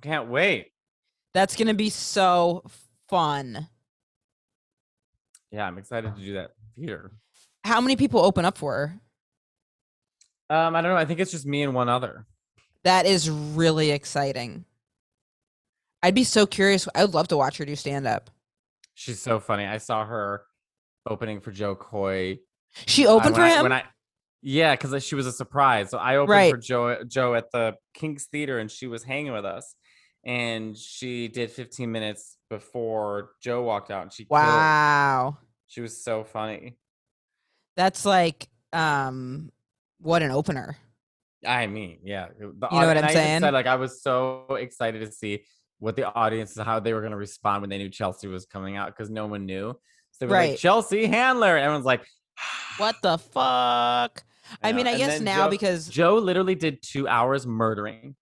Can't 0.00 0.30
wait. 0.30 0.68
That's 1.34 1.54
going 1.54 1.68
to 1.68 1.74
be 1.74 1.90
so 1.90 2.64
fun. 3.10 3.68
Yeah, 5.50 5.66
I'm 5.66 5.76
excited 5.76 6.16
to 6.16 6.22
do 6.22 6.32
that 6.32 6.52
theater. 6.78 7.12
How 7.64 7.82
many 7.82 7.96
people 7.96 8.20
open 8.20 8.46
up 8.46 8.56
for 8.56 8.72
her? 8.72 9.01
Um, 10.52 10.76
I 10.76 10.82
don't 10.82 10.90
know. 10.92 10.96
I 10.98 11.04
think 11.04 11.20
it's 11.20 11.30
just 11.30 11.46
me 11.46 11.62
and 11.62 11.74
one 11.74 11.88
other. 11.88 12.26
That 12.84 13.06
is 13.06 13.30
really 13.30 13.90
exciting. 13.90 14.64
I'd 16.02 16.14
be 16.14 16.24
so 16.24 16.46
curious. 16.46 16.88
I 16.94 17.04
would 17.04 17.14
love 17.14 17.28
to 17.28 17.36
watch 17.36 17.58
her 17.58 17.64
do 17.64 17.76
stand 17.76 18.06
up. 18.06 18.28
She's 18.94 19.20
so 19.22 19.40
funny. 19.40 19.64
I 19.64 19.78
saw 19.78 20.04
her 20.04 20.42
opening 21.08 21.40
for 21.40 21.52
Jo 21.52 21.74
Koy. 21.74 22.38
She 22.86 23.06
uh, 23.06 23.10
opened 23.12 23.34
when 23.36 23.40
for 23.40 23.46
I- 23.46 23.56
him? 23.56 23.62
when 23.62 23.72
I, 23.72 23.84
yeah, 24.42 24.74
because 24.74 25.04
she 25.04 25.14
was 25.14 25.26
a 25.26 25.32
surprise. 25.32 25.90
So 25.90 25.98
I 25.98 26.16
opened 26.16 26.30
Right. 26.30 26.50
for 26.50 26.58
Joe 26.58 27.04
Joe 27.06 27.34
at 27.34 27.50
the 27.52 27.76
King's 27.94 28.24
Theater, 28.24 28.58
and 28.58 28.70
she 28.70 28.86
was 28.88 29.04
hanging 29.04 29.32
with 29.32 29.44
us. 29.44 29.74
And 30.24 30.76
she 30.76 31.28
did 31.28 31.50
15 31.50 31.90
minutes 31.90 32.36
before 32.50 33.30
Joe 33.40 33.62
walked 33.62 33.90
out, 33.90 34.02
and 34.02 34.12
she 34.12 34.24
killed. 34.24 34.30
wow. 34.40 35.38
She 35.68 35.80
was 35.80 36.02
so 36.04 36.24
funny. 36.24 36.76
That's 37.76 38.04
like 38.04 38.48
um 38.72 39.50
what 40.02 40.22
an 40.22 40.30
opener. 40.30 40.76
I 41.46 41.66
mean, 41.66 41.98
yeah. 42.04 42.28
the 42.38 42.44
You 42.70 42.80
know 42.80 42.86
what 42.86 42.96
I'm 42.98 43.10
saying? 43.10 43.40
Said, 43.40 43.52
like 43.54 43.66
I 43.66 43.74
was 43.76 44.02
so 44.02 44.46
excited 44.50 45.00
to 45.00 45.10
see 45.10 45.44
what 45.78 45.96
the 45.96 46.12
audience 46.12 46.56
how 46.56 46.78
they 46.78 46.92
were 46.92 47.00
going 47.00 47.10
to 47.10 47.16
respond 47.16 47.62
when 47.62 47.70
they 47.70 47.78
knew 47.78 47.88
Chelsea 47.88 48.28
was 48.28 48.46
coming 48.46 48.76
out 48.76 48.88
because 48.88 49.10
no 49.10 49.26
one 49.26 49.46
knew. 49.46 49.72
So 50.12 50.16
they 50.20 50.26
were 50.26 50.32
Right. 50.34 50.50
like 50.50 50.58
Chelsea 50.60 51.06
Handler, 51.06 51.56
and 51.56 51.64
everyone's 51.64 51.86
like, 51.86 52.06
What 52.78 52.96
the 53.02 53.18
fuck? 53.18 54.22
I 54.62 54.70
know, 54.70 54.76
mean, 54.76 54.86
I 54.86 54.90
and 54.92 54.98
guess 54.98 55.20
now 55.20 55.44
Joe- 55.46 55.50
because 55.50 55.88
Joe 55.88 56.16
literally 56.18 56.54
did 56.54 56.82
two 56.82 57.08
hours 57.08 57.46
murdering. 57.46 58.14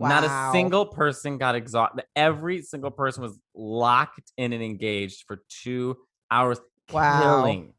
Not 0.00 0.22
a 0.24 0.50
single 0.52 0.86
person 0.86 1.38
got 1.38 1.56
exhausted. 1.56 2.04
Every 2.14 2.62
single 2.62 2.92
person 2.92 3.20
was 3.22 3.36
locked 3.54 4.30
in 4.36 4.52
and 4.52 4.62
engaged 4.62 5.24
for 5.26 5.42
two 5.48 5.96
hours. 6.30 6.60
Wow. 6.92 7.20
Killing. 7.20 7.74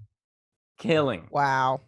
Killing. 0.77 1.27
wow, 1.31 1.81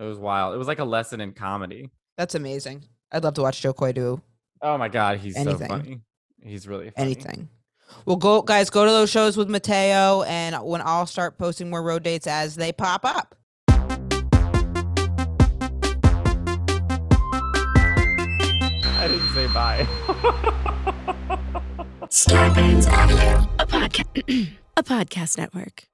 It 0.00 0.04
was 0.04 0.18
wild. 0.18 0.54
It 0.54 0.58
was 0.58 0.66
like 0.66 0.78
a 0.78 0.84
lesson 0.84 1.20
in 1.20 1.32
comedy. 1.32 1.90
that's 2.16 2.34
amazing. 2.34 2.84
I'd 3.12 3.22
love 3.22 3.34
to 3.34 3.42
watch 3.42 3.60
Jo 3.60 3.72
Koy 3.72 3.92
do 3.92 4.20
Oh 4.62 4.76
my 4.78 4.88
God. 4.88 5.18
He's 5.18 5.36
Anything. 5.36 5.58
so 5.58 5.66
funny. 5.66 6.00
He's 6.42 6.66
really 6.66 6.90
funny. 6.90 7.12
anything. 7.12 7.48
Well, 8.06 8.16
go 8.16 8.40
guys, 8.42 8.70
go 8.70 8.84
to 8.84 8.90
those 8.90 9.10
shows 9.10 9.36
with 9.36 9.48
Matteo, 9.50 10.22
and 10.22 10.56
when 10.64 10.80
I'll 10.82 11.06
start 11.06 11.38
posting 11.38 11.68
more 11.70 11.82
road 11.82 12.02
dates 12.02 12.26
as 12.26 12.54
they 12.56 12.72
pop 12.72 13.04
up. 13.04 13.34
I 18.92 19.08
didn't 19.08 19.28
say 19.34 19.46
bye. 19.48 19.86
Starburns 22.10 22.88
Audio, 22.90 23.48
a 23.58 23.66
podcast, 23.66 24.48
a 24.76 24.82
podcast 24.82 25.38
network. 25.38 25.84